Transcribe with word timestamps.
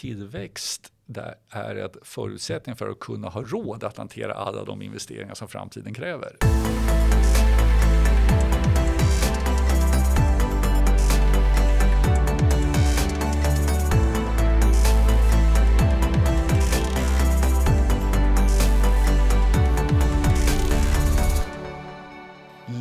tillväxt 0.00 0.92
där 1.06 1.34
är 1.48 1.76
en 1.76 1.90
förutsättning 2.02 2.76
för 2.76 2.88
att 2.88 3.00
kunna 3.00 3.28
ha 3.28 3.42
råd 3.42 3.84
att 3.84 3.96
hantera 3.96 4.34
alla 4.34 4.64
de 4.64 4.82
investeringar 4.82 5.34
som 5.34 5.48
framtiden 5.48 5.94
kräver. 5.94 6.36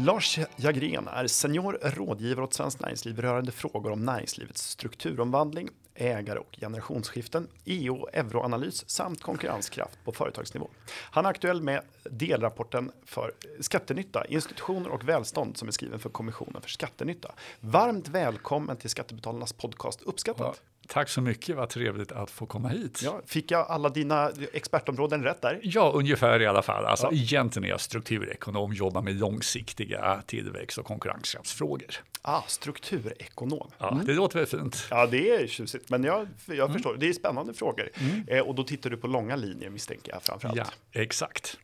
Lars 0.06 0.40
Jagren 0.56 1.08
är 1.08 1.28
senior 1.28 1.80
rådgivare 1.82 2.44
åt 2.46 2.54
Svenskt 2.54 2.82
Näringsliv 2.82 3.20
rörande 3.22 3.52
frågor 3.52 3.92
om 3.92 4.06
näringslivets 4.06 4.70
strukturomvandling, 4.70 5.70
ägare 6.00 6.40
och 6.40 6.58
generationsskiften, 6.62 7.48
EU 7.66 7.96
och 7.96 8.10
euroanalys 8.14 8.90
samt 8.90 9.22
konkurrenskraft 9.22 10.00
på 10.04 10.12
företagsnivå. 10.12 10.70
Han 10.90 11.26
är 11.26 11.30
aktuell 11.30 11.62
med 11.62 11.82
delrapporten 12.04 12.92
för 13.06 13.34
skattenytta, 13.60 14.26
institutioner 14.26 14.90
och 14.90 15.10
välstånd 15.10 15.58
som 15.58 15.68
är 15.68 15.72
skriven 15.72 16.00
för 16.00 16.10
Kommissionen 16.10 16.62
för 16.62 16.70
skattenytta. 16.70 17.32
Varmt 17.60 18.08
välkommen 18.08 18.78
till 18.78 18.90
Skattebetalarnas 18.90 19.54
podcast 19.54 20.02
Uppskattat. 20.02 20.62
Tack 20.92 21.10
så 21.10 21.22
mycket, 21.22 21.56
vad 21.56 21.70
trevligt 21.70 22.12
att 22.12 22.32
få 22.32 22.46
komma 22.46 22.70
hit. 22.70 23.02
Ja, 23.04 23.22
fick 23.26 23.52
jag 23.52 23.66
alla 23.70 23.90
dina 23.90 24.32
expertområden 24.54 25.24
rätt 25.24 25.42
där? 25.42 25.60
Ja, 25.64 25.92
ungefär 25.96 26.42
i 26.42 26.46
alla 26.46 26.62
fall. 26.62 26.86
Alltså, 26.86 27.08
ja. 27.12 27.14
Egentligen 27.14 27.66
är 27.66 27.70
jag 27.70 27.82
strukturekonom, 27.82 28.74
jobbar 28.74 29.02
med 29.02 29.16
långsiktiga 29.16 30.22
tillväxt 30.26 30.78
och 30.78 30.86
konkurrenskraftsfrågor. 30.86 31.96
Ah, 32.22 32.42
strukturekonom. 32.48 33.72
Ja, 33.78 33.92
mm. 33.92 34.06
Det 34.06 34.14
låter 34.14 34.40
väl 34.40 34.48
fint? 34.48 34.88
Ja, 34.90 35.08
det 35.08 35.30
är 35.30 35.48
tjusigt, 35.48 35.90
men 35.90 36.04
jag, 36.04 36.28
jag 36.46 36.58
mm. 36.58 36.74
förstår. 36.74 36.98
Det 37.00 37.10
är 37.10 37.14
spännande 37.14 37.54
frågor. 37.54 37.90
Mm. 37.94 38.24
Eh, 38.28 38.40
och 38.40 38.56
då 38.56 38.64
tittar 38.64 38.90
du 38.90 38.98
på 38.98 39.08
långa 39.08 39.36
linjer 39.36 39.70
misstänker 39.70 40.12
jag 40.12 40.24
framförallt. 40.24 40.58
Ja, 40.58 40.66
exakt. 41.02 41.58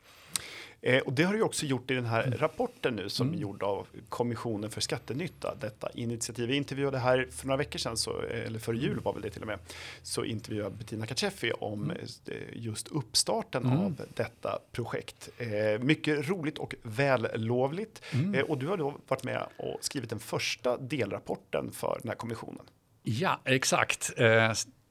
Eh, 0.86 1.02
och 1.02 1.14
det 1.14 1.23
har 1.23 1.33
du 1.33 1.41
också 1.41 1.66
gjort 1.66 1.91
i 1.91 1.94
den 1.94 2.05
här 2.05 2.23
mm. 2.23 2.38
rapporten 2.39 2.95
nu 2.95 3.09
som 3.09 3.28
mm. 3.28 3.38
är 3.38 3.41
gjord 3.41 3.64
av 3.64 3.88
Kommissionen 4.09 4.72
för 4.72 4.81
skattenytta. 4.81 5.55
Detta 5.59 5.89
initiativ. 5.94 6.47
Vi 6.47 6.55
intervjuade 6.55 6.97
här 6.97 7.28
för 7.31 7.47
några 7.47 7.58
veckor 7.58 7.80
sedan, 7.80 7.97
så, 7.97 8.22
eller 8.22 8.59
före 8.59 8.78
jul 8.78 9.00
var 9.00 9.13
väl 9.13 9.22
det 9.22 9.30
till 9.30 9.41
och 9.41 9.47
med, 9.47 9.59
så 10.03 10.23
intervjuade 10.23 10.75
Bettina 10.75 11.06
Kachefi 11.06 11.52
om 11.52 11.83
mm. 11.83 11.97
Eh, 12.25 12.33
just 12.53 12.88
uppstarten 12.88 13.66
mm. 13.66 13.78
av 13.78 14.02
detta 14.13 14.59
projekt. 14.72 15.30
Eh, 15.38 15.81
mycket 15.81 16.30
roligt 16.30 16.58
och 16.58 16.75
vällovligt. 16.83 18.02
Mm. 18.13 18.36
Eh, 18.36 18.41
och 18.41 18.58
du 18.58 18.67
har 18.67 18.78
då 18.78 18.94
varit 19.08 19.23
med 19.23 19.47
och 19.58 19.78
skrivit 19.81 20.09
den 20.09 20.19
första 20.19 20.78
delrapporten 20.78 21.72
för 21.72 22.00
den 22.02 22.09
här 22.09 22.16
kommissionen. 22.16 22.66
Ja, 23.03 23.39
exakt. 23.44 24.13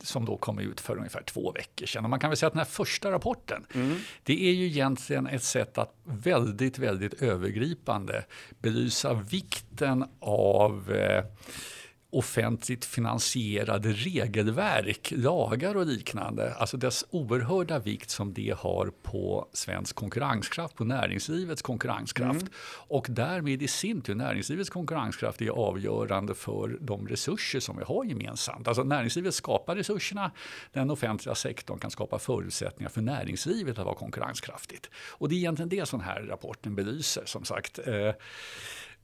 Som 0.03 0.25
då 0.25 0.37
kom 0.37 0.59
ut 0.59 0.81
för 0.81 0.97
ungefär 0.97 1.23
två 1.23 1.53
veckor 1.53 1.87
sedan. 1.87 2.05
Och 2.05 2.11
man 2.11 2.21
kan 2.21 2.31
väl 2.31 2.37
säga 2.37 2.47
att 2.47 2.53
den 2.53 2.59
här 2.59 2.65
första 2.65 3.11
rapporten, 3.11 3.67
mm. 3.75 3.99
det 4.23 4.49
är 4.49 4.53
ju 4.53 4.67
egentligen 4.67 5.27
ett 5.27 5.43
sätt 5.43 5.79
att 5.79 5.95
väldigt, 6.05 6.79
väldigt 6.79 7.23
övergripande 7.23 8.25
belysa 8.59 9.15
vikten 9.15 10.05
av 10.21 10.93
eh, 10.93 11.25
offentligt 12.15 12.85
finansierade 12.85 13.93
regelverk, 13.93 15.13
lagar 15.17 15.77
och 15.77 15.87
liknande. 15.87 16.55
Alltså 16.55 16.77
dess 16.77 17.05
oerhörda 17.11 17.79
vikt 17.79 18.11
som 18.11 18.35
det 18.35 18.55
har 18.59 18.93
på 19.03 19.49
svensk 19.53 19.97
konkurrenskraft, 19.97 20.75
på 20.75 20.85
näringslivets 20.85 21.63
konkurrenskraft. 21.63 22.41
Mm. 22.41 22.53
Och 22.89 23.07
därmed 23.11 23.63
i 23.63 23.69
sin 23.69 24.01
tur 24.01 24.15
näringslivets 24.15 24.71
konkurrenskraft 24.71 25.43
är 25.43 25.49
avgörande 25.49 26.35
för 26.35 26.79
de 26.81 27.09
resurser 27.09 27.61
som 27.61 27.77
vi 27.77 27.85
har 27.85 28.05
gemensamt. 28.05 28.69
Alltså 28.69 28.83
näringslivet 28.83 29.35
skapar 29.35 29.77
resurserna, 29.77 30.31
den 30.73 30.91
offentliga 30.91 31.35
sektorn 31.35 31.79
kan 31.79 31.91
skapa 31.91 32.19
förutsättningar 32.19 32.91
för 32.91 33.01
näringslivet 33.01 33.79
att 33.79 33.85
vara 33.85 33.95
konkurrenskraftigt. 33.97 34.91
Och 35.11 35.29
det 35.29 35.35
är 35.35 35.37
egentligen 35.37 35.69
det 35.69 35.87
som 35.87 35.99
den 35.99 36.09
här 36.09 36.23
rapporten 36.23 36.75
belyser 36.75 37.23
som 37.27 37.45
sagt. 37.45 37.79
Eh, 37.79 38.13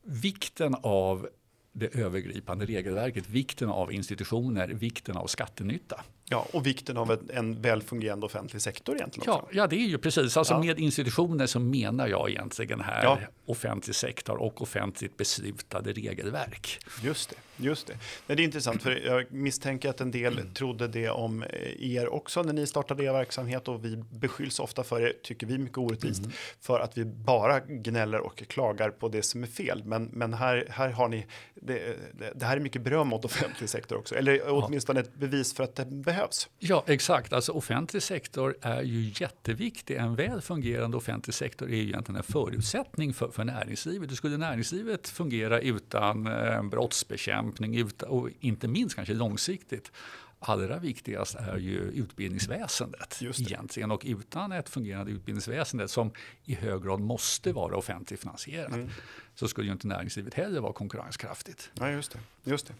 vikten 0.03 0.75
av 0.83 1.29
det 1.73 1.95
övergripande 1.95 2.67
regelverket, 2.67 3.29
vikten 3.29 3.69
av 3.69 3.93
institutioner, 3.93 4.69
vikten 4.69 5.17
av 5.17 5.27
skattenytta. 5.27 6.05
Ja, 6.33 6.47
och 6.53 6.67
vikten 6.67 6.97
av 6.97 7.11
en, 7.11 7.31
en 7.33 7.63
väl 7.63 7.83
fungerande 7.83 8.27
offentlig 8.27 8.63
sektor 8.63 8.97
egentligen. 8.97 9.27
Ja, 9.27 9.49
ja, 9.53 9.67
det 9.67 9.77
är 9.77 9.89
ju 9.89 9.99
precis. 9.99 10.37
Alltså 10.37 10.55
ja. 10.55 10.61
Med 10.61 10.81
institutioner 10.81 11.47
så 11.47 11.61
menar 11.61 12.09
jag 12.09 12.31
egentligen 12.31 12.81
här 12.81 13.05
ja. 13.05 13.19
offentlig 13.47 13.97
sektor 13.97 14.37
och 14.37 14.63
offentligt 14.63 15.17
beslutade 15.17 15.93
regelverk. 15.93 16.79
Just 17.03 17.31
det. 17.31 17.37
Just 17.65 17.87
det. 17.87 17.93
Nej, 18.27 18.37
det 18.37 18.43
är 18.43 18.45
intressant, 18.45 18.83
för 18.83 18.91
jag 18.91 19.33
misstänker 19.33 19.91
att 19.91 20.01
en 20.01 20.11
del 20.11 20.39
mm. 20.39 20.55
trodde 20.55 20.89
det 20.89 21.11
om 21.11 21.43
eh, 21.43 21.93
er 21.97 22.09
också 22.09 22.43
när 22.43 22.53
ni 22.53 22.67
startade 22.67 23.05
er 23.05 23.13
verksamhet 23.13 23.69
och 23.69 23.85
vi 23.85 23.97
beskylls 24.11 24.61
ofta 24.61 24.85
för 24.85 25.01
det, 25.01 25.23
tycker 25.23 25.47
vi 25.47 25.59
mycket 25.59 25.79
orättvist, 25.79 26.21
mm. 26.21 26.33
för 26.61 26.81
att 26.81 26.99
vi 26.99 27.05
bara 27.05 27.61
gnäller 27.61 28.21
och 28.21 28.43
klagar 28.49 28.91
på 28.91 29.09
det 29.09 29.23
som 29.23 29.43
är 29.43 29.47
fel. 29.47 29.83
Men, 29.85 30.05
men 30.05 30.35
här, 30.35 30.67
här 30.71 30.91
har 30.91 31.09
ni, 31.09 31.27
det, 31.55 31.97
det, 32.35 32.47
här 32.47 32.57
är 32.57 32.61
mycket 32.61 32.83
beröm 32.83 33.13
åt 33.13 33.25
offentlig 33.25 33.69
sektor 33.69 33.97
också, 33.97 34.15
eller 34.15 34.41
åtminstone 34.47 35.01
ett 35.01 35.15
bevis 35.15 35.55
för 35.55 35.65
att 35.65 35.77
det 35.77 35.87
behövs. 35.87 36.20
Ja, 36.59 36.85
exakt. 36.87 37.33
Alltså 37.33 37.53
offentlig 37.53 38.03
sektor 38.03 38.57
är 38.63 38.83
ju 38.83 39.13
jätteviktig. 39.15 39.97
En 39.97 40.17
väl 40.17 40.41
fungerande 40.41 40.97
offentlig 40.97 41.35
sektor 41.35 41.69
är 41.71 41.77
ju 41.77 41.83
egentligen 41.83 42.17
en 42.17 42.23
förutsättning 42.23 43.15
för, 43.15 43.31
för 43.31 43.45
näringslivet. 43.45 44.11
Hur 44.11 44.17
skulle 44.17 44.37
näringslivet 44.37 45.09
fungera 45.09 45.61
utan 45.61 46.27
eh, 46.27 46.63
brottsbekämpning 46.63 47.61
bekämpning 47.61 48.09
och 48.09 48.29
inte 48.41 48.69
minst 48.69 48.97
kanske 48.97 49.15
långsiktigt 49.15 49.93
allra 50.41 50.79
viktigast 50.79 51.35
är 51.35 51.57
ju 51.57 51.79
utbildningsväsendet 51.81 53.19
egentligen. 53.23 53.91
Och 53.91 54.03
utan 54.07 54.53
ett 54.53 54.69
fungerande 54.69 55.13
utbildningsväsende 55.13 55.89
som 55.89 56.13
i 56.45 56.55
hög 56.55 56.83
grad 56.83 57.01
måste 57.01 57.53
vara 57.53 57.77
offentligt 57.77 58.21
finansierat 58.21 58.73
mm. 58.73 58.91
Så 59.35 59.49
skulle 59.49 59.67
ju 59.67 59.73
inte 59.73 59.87
näringslivet 59.87 60.35
heller 60.35 60.61
vara 60.61 60.73
konkurrenskraftigt. 60.73 61.71
Ja, 61.75 61.91
just 61.91 62.13
det. 62.13 62.19
Just 62.45 62.73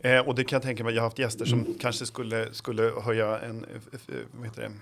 det. 0.00 0.14
Eh, 0.14 0.28
och 0.28 0.34
det 0.34 0.44
kan 0.44 0.56
jag 0.56 0.62
tänka 0.62 0.84
mig, 0.84 0.94
jag 0.94 1.02
har 1.02 1.06
haft 1.06 1.18
gäster 1.18 1.44
som 1.44 1.60
mm. 1.60 1.74
kanske 1.80 2.06
skulle, 2.06 2.54
skulle 2.54 2.82
höja 2.82 3.38
en, 3.38 3.64
eh, 3.64 4.14
vad 4.32 4.46
heter 4.46 4.62
det, 4.62 4.72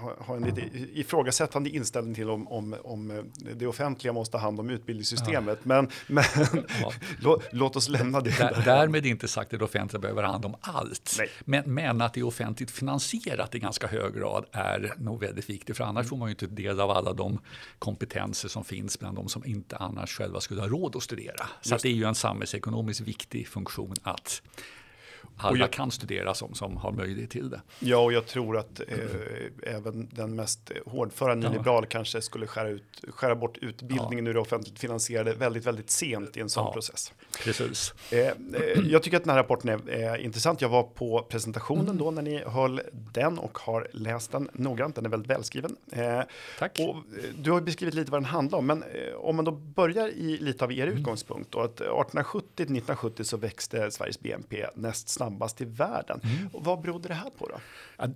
ha, 0.00 0.14
ha 0.18 0.36
en 0.36 0.42
lite 0.42 0.60
ifrågasättande 1.00 1.70
inställning 1.70 2.14
till 2.14 2.30
om, 2.30 2.48
om, 2.48 2.76
om 2.84 3.32
det 3.54 3.66
offentliga 3.66 4.12
måste 4.12 4.36
ha 4.36 4.42
hand 4.42 4.60
om 4.60 4.70
utbildningssystemet. 4.70 5.58
Ja. 5.62 5.68
Men, 5.68 5.88
men 6.06 6.24
ja. 6.82 6.92
låt, 7.20 7.42
låt, 7.52 7.76
oss 7.76 7.88
lämna 7.88 8.20
det. 8.20 8.38
Där, 8.38 8.62
därmed 8.64 9.06
inte 9.06 9.28
sagt 9.28 9.52
att 9.52 9.58
det 9.58 9.64
offentliga 9.64 10.00
behöver 10.00 10.22
ha 10.22 10.32
hand 10.32 10.44
om 10.44 10.56
allt. 10.60 11.20
Men, 11.44 11.74
men, 11.74 12.00
att 12.00 12.14
det 12.14 12.20
är 12.20 12.24
offentligt 12.24 12.70
finansierat 12.70 13.54
i 13.54 13.58
ganska 13.58 13.86
hög 13.86 14.14
grad 14.14 14.44
är 14.52 14.94
nog 14.98 15.20
väldigt 15.20 15.50
viktigt. 15.50 15.76
För 15.76 15.84
annars 15.84 16.00
mm. 16.00 16.08
får 16.08 16.16
man 16.16 16.28
ju 16.28 16.30
inte 16.30 16.46
del 16.46 16.80
av 16.80 16.90
alla 16.90 17.12
de 17.12 17.40
kompetenser 17.78 18.48
som 18.48 18.64
finns 18.64 18.98
bland 18.98 19.16
de 19.16 19.28
som 19.28 19.44
inte 19.44 19.76
annars 19.76 20.16
själva 20.16 20.40
skulle 20.44 20.60
ha 20.60 20.68
råd 20.68 20.96
att 20.96 21.02
studera. 21.02 21.46
Så 21.60 21.76
det 21.76 21.88
är 21.88 21.92
ju 21.92 22.04
en 22.04 22.14
samhällsekonomiskt 22.14 23.00
viktig 23.00 23.48
funktion 23.48 23.94
att 24.02 24.42
alla 25.36 25.58
jag, 25.58 25.72
kan 25.72 25.90
studera 25.90 26.34
som, 26.34 26.54
som 26.54 26.76
har 26.76 26.92
möjlighet 26.92 27.30
till 27.30 27.50
det. 27.50 27.60
Ja, 27.78 27.98
och 27.98 28.12
jag 28.12 28.26
tror 28.26 28.56
att 28.56 28.80
eh, 28.80 29.74
även 29.74 30.08
den 30.12 30.36
mest 30.36 30.72
hårdföra 30.86 31.34
nyliberal 31.34 31.84
ja. 31.84 31.88
kanske 31.90 32.22
skulle 32.22 32.46
skära, 32.46 32.68
ut, 32.68 33.04
skära 33.08 33.34
bort 33.34 33.58
utbildningen 33.58 34.26
ja. 34.26 34.30
ur 34.30 34.34
det 34.34 34.40
offentligt 34.40 34.78
finansierade 34.78 35.34
väldigt, 35.34 35.66
väldigt 35.66 35.90
sent 35.90 36.36
i 36.36 36.40
en 36.40 36.48
sån 36.48 36.64
ja, 36.64 36.72
process. 36.72 37.12
Precis. 37.44 37.94
Eh, 38.10 38.18
eh, 38.18 38.32
jag 38.86 39.02
tycker 39.02 39.16
att 39.16 39.24
den 39.24 39.30
här 39.30 39.38
rapporten 39.38 39.70
är, 39.70 39.88
är 39.88 40.16
intressant. 40.18 40.60
Jag 40.60 40.68
var 40.68 40.82
på 40.82 41.26
presentationen 41.28 41.84
mm. 41.84 41.98
då 41.98 42.10
när 42.10 42.22
ni 42.22 42.44
höll 42.46 42.80
den 42.92 43.38
och 43.38 43.58
har 43.58 43.88
läst 43.92 44.32
den 44.32 44.48
noggrant. 44.52 44.94
Den 44.94 45.06
är 45.06 45.10
väldigt 45.10 45.30
välskriven. 45.30 45.76
Eh, 45.92 46.20
Tack. 46.58 46.78
Och, 46.78 46.96
eh, 46.96 47.02
du 47.38 47.50
har 47.50 47.60
beskrivit 47.60 47.94
lite 47.94 48.10
vad 48.10 48.20
den 48.20 48.30
handlar 48.30 48.58
om, 48.58 48.66
men 48.66 48.82
eh, 48.82 49.14
om 49.16 49.36
man 49.36 49.44
då 49.44 49.50
börjar 49.50 50.08
i 50.08 50.38
lite 50.38 50.64
av 50.64 50.72
er 50.72 50.86
mm. 50.86 50.98
utgångspunkt. 50.98 51.52
Då, 51.52 51.60
att 51.60 51.80
1870-1970 51.80 53.22
så 53.22 53.36
växte 53.36 53.90
Sveriges 53.90 54.20
BNP 54.20 54.66
näst 54.74 55.08
snabbast 55.24 55.60
i 55.60 55.64
världen. 55.64 56.20
Mm. 56.22 56.48
Och 56.52 56.64
vad 56.64 56.80
berodde 56.80 57.08
det 57.08 57.14
här 57.14 57.30
på 57.38 57.48
då? 57.48 57.54
Ja, 57.96 58.08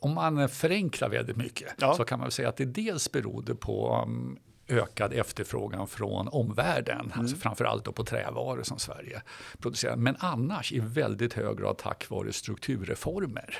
om 0.00 0.14
man 0.14 0.48
förenklar 0.48 1.08
väldigt 1.08 1.36
mycket 1.36 1.74
ja. 1.78 1.94
så 1.94 2.04
kan 2.04 2.18
man 2.18 2.30
säga 2.30 2.48
att 2.48 2.56
det 2.56 2.64
dels 2.64 3.12
berodde 3.12 3.54
på 3.54 4.02
um, 4.06 4.38
ökad 4.68 5.12
efterfrågan 5.12 5.86
från 5.88 6.28
omvärlden, 6.28 7.00
mm. 7.00 7.20
alltså 7.20 7.36
framförallt 7.36 7.84
då 7.84 7.92
på 7.92 8.04
trävaror 8.04 8.62
som 8.62 8.78
Sverige 8.78 9.22
producerar. 9.58 9.96
Men 9.96 10.16
annars 10.18 10.72
i 10.72 10.80
väldigt 10.80 11.34
hög 11.34 11.58
grad 11.58 11.78
tack 11.78 12.10
vare 12.10 12.32
strukturreformer. 12.32 13.54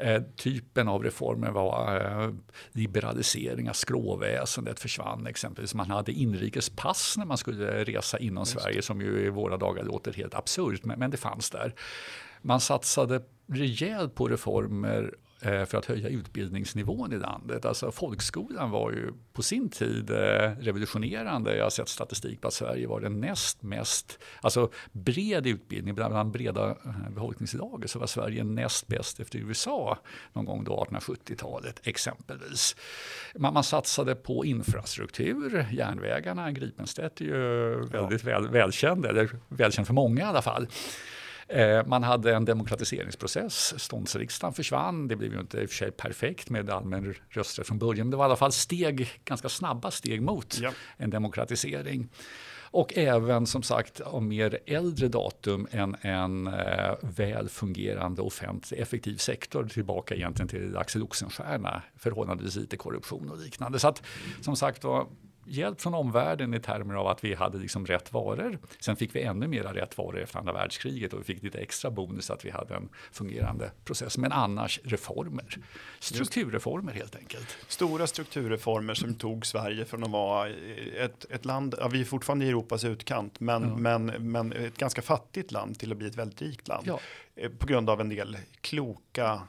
Eh, 0.00 0.22
typen 0.36 0.88
av 0.88 1.02
reformer 1.02 1.50
var 1.50 2.00
eh, 2.00 2.30
liberalisering 2.72 3.68
av 3.68 3.72
skråväsendet 3.72 4.80
försvann 4.80 5.26
exempelvis. 5.26 5.74
Man 5.74 5.90
hade 5.90 6.12
inrikespass 6.12 7.14
när 7.18 7.24
man 7.24 7.38
skulle 7.38 7.84
resa 7.84 8.18
inom 8.18 8.42
Just. 8.42 8.52
Sverige 8.52 8.82
som 8.82 9.00
ju 9.00 9.26
i 9.26 9.28
våra 9.28 9.56
dagar 9.56 9.84
låter 9.84 10.12
helt 10.12 10.34
absurt 10.34 10.84
men, 10.84 10.98
men 10.98 11.10
det 11.10 11.16
fanns 11.16 11.50
där. 11.50 11.74
Man 12.42 12.60
satsade 12.60 13.22
rejält 13.46 14.14
på 14.14 14.28
reformer 14.28 15.14
för 15.40 15.74
att 15.74 15.86
höja 15.86 16.08
utbildningsnivån 16.08 17.12
i 17.12 17.18
landet. 17.18 17.64
Alltså 17.64 17.90
folkskolan 17.90 18.70
var 18.70 18.90
ju 18.90 19.12
på 19.32 19.42
sin 19.42 19.68
tid 19.68 20.10
eh, 20.10 20.16
revolutionerande. 20.58 21.56
Jag 21.56 21.64
har 21.64 21.70
sett 21.70 21.88
statistik 21.88 22.40
på 22.40 22.48
att 22.48 22.54
Sverige 22.54 22.86
var 22.86 23.00
den 23.00 23.20
näst 23.20 23.62
mest, 23.62 24.18
alltså 24.40 24.70
bred 24.92 25.46
utbildning 25.46 25.94
bland 25.94 26.30
breda 26.30 26.70
eh, 26.70 27.10
befolkningslager 27.10 27.88
så 27.88 27.98
var 27.98 28.06
Sverige 28.06 28.44
näst 28.44 28.86
bäst 28.86 29.20
efter 29.20 29.38
USA 29.38 29.98
någon 30.32 30.44
gång 30.44 30.64
då 30.64 30.86
1870-talet 30.90 31.80
exempelvis. 31.84 32.76
Man, 33.34 33.54
man 33.54 33.64
satsade 33.64 34.14
på 34.14 34.44
infrastruktur, 34.44 35.66
järnvägarna, 35.72 36.52
Gripenstedt 36.52 37.20
är 37.20 37.24
ju 37.24 37.76
väldigt 37.86 38.24
ja. 38.24 38.40
väl, 38.40 38.48
välkänd, 38.48 39.06
eller 39.06 39.30
välkänd 39.48 39.86
för 39.86 39.94
många 39.94 40.20
i 40.20 40.24
alla 40.24 40.42
fall. 40.42 40.68
Eh, 41.48 41.86
man 41.86 42.02
hade 42.02 42.34
en 42.34 42.44
demokratiseringsprocess. 42.44 43.80
Ståndsriksdagen 43.80 44.54
försvann. 44.54 45.08
Det 45.08 45.16
blev 45.16 45.32
ju 45.32 45.40
inte 45.40 45.60
i 45.60 45.66
och 45.66 45.70
för 45.70 45.76
sig 45.76 45.90
perfekt 45.90 46.50
med 46.50 46.70
allmän 46.70 47.14
rösträtt 47.28 47.66
från 47.66 47.78
början. 47.78 48.06
Men 48.06 48.10
det 48.10 48.16
var 48.16 48.24
i 48.24 48.26
alla 48.26 48.36
fall 48.36 48.52
steg, 48.52 49.20
ganska 49.24 49.48
snabba 49.48 49.90
steg 49.90 50.22
mot 50.22 50.58
ja. 50.60 50.70
en 50.96 51.10
demokratisering. 51.10 52.08
Och 52.70 52.98
även 52.98 53.46
som 53.46 53.62
sagt 53.62 54.00
av 54.00 54.22
mer 54.22 54.58
äldre 54.66 55.08
datum 55.08 55.66
än 55.70 55.96
en 56.00 56.46
eh, 56.46 56.94
väl 57.00 57.48
fungerande 57.48 58.22
offentlig 58.22 58.80
effektiv 58.80 59.16
sektor 59.16 59.64
tillbaka 59.64 60.14
egentligen 60.14 60.48
till 60.48 60.76
Axel 60.76 61.02
Oxenstierna, 61.02 61.82
förhållandevis 61.96 62.56
lite 62.56 62.76
korruption 62.76 63.30
och 63.30 63.38
liknande. 63.38 63.78
Så 63.78 63.88
att 63.88 64.02
som 64.40 64.56
sagt 64.56 64.84
var, 64.84 65.06
hjälp 65.46 65.80
från 65.80 65.94
omvärlden 65.94 66.54
i 66.54 66.60
termer 66.60 66.94
av 66.94 67.06
att 67.06 67.24
vi 67.24 67.34
hade 67.34 67.58
liksom 67.58 67.86
rätt 67.86 68.12
varor. 68.12 68.58
Sen 68.80 68.96
fick 68.96 69.14
vi 69.14 69.22
ännu 69.22 69.48
mera 69.48 69.74
rätt 69.74 69.98
varor 69.98 70.20
efter 70.20 70.38
andra 70.38 70.52
världskriget 70.52 71.12
och 71.12 71.20
vi 71.20 71.24
fick 71.24 71.42
lite 71.42 71.58
extra 71.58 71.90
bonus 71.90 72.30
att 72.30 72.44
vi 72.44 72.50
hade 72.50 72.74
en 72.74 72.88
fungerande 73.12 73.70
process. 73.84 74.18
Men 74.18 74.32
annars 74.32 74.80
reformer, 74.84 75.58
strukturreformer 75.98 76.92
helt 76.92 77.16
enkelt. 77.16 77.56
Stora 77.68 78.06
strukturreformer 78.06 78.94
som 78.94 79.14
tog 79.14 79.46
Sverige 79.46 79.84
från 79.84 80.04
att 80.04 80.10
vara 80.10 80.48
ett, 80.98 81.26
ett 81.30 81.44
land, 81.44 81.74
ja, 81.78 81.88
vi 81.88 82.00
är 82.00 82.04
fortfarande 82.04 82.44
i 82.44 82.48
Europas 82.48 82.84
utkant, 82.84 83.40
men, 83.40 83.62
ja. 83.62 83.76
men, 83.76 84.06
men 84.06 84.52
ett 84.52 84.78
ganska 84.78 85.02
fattigt 85.02 85.52
land 85.52 85.78
till 85.78 85.92
att 85.92 85.98
bli 85.98 86.06
ett 86.06 86.16
väldigt 86.16 86.42
rikt 86.42 86.68
land. 86.68 86.86
Ja. 86.86 87.00
Eh, 87.36 87.50
på 87.50 87.66
grund 87.66 87.90
av 87.90 88.00
en 88.00 88.08
del 88.08 88.36
kloka 88.60 89.40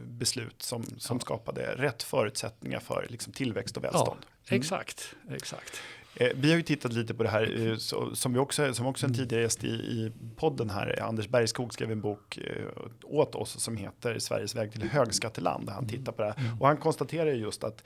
beslut 0.00 0.62
som, 0.62 0.84
som 0.98 1.20
skapade 1.20 1.74
rätt 1.76 2.02
förutsättningar 2.02 2.80
för 2.80 3.06
liksom, 3.10 3.32
tillväxt 3.32 3.76
och 3.76 3.84
välstånd. 3.84 4.26
Mm. 4.48 4.60
Exakt, 4.60 5.14
exakt. 5.30 5.80
Eh, 6.16 6.28
vi 6.34 6.50
har 6.50 6.56
ju 6.56 6.62
tittat 6.62 6.92
lite 6.92 7.14
på 7.14 7.22
det 7.22 7.28
här 7.28 7.68
eh, 7.68 7.76
som, 8.14 8.32
vi 8.32 8.38
också, 8.38 8.74
som 8.74 8.86
också 8.86 9.06
en 9.06 9.12
mm. 9.12 9.18
tidigare 9.18 9.42
gäst 9.42 9.64
i, 9.64 9.68
i 9.68 10.12
podden 10.36 10.70
här, 10.70 11.02
Anders 11.02 11.28
Bergskog 11.28 11.74
skrev 11.74 11.92
en 11.92 12.00
bok 12.00 12.38
eh, 12.38 12.66
åt 13.02 13.34
oss 13.34 13.60
som 13.60 13.76
heter 13.76 14.18
Sveriges 14.18 14.54
väg 14.54 14.72
till 14.72 14.82
högskatteland. 14.82 15.66
Där 15.66 15.72
han 15.72 15.88
tittar 15.88 16.12
på 16.12 16.22
det 16.22 16.28
här. 16.28 16.38
Mm. 16.38 16.60
Och 16.60 16.66
han 16.66 16.76
konstaterar 16.76 17.30
just 17.30 17.64
att 17.64 17.84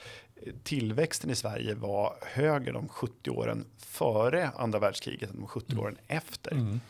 tillväxten 0.63 1.31
i 1.31 1.35
Sverige 1.35 1.75
var 1.75 2.17
högre 2.23 2.73
de 2.73 2.89
70 2.89 3.31
åren 3.31 3.65
före 3.79 4.51
andra 4.57 4.79
världskriget 4.79 5.31
än 5.31 5.37
de 5.37 5.47
70 5.47 5.73
mm. 5.73 5.85
åren 5.85 5.97
efter. 6.07 6.53
Mm. 6.53 6.81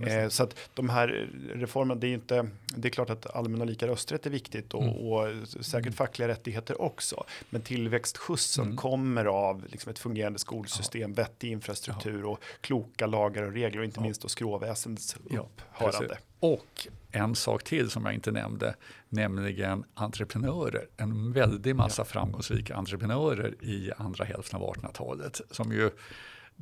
Eh, 0.00 0.28
så 0.28 0.42
att 0.42 0.56
de 0.74 0.88
här 0.88 1.30
reformerna, 1.54 2.00
det 2.00 2.06
är 2.06 2.14
inte, 2.14 2.48
det 2.76 2.88
är 2.88 2.90
klart 2.90 3.10
att 3.10 3.36
allmän 3.36 3.60
och 3.60 3.66
lika 3.66 3.86
rösträtt 3.86 4.26
är 4.26 4.30
viktigt 4.30 4.74
och, 4.74 4.82
mm. 4.82 4.94
och 4.94 5.48
säkert 5.64 5.94
fackliga 5.94 6.28
rättigheter 6.28 6.82
också. 6.82 7.24
Men 7.50 7.62
tillväxtskjutsen 7.62 8.64
mm. 8.64 8.76
kommer 8.76 9.24
av 9.24 9.64
liksom 9.68 9.90
ett 9.90 9.98
fungerande 9.98 10.38
skolsystem, 10.38 11.14
ja. 11.16 11.22
vettig 11.22 11.50
infrastruktur 11.50 12.20
ja. 12.20 12.26
och 12.26 12.42
kloka 12.60 13.06
lagar 13.06 13.42
och 13.42 13.52
regler 13.52 13.78
och 13.78 13.84
inte 13.84 14.00
ja. 14.00 14.02
minst 14.02 14.22
då 14.22 14.28
skråväsendets 14.28 15.16
upphörande. 15.30 16.18
och 16.40 16.88
en 17.12 17.34
sak 17.34 17.64
till 17.64 17.90
som 17.90 18.04
jag 18.04 18.14
inte 18.14 18.30
nämnde, 18.30 18.74
nämligen 19.08 19.84
entreprenörer. 19.94 20.86
En 20.96 21.32
väldig 21.32 21.76
massa 21.76 22.04
framgångsrika 22.04 22.74
entreprenörer 22.76 23.54
i 23.60 23.92
andra 23.96 24.24
hälften 24.24 24.62
av 24.62 24.74
1800-talet 24.74 25.40
som 25.50 25.72
ju 25.72 25.90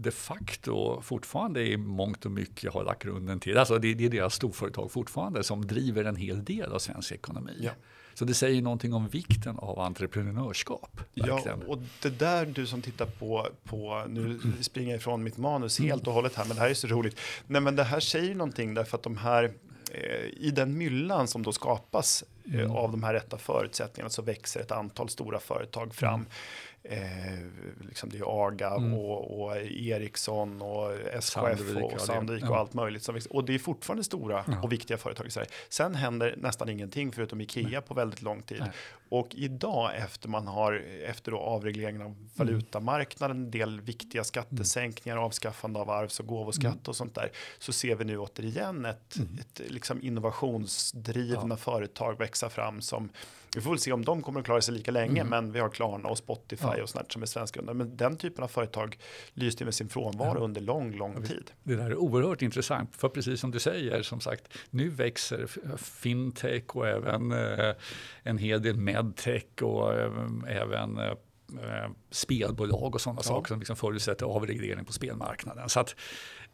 de 0.03 0.11
facto 0.11 1.01
fortfarande 1.03 1.63
i 1.63 1.77
mångt 1.77 2.25
och 2.25 2.31
mycket 2.31 2.73
har 2.73 2.85
lagt 2.85 3.03
grunden 3.03 3.41
till, 3.41 3.59
alltså 3.59 3.79
det, 3.79 3.95
det 3.95 4.05
är 4.05 4.11
deras 4.11 4.35
storföretag 4.35 4.93
fortfarande 4.93 5.43
som 5.43 5.67
driver 5.67 6.05
en 6.05 6.17
hel 6.17 6.45
del 6.45 6.73
av 6.73 6.79
svensk 6.79 7.13
ekonomi. 7.13 7.57
Ja. 7.61 7.71
Så 8.15 8.25
det 8.25 8.35
säger 8.35 8.63
någonting 8.63 8.95
om 8.95 9.09
vikten 9.09 9.59
av 9.59 9.79
entreprenörskap. 9.79 11.01
Verkligen. 11.15 11.61
Ja, 11.67 11.73
och 11.73 11.79
det 12.03 12.19
där 12.19 12.47
du 12.47 12.67
som 12.67 12.83
tittar 12.83 13.07
på, 13.07 13.49
på 13.65 14.05
nu 14.09 14.41
springer 14.61 14.91
jag 14.91 14.99
ifrån 14.99 15.23
mitt 15.23 15.37
manus 15.37 15.79
helt 15.79 16.07
och 16.07 16.13
hållet 16.13 16.35
här, 16.35 16.45
men 16.45 16.57
det 16.57 16.63
här 16.63 16.71
är 16.71 16.75
så 16.75 16.87
roligt. 16.87 17.19
Nej, 17.47 17.61
men 17.61 17.77
det 17.77 17.85
här 17.85 18.01
säger 18.01 18.35
någonting 18.35 18.75
därför 18.75 18.97
att 18.97 19.03
de 19.03 19.17
här 19.17 19.53
eh, 19.93 20.27
i 20.37 20.51
den 20.55 20.79
myllan 20.79 21.29
som 21.29 21.43
då 21.43 21.53
skapas 21.53 22.25
eh, 22.45 22.61
mm. 22.61 22.71
av 22.71 22.91
de 22.91 23.03
här 23.03 23.15
rätta 23.15 23.39
förutsättningarna 23.39 24.11
så 24.11 24.23
växer 24.23 24.61
ett 24.61 24.73
antal 24.73 25.09
stora 25.09 25.41
företag 25.41 25.95
fram. 25.95 26.15
Mm 26.15 26.27
eh, 26.83 27.01
liksom 27.81 28.09
det 28.09 28.19
är 28.19 28.47
AGA 28.47 28.71
mm. 28.71 28.95
och, 28.95 29.41
och, 29.41 29.57
Ericsson 29.57 30.63
och 30.63 30.93
SKF 31.13 31.59
Sandvik, 31.59 31.85
och 31.85 32.01
Sandvik 32.01 32.51
och 32.51 32.57
allt 32.57 32.75
möjligt. 32.75 33.03
Som, 33.03 33.21
och 33.31 33.45
det 33.45 33.55
är 33.55 33.59
fortfarande 33.59 34.05
stora 34.05 34.45
ja. 34.47 34.61
och 34.63 34.73
viktiga 34.73 34.99
företag 34.99 35.27
i 35.27 35.31
Sverige. 35.31 35.49
Sen 35.69 35.95
händer 35.95 36.35
nästan 36.39 36.69
ingenting 36.69 37.13
förutom 37.13 37.41
Ikea 37.41 37.69
Nej. 37.69 37.81
på 37.81 37.95
väldigt 37.95 38.23
lång 38.23 38.43
tid. 38.43 38.61
Nej. 38.61 38.71
Och 39.09 39.35
idag 39.35 39.97
efter 39.97 40.29
man 40.29 40.47
har 40.47 40.73
efter 41.07 41.33
då 41.33 41.39
avregleringen 41.39 42.03
av 42.03 42.07
mm. 42.07 42.29
valutamarknaden, 42.35 43.37
en 43.37 43.51
del 43.51 43.81
viktiga 43.81 44.25
skattesänkningar, 44.25 45.17
mm. 45.17 45.25
avskaffande 45.25 45.81
av 45.81 45.91
arvs 45.91 46.21
och 46.21 46.27
gåvoskatt 46.27 46.65
mm. 46.65 46.83
och 46.87 46.97
sånt 46.97 47.15
där, 47.15 47.33
så 47.59 47.73
ser 47.73 47.95
vi 47.95 48.05
nu 48.05 48.19
återigen 48.19 48.85
ett, 48.85 49.17
ett 49.41 49.71
liksom 49.71 50.03
innovationsdrivna 50.03 51.47
ja. 51.49 51.57
företag 51.57 52.19
växa 52.19 52.49
fram 52.49 52.81
som 52.81 53.11
vi 53.55 53.61
får 53.61 53.71
väl 53.71 53.79
se 53.79 53.93
om 53.93 54.05
de 54.05 54.23
kommer 54.23 54.41
att 54.41 54.47
klara 54.47 54.61
sig 54.61 54.75
lika 54.75 54.91
länge, 54.91 55.21
mm. 55.21 55.29
men 55.29 55.53
vi 55.53 55.61
har 55.61 55.69
Klarna 55.69 56.09
och 56.09 56.19
Spotify 56.19 56.67
ja. 56.77 56.83
och 56.83 56.89
sånt 56.89 57.13
som 57.13 57.23
är 57.23 57.27
svenskgrundade. 57.27 57.79
Men 57.79 57.97
den 57.97 58.17
typen 58.17 58.45
av 58.45 58.49
företag 58.49 58.99
lyste 59.33 59.65
med 59.65 59.75
sin 59.75 59.89
frånvaro 59.89 60.39
ja. 60.39 60.45
under 60.45 60.61
lång, 60.61 60.93
lång 60.97 61.23
tid. 61.23 61.51
Det 61.63 61.77
där 61.77 61.91
är 61.91 61.97
oerhört 61.97 62.43
intressant, 62.43 62.97
för 62.97 63.09
precis 63.09 63.41
som 63.41 63.51
du 63.51 63.59
säger, 63.59 64.03
som 64.03 64.21
sagt, 64.21 64.49
nu 64.71 64.89
växer 64.89 65.47
fintech 65.77 66.77
och 66.77 66.89
även 66.89 67.33
eh, 67.33 67.75
en 68.23 68.39
hel 68.39 68.63
del 68.63 68.77
medtech 68.77 69.63
och 69.63 69.95
eh, 69.95 70.13
även 70.49 70.99
eh, 70.99 71.91
spelbolag 72.11 72.95
och 72.95 73.01
sådana 73.01 73.19
ja. 73.19 73.29
saker 73.29 73.49
som 73.49 73.59
liksom 73.59 73.77
förutsätter 73.77 74.27
avreglering 74.27 74.85
på 74.85 74.93
spelmarknaden. 74.93 75.69
Så 75.69 75.81
att, 75.81 75.97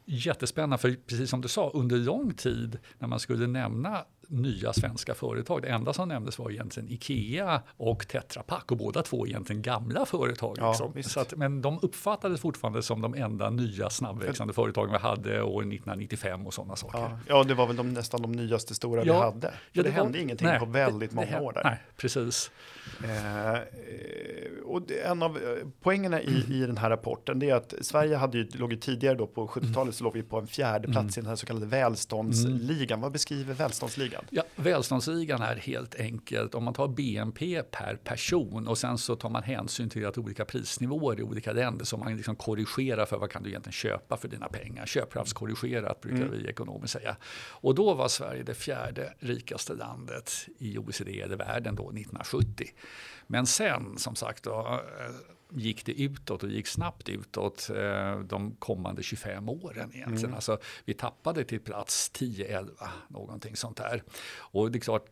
jättespännande, 0.05 0.79
för 0.79 0.97
precis 1.07 1.31
som 1.31 1.41
du 1.41 1.49
sa, 1.49 1.71
under 1.75 1.97
lång 1.97 2.35
tid 2.35 2.79
när 2.99 3.09
man 3.09 3.21
skulle 3.21 3.47
nämna 3.47 4.05
nya 4.29 4.73
svenska 4.73 5.15
företag. 5.15 5.63
Det 5.63 5.69
enda 5.69 5.93
som 5.93 6.09
nämndes 6.09 6.39
var 6.39 6.51
egentligen 6.51 6.89
Ikea 6.89 7.63
och 7.77 8.09
Tetra 8.09 8.43
Pak 8.43 8.71
och 8.71 8.77
båda 8.77 9.03
två 9.03 9.27
egentligen 9.27 9.63
gamla 9.63 10.07
företag. 10.07 10.57
Ja, 10.61 10.93
liksom. 10.95 11.11
Så 11.11 11.21
att, 11.21 11.37
men 11.37 11.63
de 11.63 11.79
uppfattades 11.83 12.41
fortfarande 12.41 12.83
som 12.83 13.01
de 13.01 13.15
enda 13.15 13.51
nya 13.51 13.91
snabbväxande 13.91 14.53
företagen 14.53 14.93
vi 14.93 14.99
hade 14.99 15.43
år 15.43 15.61
1995 15.61 16.47
och 16.47 16.55
sådana 16.55 16.77
saker. 16.77 16.99
Ja, 16.99 17.19
ja 17.29 17.45
det 17.45 17.55
var 17.55 17.67
väl 17.67 17.77
de, 17.77 17.95
nästan 17.95 18.23
de 18.23 18.33
nyaste 18.33 18.75
stora 18.75 19.05
ja, 19.05 19.13
vi 19.13 19.21
hade. 19.21 19.55
Ja, 19.73 19.83
det, 19.83 19.89
det 19.89 19.95
hände 19.95 20.21
ingenting 20.21 20.47
nej, 20.47 20.59
på 20.59 20.67
väldigt 20.67 21.11
det, 21.11 21.17
många 21.17 21.39
det, 21.39 21.41
år 21.41 21.53
där. 21.53 21.65
Nej, 21.65 21.79
precis. 21.97 22.51
Eh, 23.05 23.59
och 24.65 24.83
en 25.05 25.23
av 25.23 25.37
eh, 25.37 25.43
poängerna 25.83 26.21
i, 26.21 26.43
mm. 26.45 26.53
i 26.53 26.67
den 26.67 26.77
här 26.77 26.91
rapporten 26.91 27.43
är 27.43 27.55
att 27.55 27.75
Sverige 27.81 28.17
hade 28.17 28.39
ju, 28.39 28.49
låg 28.53 28.73
ju 28.73 28.79
tidigare 28.79 29.15
då 29.15 29.27
på 29.27 29.47
70-talet 29.47 29.77
mm. 29.77 29.93
så 29.93 30.05
låg 30.05 30.15
vi 30.15 30.23
på 30.23 30.39
en 30.39 30.47
fjärde 30.47 30.89
plats 30.89 30.99
mm. 30.99 31.09
i 31.09 31.21
den 31.21 31.27
här 31.27 31.37
så 31.37 31.47
kallade 31.47 31.67
välståndsligan. 31.67 32.97
Mm. 32.97 33.01
Vad 33.01 33.13
beskriver 33.13 33.55
välståndsligan? 33.55 34.16
Ja, 34.31 34.43
välståndsligan 34.57 35.43
är 35.43 35.57
helt 35.57 35.95
enkelt 35.95 36.55
om 36.55 36.65
man 36.65 36.75
tar 36.75 36.89
BNP 36.89 37.63
per 37.63 37.97
person 37.97 38.69
och 38.69 38.79
sen 38.79 38.99
så 38.99 39.17
tar 39.17 39.31
man 39.31 39.43
hänsyn 39.43 39.91
till 39.91 40.07
att 40.07 40.19
olika 40.19 40.45
prisnivåer 40.45 41.21
i 41.21 41.23
olika 41.23 41.53
länder 41.53 41.85
som 41.85 42.01
man 42.01 42.17
liksom 42.17 42.37
korrigerar 42.37 43.07
för 43.07 43.19
vad 43.19 43.31
kan 43.31 43.43
du 43.43 43.49
egentligen 43.49 43.73
köpa 43.73 44.17
för 44.17 44.29
dina 44.29 44.49
pengar. 44.49 44.87
Köpkraftskorrigerat 44.87 46.01
brukar 46.01 46.27
mm. 46.27 46.31
vi 46.31 46.49
ekonomiskt 46.49 46.93
säga. 46.93 47.17
Och 47.49 47.75
då 47.75 47.95
var 47.95 48.09
Sverige 48.09 48.43
det 48.43 48.55
fjärde 48.55 49.13
rikaste 49.19 49.75
landet 49.75 50.33
i 50.59 50.79
OECD 50.79 51.21
eller 51.21 51.37
världen 51.37 51.75
då 51.75 51.83
1970. 51.83 52.67
Men 53.27 53.47
sen 53.47 53.99
som 53.99 54.15
sagt 54.15 54.43
då, 54.43 54.81
gick 55.51 55.87
det 55.87 56.03
utåt 56.03 56.43
och 56.43 56.51
gick 56.51 56.67
snabbt 56.67 57.09
utåt 57.09 57.71
eh, 57.71 58.21
de 58.21 58.57
kommande 58.59 59.03
25 59.03 59.49
åren 59.49 59.91
egentligen. 59.95 60.25
Mm. 60.25 60.35
Alltså, 60.35 60.59
vi 60.85 60.95
tappade 60.95 61.45
till 61.45 61.61
plats 61.61 62.11
10-11, 62.15 62.69
någonting 63.09 63.57
sånt 63.57 63.77
där. 63.77 64.03
Och 64.39 64.73
det 64.73 64.79
är 64.79 64.81
klart, 64.81 65.07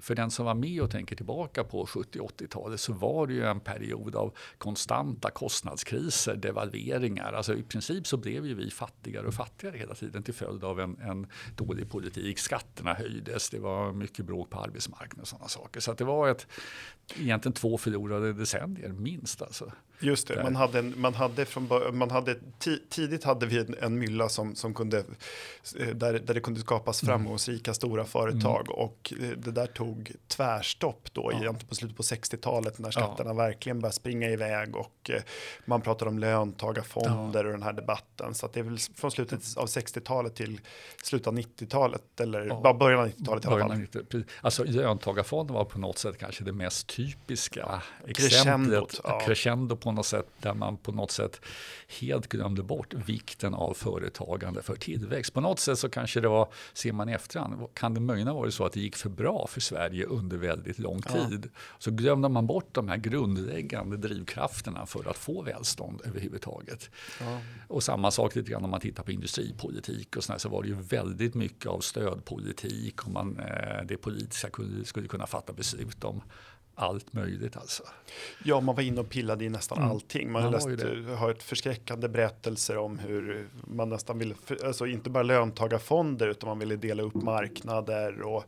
för 0.00 0.14
den 0.14 0.30
som 0.30 0.46
var 0.46 0.54
med 0.54 0.82
och 0.82 0.90
tänker 0.90 1.16
tillbaka 1.16 1.64
på 1.64 1.86
70-80-talet 1.86 2.80
så 2.80 2.92
var 2.92 3.26
det 3.26 3.32
ju 3.32 3.44
en 3.44 3.60
period 3.60 4.16
av 4.16 4.36
konstanta 4.58 5.30
kostnadskriser, 5.30 6.36
devalveringar. 6.36 7.32
Alltså 7.32 7.54
i 7.54 7.62
princip 7.62 8.06
så 8.06 8.16
blev 8.16 8.46
ju 8.46 8.54
vi 8.54 8.70
fattigare 8.70 9.26
och 9.26 9.34
fattigare 9.34 9.76
hela 9.76 9.94
tiden 9.94 10.22
till 10.22 10.34
följd 10.34 10.64
av 10.64 10.80
en, 10.80 11.00
en 11.00 11.26
dålig 11.56 11.90
politik. 11.90 12.38
Skatterna 12.38 12.94
höjdes, 12.94 13.50
det 13.50 13.58
var 13.58 13.92
mycket 13.92 14.24
bråk 14.24 14.50
på 14.50 14.60
arbetsmarknaden 14.60 15.20
och 15.20 15.28
sådana 15.28 15.48
saker. 15.48 15.80
Så 15.80 15.92
det 15.92 16.04
var 16.04 16.28
ett, 16.28 16.46
egentligen 17.16 17.52
två 17.52 17.78
förlorade 17.78 18.32
decennier 18.32 18.88
minst. 18.92 19.42
Alltså. 19.42 19.72
Just 20.00 20.28
det, 20.28 20.42
man 20.42 20.56
hade, 20.56 20.78
en, 20.78 20.94
man 20.96 21.14
hade, 21.14 21.44
från, 21.44 21.68
man 21.92 22.10
hade 22.10 22.36
tidigt 22.88 23.24
hade 23.24 23.46
vi 23.46 23.58
en, 23.58 23.74
en 23.80 23.98
mylla 23.98 24.28
som, 24.28 24.54
som 24.54 24.74
kunde, 24.74 24.98
eh, 25.78 25.88
där, 25.94 26.12
där 26.12 26.34
det 26.34 26.40
kunde 26.40 26.60
skapas 26.60 27.02
mm. 27.02 27.12
framgångsrika 27.12 27.74
stora 27.74 28.04
företag 28.04 28.66
mm. 28.66 28.78
och 28.78 29.12
eh, 29.20 29.28
det 29.28 29.50
där 29.50 29.66
tog 29.66 30.12
tvärstopp 30.28 31.08
då 31.12 31.32
ja. 31.42 31.54
på 31.68 31.74
slutet 31.74 31.96
på 31.96 32.02
60-talet 32.02 32.78
när 32.78 32.90
skatterna 32.90 33.30
ja. 33.30 33.34
verkligen 33.34 33.80
började 33.80 33.94
springa 33.94 34.30
iväg 34.30 34.76
och 34.76 35.10
eh, 35.10 35.22
man 35.64 35.80
pratade 35.80 36.10
om 36.10 36.18
löntagarfonder 36.18 37.44
ja. 37.44 37.46
och 37.46 37.52
den 37.52 37.62
här 37.62 37.72
debatten. 37.72 38.34
Så 38.34 38.48
det 38.52 38.60
är 38.60 38.64
väl 38.64 38.78
från 38.94 39.10
slutet 39.10 39.40
av 39.56 39.66
60-talet 39.66 40.34
till 40.34 40.60
slutet 41.02 41.26
av 41.26 41.38
90-talet 41.38 42.20
eller 42.20 42.46
ja. 42.46 42.74
början 42.74 43.00
av 43.00 43.08
90-talet 43.08 43.44
i 43.44 43.48
alla 43.48 43.68
fall. 43.68 43.78
90, 43.78 44.24
alltså 44.40 44.64
löntagarfonder 44.64 45.54
var 45.54 45.64
på 45.64 45.78
något 45.78 45.98
sätt 45.98 46.18
kanske 46.18 46.44
det 46.44 46.52
mest 46.52 46.86
typiska 46.86 47.82
exemplet. 48.06 49.00
Crescendo 49.26 49.76
på 49.76 49.87
något 49.92 50.06
sätt 50.06 50.26
där 50.40 50.54
man 50.54 50.76
på 50.76 50.92
något 50.92 51.10
sätt 51.10 51.40
helt 52.00 52.28
glömde 52.28 52.62
bort 52.62 52.94
vikten 52.94 53.54
av 53.54 53.74
företagande 53.74 54.62
för 54.62 54.76
tillväxt. 54.76 55.34
På 55.34 55.40
något 55.40 55.58
sätt 55.58 55.78
så 55.78 55.88
kanske 55.88 56.20
det 56.20 56.28
var, 56.28 56.48
ser 56.72 56.92
man 56.92 57.08
i 57.08 57.12
efterhand, 57.12 57.66
kan 57.74 57.94
det 57.94 58.00
möjligen 58.00 58.34
vara 58.34 58.50
så 58.50 58.64
att 58.64 58.72
det 58.72 58.80
gick 58.80 58.96
för 58.96 59.08
bra 59.08 59.46
för 59.46 59.60
Sverige 59.60 60.06
under 60.06 60.36
väldigt 60.36 60.78
lång 60.78 61.02
tid. 61.02 61.50
Ja. 61.54 61.60
Så 61.78 61.90
glömde 61.90 62.28
man 62.28 62.46
bort 62.46 62.68
de 62.72 62.88
här 62.88 62.96
grundläggande 62.96 63.96
drivkrafterna 63.96 64.86
för 64.86 65.10
att 65.10 65.18
få 65.18 65.42
välstånd 65.42 66.00
överhuvudtaget. 66.04 66.90
Ja. 67.20 67.40
Och 67.68 67.82
samma 67.82 68.10
sak 68.10 68.34
lite 68.34 68.50
grann 68.50 68.64
om 68.64 68.70
man 68.70 68.80
tittar 68.80 69.02
på 69.02 69.12
industripolitik 69.12 70.16
och 70.16 70.24
sådär, 70.24 70.38
så 70.38 70.48
var 70.48 70.62
det 70.62 70.68
ju 70.68 70.74
väldigt 70.74 71.34
mycket 71.34 71.66
av 71.66 71.80
stödpolitik 71.80 73.06
och 73.06 73.12
man, 73.12 73.38
eh, 73.38 73.86
det 73.86 73.96
politiska 73.96 74.48
skulle 74.84 75.08
kunna 75.08 75.26
fatta 75.26 75.52
beslut 75.52 76.04
om 76.04 76.22
allt 76.78 77.12
möjligt 77.12 77.56
alltså. 77.56 77.82
Ja, 78.44 78.60
man 78.60 78.74
var 78.74 78.82
inne 78.82 79.00
och 79.00 79.10
pillade 79.10 79.44
i 79.44 79.48
nästan 79.48 79.78
mm. 79.78 79.90
allting. 79.90 80.32
Man, 80.32 80.42
har 80.42 80.50
läst, 80.50 81.18
hört 81.18 81.42
förskräckande 81.42 82.08
berättelser 82.08 82.76
om 82.76 82.98
hur 82.98 83.48
man 83.64 83.88
nästan 83.88 84.18
ville, 84.18 84.34
alltså 84.64 84.86
inte 84.86 85.10
bara 85.10 85.22
löntagarfonder, 85.22 86.28
utan 86.28 86.48
man 86.48 86.58
ville 86.58 86.76
dela 86.76 87.02
upp 87.02 87.14
marknader 87.14 88.22
och 88.22 88.44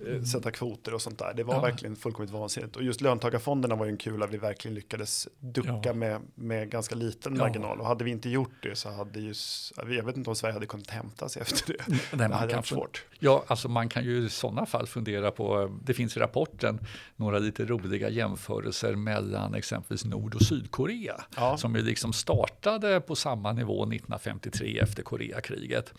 eh, 0.00 0.06
mm. 0.06 0.24
sätta 0.24 0.50
kvoter 0.50 0.94
och 0.94 1.02
sånt 1.02 1.18
där. 1.18 1.34
Det 1.34 1.44
var 1.44 1.54
ja. 1.54 1.60
verkligen 1.60 1.96
fullkomligt 1.96 2.32
vansinnigt. 2.32 2.76
Och 2.76 2.82
just 2.82 3.00
löntagarfonderna 3.00 3.74
var 3.74 3.86
ju 3.86 3.90
en 3.90 3.96
kul 3.96 4.22
att 4.22 4.30
vi 4.30 4.38
verkligen 4.38 4.74
lyckades 4.74 5.28
ducka 5.40 5.80
ja. 5.84 5.92
med, 5.92 6.20
med 6.34 6.70
ganska 6.70 6.94
liten 6.94 7.36
ja. 7.36 7.42
marginal. 7.42 7.80
Och 7.80 7.86
hade 7.86 8.04
vi 8.04 8.10
inte 8.10 8.28
gjort 8.28 8.62
det 8.62 8.76
så 8.76 8.90
hade 8.90 9.20
ju, 9.20 9.34
jag 9.76 10.04
vet 10.04 10.16
inte 10.16 10.30
om 10.30 10.36
Sverige 10.36 10.52
hade 10.52 10.66
kunnat 10.66 10.90
hämta 10.90 11.28
sig 11.28 11.42
efter 11.42 11.72
det. 11.72 11.84
Nej, 12.16 12.28
det 12.28 12.34
hade 12.34 12.54
varit 12.54 12.66
svårt. 12.66 13.04
Ja, 13.18 13.44
alltså 13.46 13.68
man 13.68 13.88
kan 13.88 14.04
ju 14.04 14.26
i 14.26 14.28
sådana 14.28 14.66
fall 14.66 14.86
fundera 14.86 15.30
på, 15.30 15.76
det 15.84 15.94
finns 15.94 16.16
i 16.16 16.20
rapporten 16.20 16.80
några 17.16 17.38
lite 17.38 17.65
roliga 17.66 18.08
jämförelser 18.08 18.94
mellan 18.94 19.54
exempelvis 19.54 20.04
Nord 20.04 20.34
och 20.34 20.42
Sydkorea. 20.42 21.24
Ja. 21.36 21.56
Som 21.56 21.76
ju 21.76 21.82
liksom 21.82 22.12
startade 22.12 23.00
på 23.00 23.16
samma 23.16 23.52
nivå 23.52 23.82
1953 23.82 24.78
efter 24.78 25.02
Koreakriget. 25.02 25.92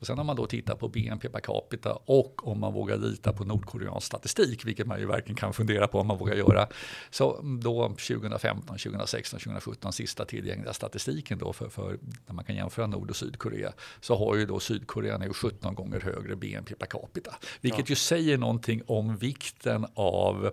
Och 0.00 0.06
sen 0.06 0.18
om 0.18 0.26
man 0.26 0.36
då 0.36 0.46
tittar 0.46 0.74
på 0.74 0.88
BNP 0.88 1.28
per 1.28 1.40
capita 1.40 1.92
och 2.04 2.48
om 2.48 2.60
man 2.60 2.72
vågar 2.72 2.96
lita 2.96 3.32
på 3.32 3.44
nordkoreansk 3.44 4.06
statistik, 4.06 4.64
vilket 4.64 4.86
man 4.86 5.00
ju 5.00 5.06
verkligen 5.06 5.36
kan 5.36 5.52
fundera 5.52 5.86
på 5.86 6.00
om 6.00 6.06
man 6.06 6.18
vågar 6.18 6.34
göra. 6.34 6.68
Så 7.10 7.40
då 7.62 7.88
2015, 7.88 8.78
2016, 8.78 9.40
2017, 9.40 9.92
sista 9.92 10.24
tillgängliga 10.24 10.72
statistiken 10.72 11.38
då 11.38 11.52
för, 11.52 11.68
för 11.68 11.98
när 12.26 12.34
man 12.34 12.44
kan 12.44 12.56
jämföra 12.56 12.86
Nord 12.86 13.10
och 13.10 13.16
Sydkorea, 13.16 13.72
så 14.00 14.16
har 14.16 14.36
ju 14.36 14.46
då 14.46 14.60
Sydkorea 14.60 15.18
nu 15.18 15.32
17 15.32 15.74
gånger 15.74 16.00
högre 16.00 16.36
BNP 16.36 16.74
per 16.74 16.86
capita. 16.86 17.36
Vilket 17.60 17.88
ja. 17.88 17.92
ju 17.92 17.94
säger 17.94 18.38
någonting 18.38 18.82
om 18.86 19.16
vikten 19.16 19.86
av 19.94 20.50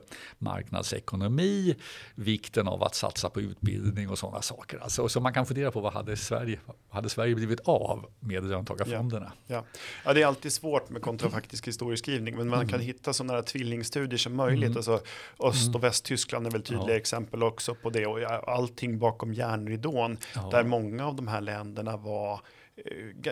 marknadsekonomi, 0.48 1.76
vikten 2.16 2.68
av 2.68 2.84
att 2.84 2.96
satsa 2.96 3.30
på 3.30 3.42
utbildning 3.42 4.10
och 4.10 4.20
sådana 4.20 4.42
saker. 4.42 4.78
Alltså, 4.78 5.10
så 5.10 5.20
man 5.20 5.34
kan 5.34 5.46
fundera 5.46 5.72
på 5.72 5.80
vad 5.80 5.94
hade 5.94 6.18
Sverige, 6.18 6.60
vad 6.66 6.76
hade 6.90 7.10
Sverige 7.10 7.36
blivit 7.36 7.60
av 7.60 8.06
med 8.20 8.44
löntagarfonderna? 8.44 9.32
Ja. 9.48 9.56
Ja. 9.56 9.64
ja, 10.06 10.14
det 10.14 10.22
är 10.22 10.26
alltid 10.26 10.54
svårt 10.54 10.90
med 10.90 11.02
kontrafaktisk 11.02 11.68
historieskrivning, 11.68 12.36
men 12.36 12.48
man 12.48 12.60
mm. 12.60 12.70
kan 12.70 12.80
hitta 12.80 13.14
sådana 13.14 13.42
tvillingstudier 13.42 14.18
som 14.18 14.36
möjligt. 14.36 14.66
Mm. 14.66 14.78
Alltså, 14.78 15.00
Öst 15.40 15.68
och 15.68 15.76
mm. 15.76 15.82
Västtyskland 15.82 16.48
är 16.48 16.52
väl 16.52 16.62
tydliga 16.62 16.90
ja. 16.90 16.98
exempel 16.98 17.44
också 17.44 17.76
på 17.76 17.90
det 17.90 18.06
och 18.06 18.50
allting 18.50 19.00
bakom 19.00 19.34
järnridån, 19.34 20.18
ja. 20.36 20.50
där 20.52 20.64
många 20.64 21.08
av 21.08 21.16
de 21.16 21.28
här 21.28 21.42
länderna 21.42 21.98
var 21.98 22.42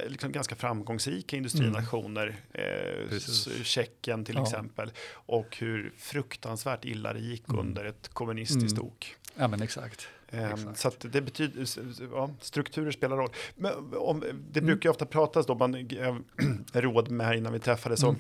liksom 0.08 0.32
ganska 0.32 0.56
framgångsrika 0.56 1.38
industrinationer. 1.38 2.36
Mm. 2.54 3.10
Eh, 3.10 3.20
Tjeckien 3.64 4.26
till 4.26 4.36
ja. 4.36 4.44
exempel. 4.44 4.92
Och 5.12 5.58
hur 5.58 5.94
fruktansvärt 5.98 6.86
illa 6.86 7.14
det 7.14 7.20
gick 7.20 7.50
mm. 7.50 7.60
under 7.60 7.86
ett 7.86 8.10
kommunistiskt 8.14 8.78
mm. 8.78 8.88
ok. 8.88 9.16
Ja 9.36 9.48
men 9.48 9.62
exakt. 9.62 10.08
Um, 10.32 10.76
så 10.76 10.92
det 11.02 11.22
betyder, 11.22 11.66
ja, 12.12 12.30
strukturer 12.42 12.92
spelar 12.92 13.18
roll. 13.18 13.30
Men 13.56 13.72
om, 13.98 14.20
det 14.52 14.60
mm. 14.60 14.66
brukar 14.66 14.90
ju 14.90 14.92
ofta 14.92 15.06
pratas 15.06 15.46
då, 15.46 15.56
man 15.56 15.90
råd 16.74 17.12
med 17.12 17.28
här 17.28 17.34
innan 17.34 17.54
vi 17.54 17.60
träffades, 17.60 18.04
mm. 18.04 18.16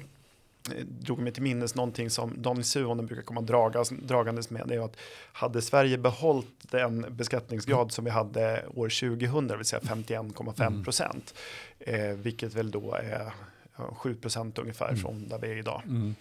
Eh, 0.71 0.85
drog 0.85 1.19
mig 1.19 1.33
till 1.33 1.43
minnes 1.43 1.75
någonting 1.75 2.09
som 2.09 2.41
Daniel 2.41 2.63
Suhonen 2.63 3.05
brukar 3.05 3.23
komma 3.23 3.41
dragas, 3.41 3.89
dragandes 3.89 4.49
med. 4.49 4.67
Det 4.67 4.75
är 4.75 4.85
att 4.85 4.97
hade 5.31 5.61
Sverige 5.61 5.97
behållit 5.97 6.71
den 6.71 7.05
beskattningsgrad 7.09 7.81
mm. 7.81 7.89
som 7.89 8.05
vi 8.05 8.11
hade 8.11 8.65
år 8.67 9.17
2000, 9.17 9.47
det 9.47 9.57
vill 9.57 9.65
säga 9.65 9.81
51,5 9.81 10.67
mm. 10.67 10.83
procent, 10.83 11.33
mm. 11.79 12.11
eh, 12.11 12.17
vilket 12.17 12.53
väl 12.53 12.71
då 12.71 12.93
är 12.93 13.33
7 13.75 14.15
procent 14.15 14.57
ungefär 14.57 14.89
mm. 14.89 14.99
från 14.99 15.27
där 15.27 15.39
vi 15.39 15.47
är 15.47 15.57
idag. 15.57 15.81
Mm. 15.85 16.15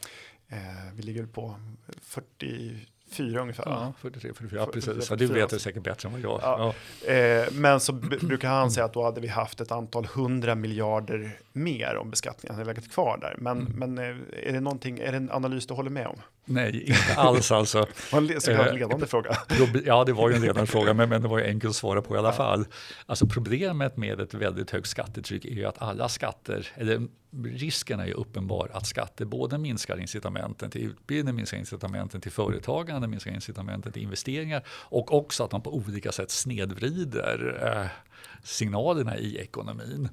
Eh, 0.49 0.59
vi 0.95 1.03
ligger 1.03 1.27
på 1.27 1.55
40 2.03 2.79
44 3.15 3.41
ungefär. 3.41 3.65
Ja, 3.67 3.93
43, 4.01 4.33
44, 4.35 4.61
ja, 4.61 4.67
precis. 4.67 5.09
44. 5.09 5.17
Du 5.17 5.27
vet 5.27 5.51
det 5.51 5.59
säkert 5.59 5.83
bättre 5.83 6.09
än 6.09 6.13
vad 6.13 6.21
jag. 6.21 6.41
Ja. 6.43 6.75
Ja. 7.07 7.13
Eh, 7.13 7.49
men 7.53 7.81
så 7.81 7.93
brukar 7.93 8.49
han 8.49 8.71
säga 8.71 8.85
att 8.85 8.95
då 8.95 9.05
hade 9.05 9.21
vi 9.21 9.29
haft 9.29 9.61
ett 9.61 9.73
antal 9.73 10.07
hundra 10.07 10.55
miljarder 10.55 11.39
mer 11.53 11.97
om 11.97 12.11
beskattningen 12.11 12.55
hade 12.55 12.67
legat 12.67 12.91
kvar 12.91 13.19
där. 13.21 13.35
Men, 13.39 13.61
mm. 13.61 13.73
men 13.93 13.99
eh, 13.99 14.49
är 14.49 14.53
det 14.53 14.61
någonting, 14.61 14.99
är 14.99 15.11
det 15.11 15.17
en 15.17 15.31
analys 15.31 15.67
du 15.67 15.75
håller 15.75 15.91
med 15.91 16.07
om? 16.07 16.17
Nej, 16.45 16.83
inte 16.83 17.15
alls 17.17 17.53
alltså. 17.53 17.87
en 18.13 18.41
så 18.41 18.51
kallad 18.51 18.75
ledande 18.75 19.07
fråga. 19.07 19.37
Ja, 19.85 20.05
det 20.05 20.13
var 20.13 20.31
ju 20.31 20.37
en 20.37 20.43
ledande 20.43 20.67
fråga, 20.67 20.95
men, 20.95 21.09
men 21.09 21.23
det 21.23 21.29
var 21.29 21.39
ju 21.39 21.45
enkelt 21.45 21.71
att 21.71 21.77
svara 21.77 22.03
på 22.03 22.15
i 22.15 22.19
alla 22.19 22.33
fall. 22.33 22.67
Alltså 23.07 23.27
problemet 23.27 23.97
med 23.97 24.21
ett 24.21 24.35
väldigt 24.35 24.71
högt 24.71 24.89
skattetryck 24.89 25.45
är 25.45 25.51
ju 25.51 25.65
att 25.65 25.83
alla 25.83 26.09
skatter, 26.09 26.69
eller 26.75 27.09
risken 27.45 28.01
är 28.01 28.07
ju 28.07 28.13
uppenbar 28.13 28.71
att 28.73 28.87
skatter 28.87 29.25
både 29.25 29.59
minskar 29.59 30.01
incitamenten 30.01 30.71
till 30.71 30.83
utbildning, 30.83 31.35
minskar 31.35 31.59
incitamenten 31.59 32.21
till 32.21 32.33
företagande, 32.33 33.09
minskar 33.09 33.31
incitamenten 33.31 33.93
till 33.93 34.03
investeringar 34.03 34.63
och 34.69 35.15
också 35.15 35.45
att 35.45 35.51
de 35.51 35.63
på 35.63 35.75
olika 35.75 36.13
sätt 36.13 36.31
snedvrider 36.31 37.61
eh, 37.63 38.14
signalerna 38.43 39.19
i 39.19 39.39
ekonomin. 39.39 40.09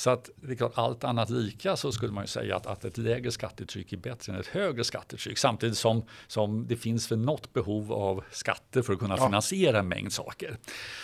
Så 0.00 0.10
att 0.10 0.30
det 0.36 0.52
är 0.52 0.56
klart, 0.56 0.72
allt 0.74 1.04
annat 1.04 1.30
lika 1.30 1.76
så 1.76 1.92
skulle 1.92 2.12
man 2.12 2.24
ju 2.24 2.28
säga 2.28 2.56
att, 2.56 2.66
att 2.66 2.84
ett 2.84 2.98
lägre 2.98 3.30
skattetryck 3.30 3.92
är 3.92 3.96
bättre 3.96 4.32
än 4.32 4.40
ett 4.40 4.46
högre 4.46 4.84
skattetryck. 4.84 5.38
Samtidigt 5.38 5.78
som, 5.78 6.02
som 6.26 6.66
det 6.66 6.76
finns 6.76 7.08
för 7.08 7.16
något 7.16 7.52
behov 7.52 7.92
av 7.92 8.24
skatter 8.30 8.82
för 8.82 8.92
att 8.92 8.98
kunna 8.98 9.16
ja. 9.18 9.26
finansiera 9.26 9.78
en 9.78 9.88
mängd 9.88 10.12
saker. 10.12 10.56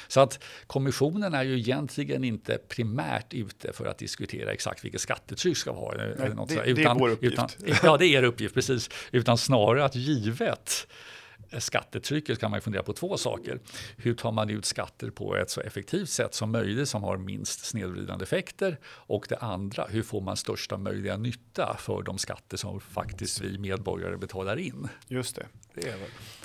Så 0.08 0.20
att 0.20 0.44
kommissionen 0.66 1.34
är 1.34 1.42
ju 1.42 1.58
egentligen 1.58 2.24
inte 2.24 2.58
primärt 2.68 3.34
ute 3.34 3.72
för 3.72 3.86
att 3.86 3.98
diskutera 3.98 4.52
exakt 4.52 4.84
vilket 4.84 5.00
skattetryck 5.00 5.56
ska 5.56 5.72
vara. 5.72 5.96
Nej, 5.96 6.12
eller 6.12 6.34
något 6.34 6.48
det, 6.48 6.54
utan, 6.54 6.74
det 6.74 6.82
är 6.82 6.94
vår 6.94 7.08
uppgift. 7.08 7.32
Utan, 7.32 7.48
ja, 7.82 7.96
det 7.96 8.06
är 8.06 8.18
er 8.18 8.22
uppgift, 8.22 8.54
precis. 8.54 8.90
Utan 9.12 9.38
snarare 9.38 9.84
att 9.84 9.94
givet 9.94 10.86
skattetrycket 11.58 12.40
kan 12.40 12.50
man 12.50 12.60
fundera 12.60 12.82
på 12.82 12.92
två 12.92 13.16
saker. 13.16 13.60
Hur 13.96 14.14
tar 14.14 14.32
man 14.32 14.50
ut 14.50 14.64
skatter 14.64 15.10
på 15.10 15.36
ett 15.36 15.50
så 15.50 15.60
effektivt 15.60 16.08
sätt 16.08 16.34
som 16.34 16.52
möjligt 16.52 16.88
som 16.88 17.02
har 17.02 17.16
minst 17.16 17.64
snedvridande 17.64 18.22
effekter? 18.22 18.78
Och 18.86 19.26
det 19.28 19.36
andra, 19.36 19.86
hur 19.90 20.02
får 20.02 20.20
man 20.20 20.36
största 20.36 20.76
möjliga 20.76 21.16
nytta 21.16 21.76
för 21.78 22.02
de 22.02 22.18
skatter 22.18 22.56
som 22.56 22.80
faktiskt 22.80 23.40
vi 23.40 23.58
medborgare 23.58 24.16
betalar 24.16 24.56
in? 24.56 24.88
Just 25.08 25.36
det. 25.36 25.46
det. 25.74 25.90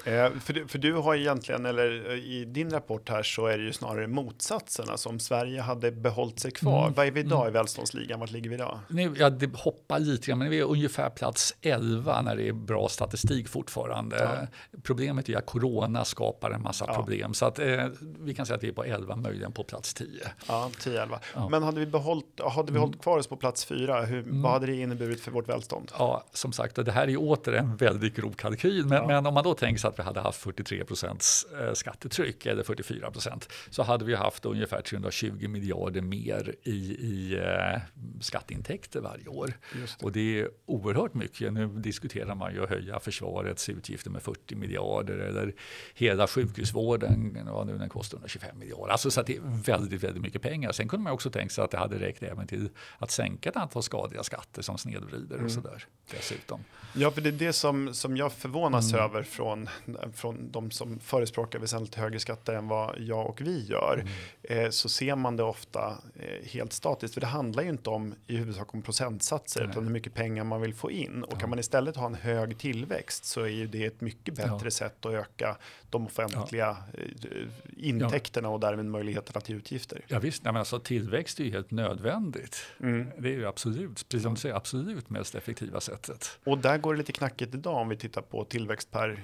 Eh, 0.05 0.31
för, 0.39 0.53
du, 0.53 0.67
för 0.67 0.79
du 0.79 0.93
har 0.93 1.15
egentligen, 1.15 1.65
eller 1.65 2.09
eh, 2.09 2.15
i 2.15 2.45
din 2.45 2.69
rapport 2.69 3.09
här 3.09 3.23
så 3.23 3.47
är 3.47 3.57
det 3.57 3.63
ju 3.63 3.73
snarare 3.73 4.07
motsatsen. 4.07 4.89
Alltså 4.89 5.09
om 5.09 5.19
Sverige 5.19 5.61
hade 5.61 5.91
behållit 5.91 6.39
sig 6.39 6.51
kvar. 6.51 6.81
Mm. 6.83 6.93
Vad 6.93 7.07
är 7.07 7.11
vi 7.11 7.19
idag 7.19 7.41
mm. 7.41 7.49
i 7.49 7.53
välståndsligan? 7.53 8.19
Vart 8.19 8.31
ligger 8.31 8.49
vi 8.49 8.55
idag? 8.55 8.79
Nu, 8.87 9.13
ja, 9.17 9.29
det 9.29 9.55
hoppar 9.55 9.99
lite 9.99 10.35
men 10.35 10.49
vi 10.49 10.59
är 10.59 10.63
ungefär 10.63 11.09
plats 11.09 11.55
11 11.61 12.21
när 12.21 12.35
det 12.35 12.47
är 12.47 12.53
bra 12.53 12.87
statistik 12.89 13.47
fortfarande. 13.47 14.47
Ja. 14.71 14.79
Problemet 14.91 15.29
är 15.29 15.37
att 15.37 15.45
corona 15.45 16.05
skapar 16.05 16.51
en 16.51 16.61
massa 16.61 16.85
ja. 16.87 16.93
problem. 16.93 17.33
Så 17.33 17.45
att, 17.45 17.59
eh, 17.59 17.85
vi 18.19 18.33
kan 18.33 18.45
säga 18.45 18.57
att 18.57 18.63
vi 18.63 18.67
är 18.67 18.73
på 18.73 18.83
11, 18.83 19.15
möjligen 19.15 19.51
på 19.51 19.63
plats 19.63 19.93
10. 19.93 20.07
Ja, 20.47 20.69
10-11. 20.79 21.19
Ja. 21.35 21.49
Men 21.49 21.63
hade 21.63 21.79
vi, 21.79 21.85
behållit, 21.85 22.39
hade 22.39 22.71
vi 22.71 22.77
mm. 22.77 22.81
hållit 22.81 23.01
kvar 23.01 23.17
oss 23.17 23.27
på 23.27 23.35
plats 23.35 23.65
4, 23.65 24.01
hur, 24.01 24.19
mm. 24.19 24.41
vad 24.41 24.51
hade 24.51 24.65
det 24.65 24.75
inneburit 24.75 25.21
för 25.21 25.31
vårt 25.31 25.49
välstånd? 25.49 25.91
Ja, 25.97 26.23
som 26.33 26.51
sagt, 26.51 26.75
det 26.75 26.91
här 26.91 27.07
är 27.07 27.17
åter 27.17 27.53
en 27.53 27.75
väldigt 27.75 28.15
grov 28.15 28.31
kalkyl. 28.31 28.85
Men, 28.85 29.07
men 29.07 29.25
om 29.25 29.33
man 29.33 29.43
då 29.43 29.53
tänker 29.53 29.81
sig 29.81 29.87
att 29.87 29.99
vi 29.99 30.03
hade 30.03 30.19
haft 30.19 30.39
43 30.39 30.85
procents 30.85 31.45
eh, 31.61 31.73
skattetryck 31.73 32.45
eller 32.45 32.63
44 32.63 33.11
procent 33.11 33.49
så 33.69 33.83
hade 33.83 34.05
vi 34.05 34.15
haft 34.15 34.45
ungefär 34.45 34.81
320 34.81 35.47
miljarder 35.47 36.01
mer 36.01 36.55
i, 36.63 36.71
i 36.91 37.39
eh, 37.43 37.81
skatteintäkter 38.21 38.99
varje 39.01 39.27
år. 39.27 39.53
Det. 39.73 40.05
Och 40.05 40.11
det 40.11 40.39
är 40.39 40.49
oerhört 40.65 41.13
mycket. 41.13 41.53
Nu 41.53 41.67
diskuterar 41.67 42.35
man 42.35 42.53
ju 42.53 42.63
att 42.63 42.69
höja 42.69 42.99
försvarets 42.99 43.69
utgifter 43.69 44.09
med 44.09 44.21
40 44.21 44.55
miljarder 44.55 44.80
miljarder 44.81 45.17
eller 45.17 45.53
hela 45.95 46.27
sjukhusvården, 46.27 47.37
ja, 47.45 47.63
nu 47.63 47.77
den 47.77 47.89
kostar 47.89 48.17
125 48.17 48.59
miljarder. 48.59 48.91
Alltså 48.91 49.11
så 49.11 49.21
det 49.21 49.35
är 49.35 49.41
väldigt, 49.41 50.03
väldigt 50.03 50.23
mycket 50.23 50.41
pengar. 50.41 50.71
Sen 50.71 50.87
kunde 50.87 51.03
man 51.03 51.13
också 51.13 51.29
tänka 51.29 51.49
sig 51.49 51.63
att 51.63 51.71
det 51.71 51.77
hade 51.77 51.99
räckt 51.99 52.23
även 52.23 52.47
till 52.47 52.69
att 52.97 53.11
sänka 53.11 53.49
ett 53.49 53.55
antal 53.55 53.83
skadliga 53.83 54.23
skatter 54.23 54.61
som 54.61 54.77
snedvrider 54.77 55.35
mm. 55.35 55.45
och 55.45 55.51
sådär 55.51 55.85
dessutom. 56.11 56.63
Ja, 56.93 57.11
för 57.11 57.21
det 57.21 57.29
är 57.29 57.33
det 57.33 57.53
som, 57.53 57.93
som 57.93 58.17
jag 58.17 58.31
förvånas 58.31 58.93
mm. 58.93 59.05
över 59.05 59.23
från, 59.23 59.69
från 60.13 60.51
de 60.51 60.71
som 60.71 60.99
förespråkar 60.99 61.59
väsentligt 61.59 61.95
högre 61.95 62.19
skatter 62.19 62.53
än 62.53 62.67
vad 62.67 62.99
jag 62.99 63.29
och 63.29 63.41
vi 63.41 63.65
gör. 63.65 64.05
Mm. 64.47 64.65
Eh, 64.65 64.69
så 64.69 64.89
ser 64.89 65.15
man 65.15 65.37
det 65.37 65.43
ofta 65.43 65.97
eh, 66.15 66.49
helt 66.49 66.73
statiskt. 66.73 67.13
För 67.13 67.21
det 67.21 67.27
handlar 67.27 67.63
ju 67.63 67.69
inte 67.69 67.89
om 67.89 68.15
i 68.27 68.35
huvudsak 68.35 68.73
om 68.73 68.81
procentsatser 68.81 69.61
Nej. 69.61 69.69
utan 69.69 69.83
hur 69.83 69.91
mycket 69.91 70.13
pengar 70.13 70.43
man 70.43 70.61
vill 70.61 70.73
få 70.73 70.91
in. 70.91 71.23
Och 71.23 71.33
ja. 71.33 71.39
kan 71.39 71.49
man 71.49 71.59
istället 71.59 71.95
ha 71.95 72.05
en 72.05 72.15
hög 72.15 72.57
tillväxt 72.57 73.25
så 73.25 73.41
är 73.41 73.47
ju 73.47 73.67
det 73.67 73.85
ett 73.85 74.01
mycket 74.01 74.35
bättre 74.35 74.59
ja. 74.63 74.70
Sätt 74.71 75.05
att 75.05 75.13
öka 75.13 75.57
de 75.89 76.05
offentliga 76.05 76.77
ja. 76.93 76.99
Eh, 77.31 77.47
intäkterna 77.77 78.49
och 78.49 78.59
därmed 78.59 78.85
möjligheterna 78.85 79.41
till 79.41 79.55
utgifter. 79.55 80.01
Ja, 80.07 80.19
visst, 80.19 80.43
Nej, 80.43 80.53
men 80.53 80.59
alltså, 80.59 80.79
tillväxt 80.79 81.39
är 81.39 81.43
ju 81.43 81.51
helt 81.51 81.71
nödvändigt. 81.71 82.65
Mm. 82.79 83.07
Det 83.17 83.29
är 83.29 83.33
ju 83.33 83.47
absolut, 83.47 84.09
precis 84.09 84.23
som 84.23 84.33
du 84.33 84.39
säger, 84.39 84.55
absolut 84.55 85.09
mest 85.09 85.35
effektiva 85.35 85.81
sättet. 85.81 86.39
Och 86.43 86.57
där 86.57 86.77
går 86.77 86.93
det 86.93 86.97
lite 86.97 87.11
knackigt 87.11 87.55
idag 87.55 87.75
om 87.75 87.89
vi 87.89 87.97
tittar 87.97 88.21
på 88.21 88.45
tillväxt 88.45 88.91
per 88.91 89.19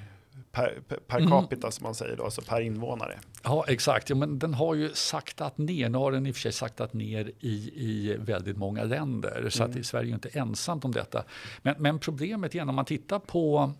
per, 0.57 0.99
per 1.07 1.17
mm. 1.17 1.29
capita 1.29 1.67
mm. 1.67 1.71
som 1.71 1.83
man 1.83 1.95
säger 1.95 2.17
då, 2.17 2.23
alltså 2.23 2.41
per 2.41 2.61
invånare. 2.61 3.19
Ja 3.43 3.65
exakt, 3.67 4.09
ja, 4.09 4.15
men 4.15 4.39
den 4.39 4.53
har 4.53 4.75
ju 4.75 4.93
saktat 4.93 5.57
ner, 5.57 5.89
nu 5.89 5.97
har 5.97 6.11
den 6.11 6.27
i 6.27 6.31
och 6.31 6.35
för 6.35 6.41
sig 6.41 6.51
saktat 6.51 6.93
ner 6.93 7.31
i, 7.39 7.71
i 7.75 8.17
väldigt 8.19 8.57
många 8.57 8.83
länder 8.83 9.49
så 9.49 9.63
mm. 9.63 9.79
att 9.79 9.85
Sverige 9.85 10.11
är 10.11 10.13
inte 10.13 10.29
ensamt 10.29 10.85
om 10.85 10.91
detta. 10.91 11.23
Men, 11.61 11.75
men 11.77 11.99
problemet 11.99 12.55
är 12.55 12.69
om 12.69 12.75
man 12.75 12.85
tittar 12.85 13.19
på 13.19 13.73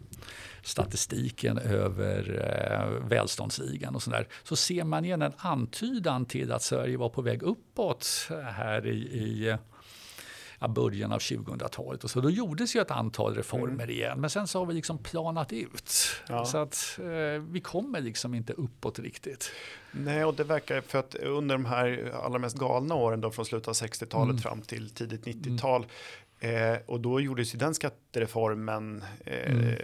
statistiken 0.62 1.58
över 1.58 2.46
eh, 2.72 3.08
välståndsligan 3.08 3.96
och 3.96 4.04
sådär 4.04 4.28
så 4.44 4.56
ser 4.56 4.84
man 4.84 5.06
igen 5.06 5.22
en 5.22 5.34
antydan 5.38 6.26
till 6.26 6.52
att 6.52 6.62
Sverige 6.62 6.98
var 6.98 7.10
på 7.10 7.22
väg 7.22 7.44
uppåt 7.44 8.30
här 8.54 8.88
i, 8.88 8.98
i 8.98 9.58
början 10.60 11.12
av 11.12 11.20
2000-talet. 11.20 12.04
Och 12.04 12.10
så 12.10 12.22
då 12.22 12.30
gjordes 12.30 12.76
ju 12.76 12.82
ett 12.82 12.92
antal 12.92 13.36
reformer 13.36 13.84
mm. 13.84 13.90
igen. 13.90 14.22
Men 14.22 14.30
sen 14.30 14.48
så 14.48 14.60
har 14.60 14.66
vi 14.66 14.74
liksom 14.74 14.98
planat 14.98 15.54
ut. 15.54 15.94
Ja. 16.30 16.46
Så 16.46 16.58
att 16.58 17.00
eh, 17.00 17.42
vi 17.50 17.62
kommer 17.62 18.02
liksom 18.02 18.34
inte 18.34 18.54
uppåt 18.54 19.00
riktigt. 19.00 19.52
Nej, 19.92 20.26
och 20.26 20.34
det 20.34 20.44
verkar 20.44 20.82
för 20.82 21.00
att 21.00 21.16
under 21.16 21.56
de 21.56 21.66
här 21.66 22.14
allra 22.24 22.40
mest 22.40 22.58
galna 22.58 22.96
åren 22.96 23.22
då 23.22 23.32
från 23.32 23.46
slutet 23.46 23.68
av 23.68 23.74
60-talet 23.74 24.30
mm. 24.30 24.42
fram 24.42 24.62
till 24.62 24.90
tidigt 24.90 25.26
90-tal 25.26 25.82
mm. 25.82 25.90
Eh, 26.40 26.78
och 26.86 27.00
då 27.00 27.20
gjordes 27.20 27.56
ju 27.56 27.58
den 27.60 27.74
skattereformen 27.74 29.04
eh, 29.26 29.52
mm. 29.52 29.76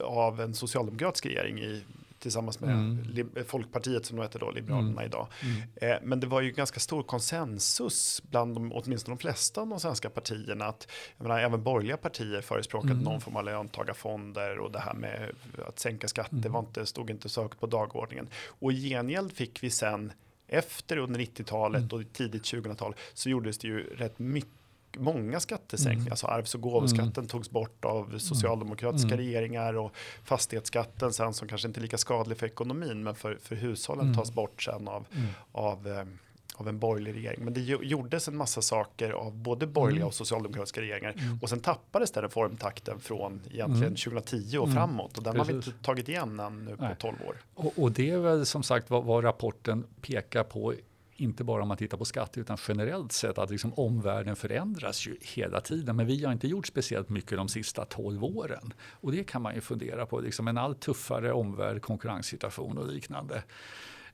av 0.00 0.40
en 0.40 0.54
socialdemokratisk 0.54 1.26
regering 1.26 1.58
i 1.58 1.82
tillsammans 2.24 2.60
med 2.60 2.70
mm. 2.70 3.28
Folkpartiet 3.46 4.06
som 4.06 4.16
de 4.16 4.22
heter 4.22 4.38
då, 4.38 4.50
Liberalerna 4.50 4.90
mm. 4.90 5.04
idag. 5.04 5.26
Mm. 5.42 5.92
Eh, 5.92 5.98
men 6.02 6.20
det 6.20 6.26
var 6.26 6.40
ju 6.40 6.50
ganska 6.50 6.80
stor 6.80 7.02
konsensus 7.02 8.22
bland 8.30 8.54
de, 8.54 8.72
åtminstone 8.72 9.16
de 9.16 9.20
flesta 9.20 9.60
av 9.60 9.68
de 9.68 9.80
svenska 9.80 10.10
partierna 10.10 10.64
att 10.64 10.88
menar, 11.18 11.38
även 11.38 11.62
borgerliga 11.62 11.96
partier 11.96 12.40
förespråkade 12.40 12.92
mm. 12.92 13.04
någon 13.04 13.20
form 13.20 13.36
av 13.36 13.44
löntagarfonder 13.44 14.58
och 14.58 14.72
det 14.72 14.78
här 14.78 14.94
med 14.94 15.30
att 15.68 15.78
sänka 15.78 16.08
skatter 16.08 16.36
mm. 16.36 16.52
var 16.52 16.60
inte, 16.60 16.86
stod 16.86 17.10
inte 17.10 17.28
så 17.28 17.42
högt 17.42 17.60
på 17.60 17.66
dagordningen. 17.66 18.28
Och 18.46 18.72
i 18.72 18.88
gengäld 18.88 19.32
fick 19.32 19.62
vi 19.62 19.70
sen 19.70 20.12
efter 20.48 20.96
under 20.96 21.20
90-talet 21.20 21.92
mm. 21.92 22.00
och 22.00 22.12
tidigt 22.12 22.42
2000-tal 22.42 22.94
så 23.14 23.30
gjordes 23.30 23.58
det 23.58 23.68
ju 23.68 23.82
rätt 23.96 24.18
mycket 24.18 24.63
många 24.98 25.40
skattesänkningar. 25.40 26.00
Mm. 26.00 26.12
Alltså 26.12 26.26
arvs 26.26 26.54
och 26.54 26.60
gåvoskatten 26.60 27.12
mm. 27.12 27.26
togs 27.26 27.50
bort 27.50 27.84
av 27.84 28.06
mm. 28.06 28.20
socialdemokratiska 28.20 29.14
mm. 29.14 29.18
regeringar 29.18 29.74
och 29.74 29.92
fastighetsskatten 30.24 31.12
sen 31.12 31.34
som 31.34 31.48
kanske 31.48 31.68
inte 31.68 31.80
är 31.80 31.82
lika 31.82 31.98
skadlig 31.98 32.38
för 32.38 32.46
ekonomin 32.46 33.02
men 33.02 33.14
för, 33.14 33.38
för 33.42 33.56
hushållen 33.56 34.04
mm. 34.04 34.16
tas 34.16 34.32
bort 34.32 34.62
sen 34.62 34.88
av, 34.88 35.06
mm. 35.12 35.28
av 35.52 35.88
eh, 35.88 36.04
av 36.56 36.68
en 36.68 36.78
borgerlig 36.78 37.14
regering. 37.14 37.44
Men 37.44 37.54
det 37.54 37.60
gjordes 37.60 38.28
en 38.28 38.36
massa 38.36 38.62
saker 38.62 39.10
av 39.10 39.36
både 39.36 39.66
borgerliga 39.66 40.00
mm. 40.00 40.08
och 40.08 40.14
socialdemokratiska 40.14 40.80
regeringar. 40.80 41.14
Mm. 41.18 41.38
Och 41.42 41.48
sen 41.48 41.60
tappades 41.60 42.10
den 42.10 42.22
reformtakten 42.22 43.00
från 43.00 43.40
egentligen 43.50 43.82
mm. 43.82 43.96
2010 43.96 44.58
och 44.58 44.72
framåt. 44.72 45.18
Och 45.18 45.24
den 45.24 45.34
Precis. 45.34 45.48
har 45.48 45.60
vi 45.60 45.66
inte 45.66 45.84
tagit 45.84 46.08
igen 46.08 46.40
än 46.40 46.64
nu 46.64 46.76
på 46.76 46.82
Nej. 46.84 46.96
12 46.98 47.14
år. 47.28 47.36
Och, 47.54 47.72
och, 47.76 47.92
det 47.92 48.10
är 48.10 48.18
väl 48.18 48.46
som 48.46 48.62
sagt 48.62 48.90
vad, 48.90 49.04
vad 49.04 49.24
rapporten 49.24 49.84
pekar 50.00 50.44
på 50.44 50.74
inte 51.24 51.44
bara 51.44 51.62
om 51.62 51.68
man 51.68 51.76
tittar 51.76 51.98
på 51.98 52.04
skatt 52.04 52.38
utan 52.38 52.56
generellt 52.68 53.12
sett 53.12 53.38
att 53.38 53.50
liksom 53.50 53.74
omvärlden 53.74 54.36
förändras 54.36 55.06
ju 55.06 55.16
hela 55.20 55.60
tiden. 55.60 55.96
Men 55.96 56.06
vi 56.06 56.24
har 56.24 56.32
inte 56.32 56.48
gjort 56.48 56.66
speciellt 56.66 57.08
mycket 57.08 57.38
de 57.38 57.48
sista 57.48 57.84
12 57.84 58.24
åren. 58.24 58.72
Och 58.90 59.12
det 59.12 59.24
kan 59.24 59.42
man 59.42 59.54
ju 59.54 59.60
fundera 59.60 60.06
på, 60.06 60.20
liksom 60.20 60.48
en 60.48 60.58
allt 60.58 60.80
tuffare 60.80 61.32
omvärld, 61.32 61.82
konkurrenssituation 61.82 62.78
och 62.78 62.88
liknande. 62.88 63.42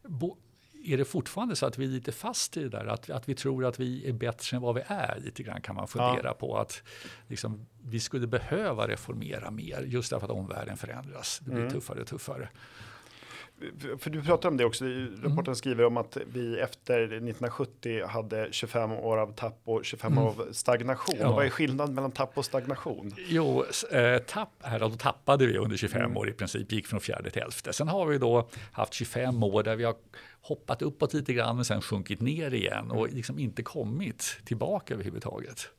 Bo 0.02 0.36
är 0.84 0.96
det 0.96 1.04
fortfarande 1.04 1.56
så 1.56 1.66
att 1.66 1.78
vi 1.78 1.84
är 1.84 1.88
lite 1.88 2.12
fast 2.12 2.56
i 2.56 2.62
det 2.62 2.68
där, 2.68 2.86
att, 2.86 3.10
att 3.10 3.28
vi 3.28 3.34
tror 3.34 3.64
att 3.64 3.80
vi 3.80 4.08
är 4.08 4.12
bättre 4.12 4.56
än 4.56 4.62
vad 4.62 4.74
vi 4.74 4.82
är? 4.86 5.20
Lite 5.24 5.42
grann 5.42 5.60
kan 5.60 5.74
man 5.74 5.88
fundera 5.88 6.26
ja. 6.28 6.34
på 6.34 6.58
att 6.58 6.82
liksom, 7.28 7.66
vi 7.82 8.00
skulle 8.00 8.26
behöva 8.26 8.88
reformera 8.88 9.50
mer 9.50 9.82
just 9.82 10.10
därför 10.10 10.26
att 10.26 10.32
omvärlden 10.32 10.76
förändras. 10.76 11.40
Det 11.44 11.50
blir 11.50 11.60
mm. 11.60 11.72
tuffare 11.72 12.00
och 12.00 12.06
tuffare 12.06 12.48
för 13.98 14.10
du 14.10 14.22
pratar 14.22 14.48
om 14.48 14.56
det 14.56 14.64
också, 14.64 14.84
rapporten 14.84 15.38
mm. 15.38 15.54
skriver 15.54 15.84
om 15.84 15.96
att 15.96 16.16
vi 16.32 16.58
efter 16.58 17.02
1970 17.02 18.06
hade 18.06 18.48
25 18.50 18.92
år 18.92 19.16
av 19.16 19.32
tapp 19.32 19.60
och 19.64 19.84
25 19.84 20.12
mm. 20.12 20.24
år 20.24 20.28
av 20.28 20.48
stagnation. 20.52 21.16
Ja. 21.20 21.32
Vad 21.32 21.46
är 21.46 21.50
skillnaden 21.50 21.94
mellan 21.94 22.10
tapp 22.10 22.38
och 22.38 22.44
stagnation? 22.44 23.14
Jo, 23.28 23.64
eh, 23.92 24.18
tapp 24.18 24.52
är 24.60 24.78
då 24.78 24.90
tappade 24.90 25.46
vi 25.46 25.58
under 25.58 25.76
25 25.76 26.00
mm. 26.00 26.16
år 26.16 26.28
i 26.28 26.32
princip, 26.32 26.72
gick 26.72 26.86
från 26.86 27.00
fjärde 27.00 27.30
till 27.30 27.42
elfte. 27.42 27.72
Sen 27.72 27.88
har 27.88 28.06
vi 28.06 28.18
då 28.18 28.48
haft 28.72 28.94
25 28.94 29.42
år 29.42 29.62
där 29.62 29.76
vi 29.76 29.84
har 29.84 29.94
hoppat 30.40 30.82
uppåt 30.82 31.14
lite 31.14 31.32
grann 31.32 31.56
men 31.56 31.64
sen 31.64 31.82
sjunkit 31.82 32.20
ner 32.20 32.54
igen 32.54 32.90
och 32.90 33.08
liksom 33.08 33.38
inte 33.38 33.62
kommit 33.62 34.40
tillbaka 34.44 34.94
överhuvudtaget. 34.94 35.70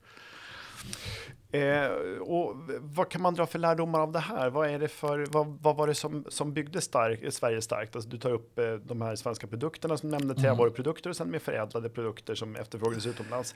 Eh, 1.53 1.91
och 2.21 2.55
vad 2.79 3.09
kan 3.09 3.21
man 3.21 3.33
dra 3.33 3.45
för 3.45 3.59
lärdomar 3.59 3.99
av 3.99 4.11
det 4.11 4.19
här? 4.19 4.49
Vad, 4.49 4.69
är 4.69 4.79
det 4.79 4.87
för, 4.87 5.25
vad, 5.29 5.57
vad 5.61 5.75
var 5.75 5.87
det 5.87 5.95
som, 5.95 6.25
som 6.29 6.53
byggde 6.53 6.81
stark, 6.81 7.33
Sverige 7.33 7.61
starkt? 7.61 7.95
Alltså, 7.95 8.09
du 8.09 8.17
tar 8.17 8.31
upp 8.31 8.59
eh, 8.59 8.73
de 8.73 9.01
här 9.01 9.15
svenska 9.15 9.47
produkterna 9.47 9.97
som 9.97 10.09
nämnde, 10.09 10.33
mm. 10.33 10.43
trävaruprodukter 10.43 11.09
och 11.09 11.15
sen 11.15 11.27
med 11.27 11.41
förädlade 11.41 11.89
produkter 11.89 12.35
som 12.35 12.55
efterfrågades 12.55 13.05
utomlands. 13.05 13.55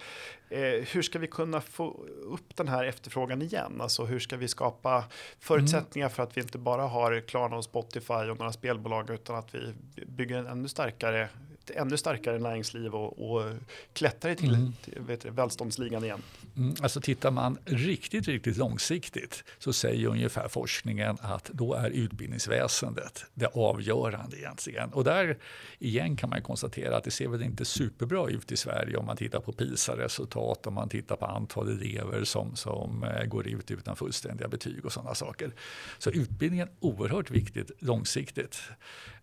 Eh, 0.49 0.59
hur 0.59 1.01
ska 1.01 1.19
vi 1.19 1.27
kunna 1.27 1.61
få 1.61 2.05
upp 2.23 2.55
den 2.55 2.67
här 2.67 2.85
efterfrågan 2.85 3.41
igen? 3.41 3.81
Alltså 3.81 4.05
hur 4.05 4.19
ska 4.19 4.37
vi 4.37 4.47
skapa 4.47 5.03
förutsättningar 5.39 6.07
mm. 6.07 6.15
för 6.15 6.23
att 6.23 6.37
vi 6.37 6.41
inte 6.41 6.57
bara 6.57 6.83
har 6.83 7.19
Klarna 7.19 7.57
och 7.57 7.63
Spotify 7.63 8.13
och 8.13 8.39
några 8.39 8.51
spelbolag 8.51 9.09
utan 9.09 9.35
att 9.35 9.55
vi 9.55 9.73
bygger 10.07 10.37
en 10.37 10.47
ännu 10.47 10.67
starkare 10.67 11.29
ännu 11.69 11.97
starkare 11.97 12.39
näringsliv 12.39 12.95
och, 12.95 13.31
och 13.31 13.53
klättrar 13.93 14.35
till, 14.35 14.53
mm. 14.53 14.73
till 14.83 15.01
vet 15.01 15.25
välståndsligan 15.25 16.03
igen. 16.03 16.21
Mm, 16.57 16.75
alltså 16.81 17.01
tittar 17.01 17.31
man 17.31 17.57
riktigt, 17.65 18.27
riktigt 18.27 18.57
långsiktigt 18.57 19.43
så 19.59 19.73
säger 19.73 20.07
ungefär 20.07 20.47
forskningen 20.47 21.17
att 21.21 21.45
då 21.53 21.73
är 21.73 21.89
utbildningsväsendet 21.89 23.25
det 23.33 23.47
avgörande 23.47 24.37
egentligen. 24.37 24.89
Och 24.89 25.03
där 25.03 25.37
igen 25.79 26.15
kan 26.15 26.29
man 26.29 26.41
konstatera 26.41 26.97
att 26.97 27.03
det 27.03 27.11
ser 27.11 27.27
väl 27.27 27.41
inte 27.41 27.65
superbra 27.65 28.29
ut 28.29 28.51
i 28.51 28.57
Sverige 28.57 28.97
om 28.97 29.05
man 29.05 29.17
tittar 29.17 29.39
på 29.39 29.51
PISA-resultat, 29.51 30.67
om 30.67 30.73
man 30.73 30.89
tittar 30.89 31.15
på 31.15 31.25
antal 31.25 31.69
elever 31.69 32.23
som, 32.23 32.55
som 32.55 33.03
eh, 33.03 33.25
går 33.25 33.47
ut 33.47 33.71
utan 33.71 33.95
fullständiga 33.95 34.47
betyg 34.47 34.85
och 34.85 34.91
sådana 34.91 35.15
saker. 35.15 35.53
Så 35.97 36.09
utbildningen 36.09 36.67
är 36.67 36.73
oerhört 36.79 37.31
viktigt 37.31 37.71
långsiktigt. 37.79 38.59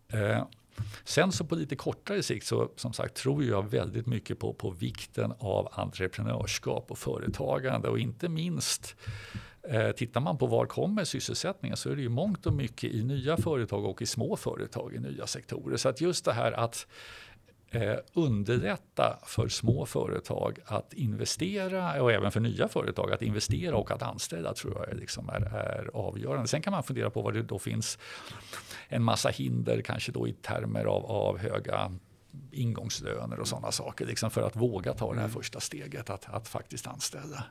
Eh, 0.09 0.45
Sen 1.05 1.33
så 1.33 1.45
på 1.45 1.55
lite 1.55 1.77
kortare 1.77 2.23
sikt 2.23 2.47
så 2.47 2.71
som 2.77 2.93
sagt 2.93 3.15
tror 3.17 3.45
jag 3.45 3.71
väldigt 3.71 4.07
mycket 4.07 4.39
på, 4.39 4.53
på 4.55 4.71
vikten 4.71 5.33
av 5.39 5.69
entreprenörskap 5.73 6.91
och 6.91 6.99
företagande 6.99 7.89
och 7.89 7.99
inte 7.99 8.29
minst 8.29 8.97
eh, 9.69 9.91
Tittar 9.91 10.21
man 10.21 10.39
på 10.39 10.47
var 10.47 10.67
kommer 10.67 11.05
sysselsättningen 11.05 11.77
så 11.77 11.91
är 11.91 11.97
det 11.97 12.03
ju 12.03 12.09
mångt 12.09 12.47
och 12.47 12.53
mycket 12.53 12.91
i 12.91 13.03
nya 13.03 13.37
företag 13.37 13.85
och 13.85 14.03
i 14.03 14.07
små 14.07 14.37
företag 14.37 14.95
i 14.95 14.99
nya 14.99 15.27
sektorer. 15.27 15.77
Så 15.77 15.89
att 15.89 16.01
just 16.01 16.25
det 16.25 16.33
här 16.33 16.53
att 16.53 16.87
eh, 17.73 17.97
underlätta 18.13 19.19
för 19.27 19.49
små 19.49 19.87
företag 19.87 20.59
att 20.67 20.93
investera 20.93 22.03
och 22.03 22.13
även 22.13 22.33
för 22.33 22.41
nya 22.41 22.69
företag 22.69 23.13
att 23.13 23.23
investera 23.23 23.77
och 23.77 23.91
att 23.91 24.03
anställa 24.03 24.55
tror 24.55 24.87
jag 24.89 24.99
liksom 24.99 25.29
är, 25.29 25.41
är 25.41 25.91
avgörande. 25.95 26.49
Sen 26.49 26.63
kan 26.63 26.71
man 26.71 26.83
fundera 26.83 27.11
på 27.11 27.23
vad 27.23 27.35
det 27.35 27.43
då 27.43 27.59
finns 27.59 27.99
en 28.89 29.03
massa 29.03 29.29
hinder 29.29 29.83
kanske 29.83 30.13
då 30.13 30.29
i 30.29 30.33
termer 30.33 30.85
av, 30.85 31.07
av 31.07 31.39
höga 31.39 31.93
ingångslöner 32.51 33.41
och 33.41 33.49
sådana 33.49 33.73
saker 33.73 34.07
liksom 34.07 34.31
för 34.31 34.43
att 34.43 34.57
våga 34.57 34.95
ta 34.95 35.09
det 35.09 35.21
här 35.21 35.25
mm. 35.25 35.35
första 35.35 35.61
steget 35.61 36.11
att, 36.11 36.35
att 36.35 36.49
faktiskt 36.49 36.87
anställa. 36.87 37.45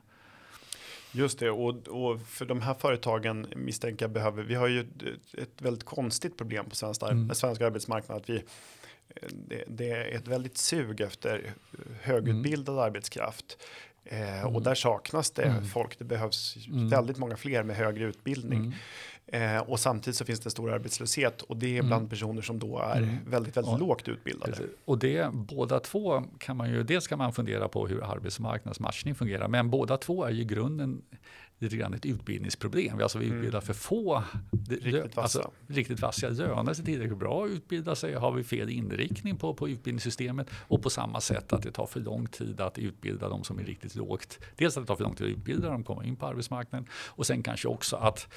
Just 1.12 1.39
det, 1.39 1.50
och, 1.50 1.88
och, 1.88 2.21
för 2.21 2.45
de 2.45 2.62
här 2.62 2.74
företagen 2.74 3.47
misstänker 3.56 4.06
jag 4.06 4.12
behöver, 4.12 4.43
vi 4.43 4.56
har 4.56 4.67
ju 4.67 4.80
ett, 5.38 5.62
väldigt 5.62 5.84
konstigt 5.84 6.38
problem 6.38 6.65
på 6.69 6.76
svensk, 6.76 7.02
mm. 7.02 7.36
svensk 7.36 7.62
arbetsmarknad. 7.62 8.17
Att 8.17 8.30
vi, 8.30 8.43
det, 9.30 9.63
det, 9.67 9.89
är 9.89 10.17
ett 10.17 10.28
väldigt 10.28 10.58
sug 10.58 11.02
efter 11.02 11.54
högutbildad 12.02 12.76
mm. 12.76 12.86
arbetskraft. 12.86 13.58
Eh, 14.06 14.41
mm. 14.41 14.56
Och 14.56 14.62
där 14.62 14.76
saknas 14.76 15.32
det 15.32 15.43
mm. 15.43 15.65
folk. 15.65 16.00
Det 16.00 16.06
behövs 16.06 16.67
mm. 16.67 16.89
väldigt 16.89 17.17
många 17.17 17.38
fler 17.38 17.63
med 17.63 17.76
högre 17.76 18.04
utbildning. 18.04 18.76
Eh, 19.34 19.58
och 19.58 19.80
samtidigt 19.80 20.17
så 20.17 20.26
finns 20.26 20.39
det 20.39 20.50
stor 20.50 20.74
arbetslöshet 20.74 21.41
och 21.41 21.58
det 21.58 21.78
är 21.78 21.82
bland 21.82 22.02
mm. 22.02 22.10
personer 22.10 22.41
som 22.41 22.60
då 22.60 22.80
är 22.80 22.98
mm. 22.98 23.15
väldigt, 23.28 23.58
väldigt 23.58 23.74
och, 23.74 23.80
lågt 23.80 24.08
utbildade. 24.08 24.52
Precis. 24.52 24.72
Och 24.86 25.00
det, 25.00 25.34
båda 25.34 25.80
två 25.80 26.24
kan 26.38 26.58
man 26.58 26.70
ju, 26.70 26.84
dels 26.84 27.08
kan 27.08 27.17
man 27.17 27.34
fundera 27.34 27.67
på 27.67 27.88
hur 27.88 28.04
arbetsmarknadsmatchning 28.04 29.15
fungerar, 29.15 29.48
men 29.48 29.70
båda 29.70 29.98
två 29.98 30.24
är 30.24 30.32
ju 30.32 30.44
grunden 30.44 31.02
lite 31.62 31.78
grann 31.78 31.93
ett 31.93 32.06
utbildningsproblem. 32.06 33.00
Alltså 33.02 33.19
vi 33.19 33.26
utbildar 33.26 33.50
mm. 33.50 33.62
för 33.62 33.74
få. 33.74 34.24
Riktigt 34.69 35.15
vassa. 35.15 35.39
Alltså, 35.39 35.52
riktigt 35.67 36.02
vassa. 36.02 36.30
Lönar 36.30 36.74
sig 36.74 36.86
tillräckligt 36.86 37.19
bra 37.19 37.45
att 37.45 37.52
utbilda 37.52 37.95
sig? 37.95 38.13
Har 38.13 38.32
vi 38.32 38.43
fel 38.43 38.69
inriktning 38.69 39.38
på, 39.38 39.54
på 39.54 39.69
utbildningssystemet? 39.69 40.50
Och 40.67 40.84
på 40.84 40.89
samma 40.89 41.21
sätt 41.21 41.54
att 41.54 41.63
det 41.63 41.71
tar 41.71 41.86
för 41.86 42.00
lång 42.00 42.28
tid 42.28 42.62
att 42.62 42.78
utbilda 42.78 43.30
de 43.30 43.43
som 43.43 43.60
är 43.60 43.63
riktigt 43.63 43.95
lågt. 43.95 44.39
Dels 44.56 44.78
att 44.78 44.84
det 44.84 44.88
tar 44.88 44.95
för 44.95 45.04
lång 45.04 45.15
tid 45.15 45.28
att 45.28 45.38
utbilda 45.38 45.69
dem, 45.69 45.84
komma 45.84 46.06
in 46.06 46.15
på 46.15 46.26
arbetsmarknaden. 46.26 46.88
Och 46.93 47.26
sen 47.26 47.43
kanske 47.43 47.67
också 47.67 47.95
att 47.95 48.28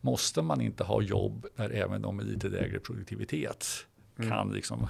måste 0.00 0.42
man 0.42 0.60
inte 0.60 0.84
ha 0.84 1.02
jobb 1.02 1.46
där 1.56 1.70
även 1.70 2.02
de 2.02 2.16
med 2.16 2.26
lite 2.26 2.48
lägre 2.48 2.78
produktivitet 2.78 3.86
mm. 4.18 4.30
kan 4.30 4.52
liksom 4.52 4.86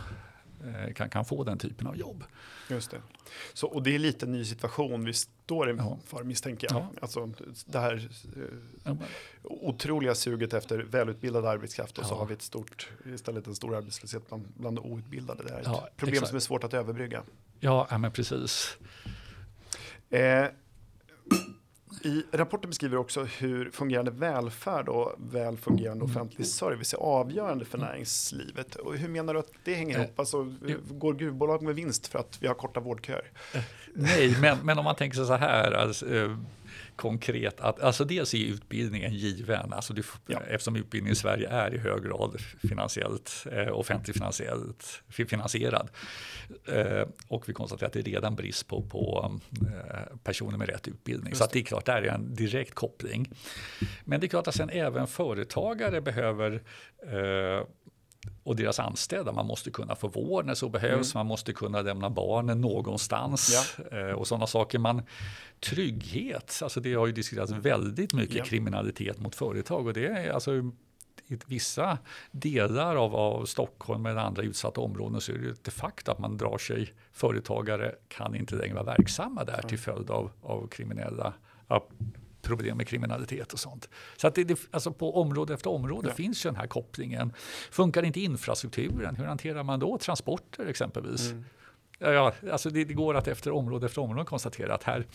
kan, 0.94 1.10
kan 1.10 1.24
få 1.24 1.44
den 1.44 1.58
typen 1.58 1.86
av 1.86 1.96
jobb. 1.96 2.24
Just 2.70 2.90
det. 2.90 3.00
Så, 3.52 3.66
och 3.66 3.82
det 3.82 3.94
är 3.94 3.98
lite 3.98 4.26
en 4.26 4.32
ny 4.32 4.44
situation 4.44 5.04
vi 5.04 5.12
står 5.12 5.70
inför 5.70 5.98
ja. 6.10 6.22
misstänker 6.22 6.68
jag. 6.70 6.82
Ja. 6.82 6.90
Alltså, 7.02 7.32
det 7.66 7.78
här 7.78 8.08
eh, 8.84 8.92
otroliga 9.42 10.14
suget 10.14 10.54
efter 10.54 10.78
välutbildad 10.78 11.46
arbetskraft 11.46 11.98
och 11.98 12.04
ja. 12.04 12.08
så 12.08 12.14
har 12.14 12.26
vi 12.26 12.34
ett 12.34 12.42
stort, 12.42 12.90
istället 13.14 13.46
en 13.46 13.54
stor 13.54 13.76
arbetslöshet 13.76 14.28
bland, 14.28 14.48
bland 14.56 14.78
outbildade. 14.78 15.44
Det 15.44 15.52
är 15.52 15.60
ett 15.60 15.66
ja, 15.66 15.88
problem 15.96 16.14
exakt. 16.14 16.28
som 16.28 16.36
är 16.36 16.40
svårt 16.40 16.64
att 16.64 16.74
överbrygga. 16.74 17.22
Ja, 17.60 17.98
men 17.98 18.12
precis. 18.12 18.76
Eh, 20.10 20.46
i 22.02 22.22
rapporten 22.32 22.70
beskriver 22.70 22.96
också 22.96 23.24
hur 23.24 23.70
fungerande 23.70 24.10
välfärd 24.10 24.88
och 24.88 25.14
väl 25.18 25.56
fungerande 25.56 26.04
offentlig 26.04 26.46
service 26.46 26.94
är 26.94 26.98
avgörande 26.98 27.64
för 27.64 27.78
näringslivet. 27.78 28.74
Och 28.74 28.96
hur 28.96 29.08
menar 29.08 29.34
du 29.34 29.40
att 29.40 29.50
det 29.64 29.74
hänger 29.74 29.98
ihop? 29.98 30.18
Alltså, 30.18 30.54
går 30.90 31.14
gruvbolag 31.14 31.62
med 31.62 31.74
vinst 31.74 32.06
för 32.06 32.18
att 32.18 32.38
vi 32.40 32.46
har 32.46 32.54
korta 32.54 32.80
vårdköer? 32.80 33.30
Nej, 33.94 34.36
men, 34.40 34.58
men 34.62 34.78
om 34.78 34.84
man 34.84 34.94
tänker 34.94 35.16
sig 35.16 35.26
så 35.26 35.34
här. 35.34 35.72
Alltså, 35.72 36.14
eh, 36.14 36.36
konkret 36.96 37.60
att 37.60 37.80
alltså 37.80 38.04
dels 38.04 38.34
är 38.34 38.38
utbildningen 38.38 39.14
given, 39.14 39.72
alltså 39.72 39.94
det, 39.94 40.06
ja. 40.26 40.40
eftersom 40.48 40.76
utbildning 40.76 41.12
i 41.12 41.16
Sverige 41.16 41.48
är 41.48 41.74
i 41.74 41.78
hög 41.78 42.02
grad 42.02 42.40
finansiellt, 42.68 43.46
eh, 43.52 43.78
offentligt 43.78 44.16
finansiellt, 44.16 45.02
finansierad. 45.08 45.88
Eh, 46.68 47.08
och 47.28 47.48
vi 47.48 47.52
konstaterar 47.52 47.86
att 47.86 47.92
det 47.92 48.00
är 48.00 48.02
redan 48.02 48.36
brist 48.36 48.68
på, 48.68 48.82
på 48.82 49.32
eh, 49.60 50.16
personer 50.24 50.58
med 50.58 50.68
rätt 50.68 50.88
utbildning. 50.88 51.30
Just 51.30 51.42
så 51.42 51.48
det 51.52 51.58
är 51.58 51.62
klart, 51.62 51.86
där 51.86 52.02
är 52.02 52.08
en 52.08 52.34
direkt 52.34 52.74
koppling. 52.74 53.30
Men 54.04 54.20
det 54.20 54.26
är 54.26 54.28
klart 54.28 54.48
att 54.48 54.54
sen 54.54 54.70
även 54.70 55.06
företagare 55.06 56.00
behöver 56.00 56.62
eh, 57.02 57.66
och 58.44 58.56
deras 58.56 58.78
anställda. 58.80 59.32
Man 59.32 59.46
måste 59.46 59.70
kunna 59.70 59.94
få 59.94 60.08
vård 60.08 60.46
när 60.46 60.54
så 60.54 60.68
behövs. 60.68 61.14
Mm. 61.14 61.20
Man 61.20 61.26
måste 61.26 61.52
kunna 61.52 61.82
lämna 61.82 62.10
barnen 62.10 62.60
någonstans 62.60 63.68
ja. 63.90 63.98
eh, 63.98 64.12
och 64.12 64.26
sådana 64.26 64.46
saker. 64.46 64.78
Man, 64.78 65.02
trygghet, 65.60 66.60
alltså 66.62 66.80
det 66.80 66.94
har 66.94 67.06
ju 67.06 67.12
diskuterats 67.12 67.52
väldigt 67.52 68.12
mycket 68.12 68.36
ja. 68.36 68.44
kriminalitet 68.44 69.20
mot 69.20 69.34
företag 69.34 69.86
och 69.86 69.92
det 69.92 70.06
är 70.06 70.32
alltså 70.32 70.52
i 71.28 71.38
vissa 71.46 71.98
delar 72.30 72.96
av, 72.96 73.16
av 73.16 73.44
Stockholm 73.44 74.06
eller 74.06 74.20
andra 74.20 74.42
utsatta 74.42 74.80
områden 74.80 75.20
så 75.20 75.32
är 75.32 75.38
det 75.38 75.64
de 75.64 75.70
facto 75.70 76.12
att 76.12 76.18
man 76.18 76.36
drar 76.36 76.58
sig, 76.58 76.92
företagare 77.12 77.94
kan 78.08 78.34
inte 78.34 78.54
längre 78.54 78.74
vara 78.74 78.84
verksamma 78.84 79.44
där 79.44 79.62
till 79.62 79.78
följd 79.78 80.10
av, 80.10 80.30
av 80.42 80.68
kriminella 80.68 81.34
problem 82.46 82.76
med 82.76 82.88
kriminalitet 82.88 83.52
och 83.52 83.58
sånt. 83.58 83.88
Så 84.16 84.26
att 84.26 84.34
det, 84.34 84.44
det, 84.44 84.58
alltså 84.70 84.92
på 84.92 85.20
område 85.20 85.54
efter 85.54 85.70
område 85.70 86.08
ja. 86.08 86.14
finns 86.14 86.46
ju 86.46 86.50
den 86.50 86.56
här 86.56 86.66
kopplingen. 86.66 87.32
Funkar 87.70 88.02
inte 88.02 88.20
infrastrukturen, 88.20 89.16
hur 89.16 89.24
hanterar 89.24 89.62
man 89.62 89.80
då 89.80 89.98
transporter 89.98 90.66
exempelvis? 90.66 91.30
Mm. 91.30 91.44
Ja, 91.98 92.32
alltså 92.52 92.70
det, 92.70 92.84
det, 92.84 92.94
går 92.94 93.14
att 93.14 93.28
efter 93.28 93.50
område 93.50 93.86
efter 93.86 94.00
område 94.00 94.24
konstatera 94.24 94.74
att 94.74 94.82
här 94.82 95.06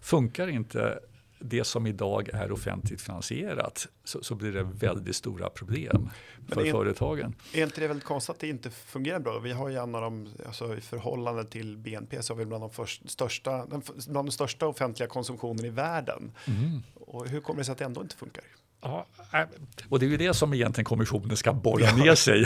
funkar 0.00 0.48
inte 0.48 1.00
det 1.44 1.64
som 1.64 1.86
idag 1.86 2.28
är 2.32 2.52
offentligt 2.52 3.00
finansierat 3.00 3.88
så, 4.04 4.22
så 4.22 4.34
blir 4.34 4.52
det 4.52 4.62
väldigt 4.62 5.16
stora 5.16 5.50
problem 5.50 6.10
för 6.48 6.66
är, 6.66 6.70
företagen. 6.70 7.34
Är 7.52 7.62
inte 7.62 7.80
det 7.80 7.88
väldigt 7.88 8.06
konstigt 8.06 8.30
att 8.30 8.40
det 8.40 8.48
inte 8.48 8.70
fungerar 8.70 9.18
bra? 9.18 9.38
Vi 9.38 9.52
har 9.52 9.68
ju 9.68 9.76
en 9.76 9.94
av 9.94 10.02
de, 10.02 10.28
alltså 10.46 10.76
i 10.76 10.80
förhållande 10.80 11.44
till 11.44 11.76
BNP 11.76 12.22
så 12.22 12.32
har 12.32 12.38
vi 12.38 12.44
bland 12.44 12.62
de, 12.62 12.70
först, 12.70 13.10
största, 13.10 13.66
bland 14.08 14.28
de 14.28 14.30
största 14.30 14.66
offentliga 14.66 15.08
konsumtionen 15.08 15.64
i 15.64 15.70
världen. 15.70 16.32
Mm. 16.44 16.82
Och 16.94 17.28
hur 17.28 17.40
kommer 17.40 17.60
det 17.60 17.64
sig 17.64 17.72
att 17.72 17.78
det 17.78 17.84
ändå 17.84 18.02
inte 18.02 18.16
funkar? 18.16 18.44
Ja, 18.82 19.06
äh, 19.32 19.40
och 19.88 19.98
det 19.98 20.06
är 20.06 20.10
ju 20.10 20.16
det 20.16 20.34
som 20.34 20.54
egentligen 20.54 20.84
kommissionen 20.84 21.36
ska 21.36 21.52
borra 21.52 21.84
ja. 21.84 21.96
ner 21.96 22.14
sig 22.14 22.44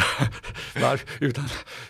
utan, 1.20 1.44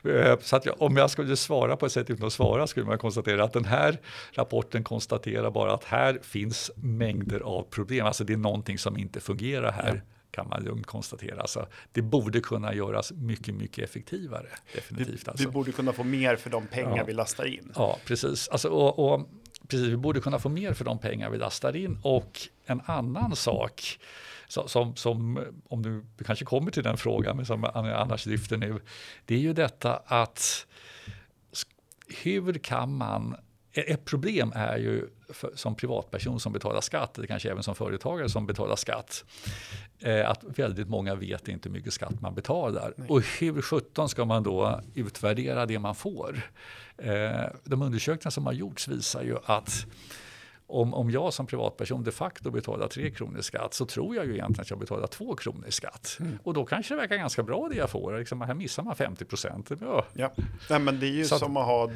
eh, 0.04 0.38
så 0.40 0.56
att 0.56 0.66
om 0.66 0.96
jag 0.96 1.10
skulle 1.10 1.36
svara 1.36 1.76
på 1.76 1.86
ett 1.86 1.92
sätt 1.92 2.10
utan 2.10 2.26
att 2.26 2.32
svara 2.32 2.66
skulle 2.66 2.86
man 2.86 2.98
konstatera 2.98 3.44
att 3.44 3.52
den 3.52 3.64
här 3.64 3.98
rapporten 4.32 4.84
konstaterar 4.84 5.50
bara 5.50 5.74
att 5.74 5.84
här 5.84 6.18
finns 6.22 6.70
mängder 6.76 7.40
av 7.40 7.62
problem. 7.62 8.06
Alltså 8.06 8.24
det 8.24 8.32
är 8.32 8.36
någonting 8.36 8.78
som 8.78 8.98
inte 8.98 9.20
fungerar 9.20 9.72
här. 9.72 9.94
Ja 9.94 10.12
kan 10.36 10.48
man 10.48 10.64
lugnt 10.64 10.86
konstatera. 10.86 11.40
Alltså, 11.40 11.66
det 11.92 12.02
borde 12.02 12.40
kunna 12.40 12.74
göras 12.74 13.12
mycket, 13.12 13.54
mycket 13.54 13.84
effektivare. 13.84 14.46
Definitivt. 14.74 15.26
Vi, 15.26 15.30
alltså. 15.30 15.46
vi 15.46 15.52
borde 15.52 15.72
kunna 15.72 15.92
få 15.92 16.04
mer 16.04 16.36
för 16.36 16.50
de 16.50 16.66
pengar 16.66 16.96
ja. 16.96 17.04
vi 17.04 17.12
lastar 17.12 17.44
in. 17.44 17.72
Ja, 17.74 17.98
precis. 18.04 18.48
Alltså, 18.48 18.68
och, 18.68 18.98
och, 18.98 19.28
precis. 19.68 19.86
Vi 19.86 19.96
borde 19.96 20.20
kunna 20.20 20.38
få 20.38 20.48
mer 20.48 20.72
för 20.72 20.84
de 20.84 20.98
pengar 20.98 21.30
vi 21.30 21.38
lastar 21.38 21.76
in. 21.76 21.98
Och 22.02 22.40
en 22.66 22.80
annan 22.86 23.36
sak 23.36 23.98
som, 24.48 24.96
som, 24.96 25.44
om 25.68 25.82
du, 25.82 26.04
kanske 26.24 26.44
kommer 26.44 26.70
till 26.70 26.82
den 26.82 26.96
frågan, 26.96 27.36
men 27.36 27.46
som 27.46 27.64
annars 27.74 28.26
lyfter 28.26 28.56
nu, 28.56 28.80
det 29.24 29.34
är 29.34 29.38
ju 29.38 29.52
detta 29.52 30.02
att 30.06 30.66
hur 32.22 32.52
kan 32.52 32.96
man 32.96 33.36
ett 33.76 34.04
problem 34.04 34.52
är 34.54 34.76
ju 34.76 35.08
för, 35.28 35.50
som 35.54 35.74
privatperson 35.74 36.40
som 36.40 36.52
betalar 36.52 36.80
skatt, 36.80 37.18
eller 37.18 37.26
kanske 37.26 37.50
även 37.50 37.62
som 37.62 37.74
företagare 37.74 38.28
som 38.28 38.46
betalar 38.46 38.76
skatt, 38.76 39.24
eh, 39.98 40.30
att 40.30 40.44
väldigt 40.44 40.88
många 40.88 41.14
vet 41.14 41.48
inte 41.48 41.68
hur 41.68 41.74
mycket 41.74 41.92
skatt 41.92 42.20
man 42.20 42.34
betalar. 42.34 42.92
Nej. 42.96 43.08
Och 43.08 43.22
hur 43.22 43.62
sjutton 43.62 44.08
ska 44.08 44.24
man 44.24 44.42
då 44.42 44.80
utvärdera 44.94 45.66
det 45.66 45.78
man 45.78 45.94
får? 45.94 46.50
Eh, 46.98 47.30
de 47.64 47.82
undersökningar 47.82 48.30
som 48.30 48.46
har 48.46 48.52
gjorts 48.52 48.88
visar 48.88 49.22
ju 49.22 49.36
att 49.44 49.86
om, 50.66 50.94
om 50.94 51.10
jag 51.10 51.34
som 51.34 51.46
privatperson 51.46 52.04
de 52.04 52.12
facto 52.12 52.50
betalar 52.50 52.88
3 52.88 53.10
kronor 53.10 53.38
i 53.38 53.42
skatt 53.42 53.74
så 53.74 53.86
tror 53.86 54.16
jag 54.16 54.26
ju 54.26 54.32
egentligen 54.32 54.60
att 54.60 54.70
jag 54.70 54.78
betalar 54.78 55.06
2 55.06 55.36
kronor 55.36 55.66
i 55.68 55.72
skatt. 55.72 56.16
Mm. 56.20 56.38
Och 56.42 56.54
då 56.54 56.64
kanske 56.64 56.94
det 56.94 57.00
verkar 57.00 57.16
ganska 57.16 57.42
bra 57.42 57.68
det 57.68 57.76
jag 57.76 57.90
får. 57.90 58.18
Liksom, 58.18 58.40
här 58.40 58.54
missar 58.54 58.82
man 58.82 58.96
50 58.96 59.24
procent. 59.24 59.70
Ja. 59.80 60.04
Ja. 60.12 60.32
Nej, 60.70 60.78
men 60.78 61.00
det 61.00 61.06
är 61.06 61.10
ju 61.10 61.24
så 61.24 61.38
som 61.38 61.56
att, 61.56 61.62
att 61.62 61.68
ha 61.68 61.90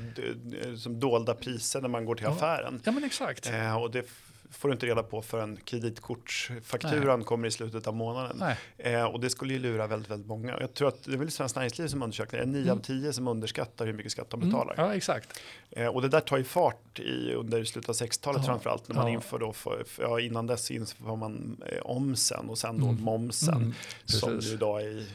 som 0.77 1.01
dolda 1.01 1.35
priser 1.35 1.81
när 1.81 1.89
man 1.89 2.05
går 2.05 2.15
till 2.15 2.25
ja. 2.25 2.31
affären. 2.31 2.81
Ja, 2.85 2.93
men 2.93 3.05
exakt. 3.05 3.51
Eh, 3.51 3.83
och 3.83 3.91
det 3.91 4.07
får 4.51 4.69
du 4.69 4.73
inte 4.73 4.87
reda 4.87 5.03
på 5.03 5.23
förrän 5.23 5.57
kreditkortsfakturan 5.65 7.19
Nej. 7.19 7.27
kommer 7.27 7.49
i 7.49 7.51
slutet 7.51 7.87
av 7.87 7.95
månaden. 7.95 8.43
Eh, 8.79 9.05
och 9.05 9.21
det 9.21 9.31
skulle 9.31 9.53
ju 9.53 9.59
lura 9.59 9.87
väldigt, 9.87 10.11
väldigt 10.11 10.29
många. 10.29 10.61
Jag 10.61 10.75
tror 10.75 10.89
att 10.89 11.05
det 11.05 11.13
är 11.13 11.17
väl 11.17 11.31
Svenskt 11.31 11.57
Näringsliv 11.57 11.89
som 11.89 12.03
undersöker 12.03 12.39
det. 12.39 12.47
9 12.47 12.63
mm. 12.63 12.79
av 12.79 12.83
10 12.83 13.13
som 13.13 13.29
underskattar 13.29 13.87
hur 13.87 13.93
mycket 13.93 14.13
skatt 14.13 14.31
de 14.31 14.41
mm. 14.41 14.53
betalar. 14.53 14.75
Mm. 14.75 14.87
Ja, 14.87 14.97
exakt. 14.97 15.41
Eh, 15.71 15.87
och 15.87 16.03
det 16.03 16.09
där 16.09 16.21
tar 16.21 16.39
ju 16.39 16.45
fart 16.45 16.99
i, 16.99 17.35
under 17.35 17.65
slutet 17.65 17.89
av 17.89 17.95
60-talet 17.95 18.43
ja. 18.43 18.47
framförallt. 18.47 18.89
När 18.89 18.97
man 18.97 19.07
ja. 19.07 19.13
inför 19.13 19.39
då, 19.39 19.53
för, 19.53 19.85
för, 19.87 20.03
ja, 20.03 20.21
innan 20.21 20.47
dess 20.47 20.71
inför 20.71 21.17
man 21.17 21.63
eh, 21.67 21.83
omsen 21.83 22.49
och 22.49 22.59
sen 22.59 22.81
då 22.81 22.89
mm. 22.89 23.03
momsen. 23.03 23.55
Mm. 23.55 23.75
Som 24.05 24.41
ju 24.41 24.53
idag 24.53 24.83
är 24.83 25.07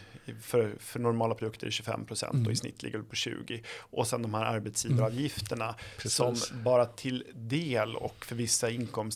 för, 0.41 0.75
för 0.79 0.99
normala 0.99 1.35
produkter 1.35 1.67
är 1.67 1.71
25 1.71 2.05
procent 2.05 2.33
mm. 2.33 2.45
och 2.45 2.51
i 2.51 2.55
snitt 2.55 2.83
ligger 2.83 2.97
det 2.97 3.03
på 3.03 3.15
20. 3.15 3.61
Och 3.77 4.07
sen 4.07 4.21
de 4.21 4.33
här 4.33 4.45
arbetsgivaravgifterna 4.45 5.65
mm. 5.65 6.35
som 6.35 6.35
bara 6.63 6.85
till 6.85 7.23
del 7.33 7.95
och 7.95 8.25
för 8.25 8.35
vissa 8.35 8.69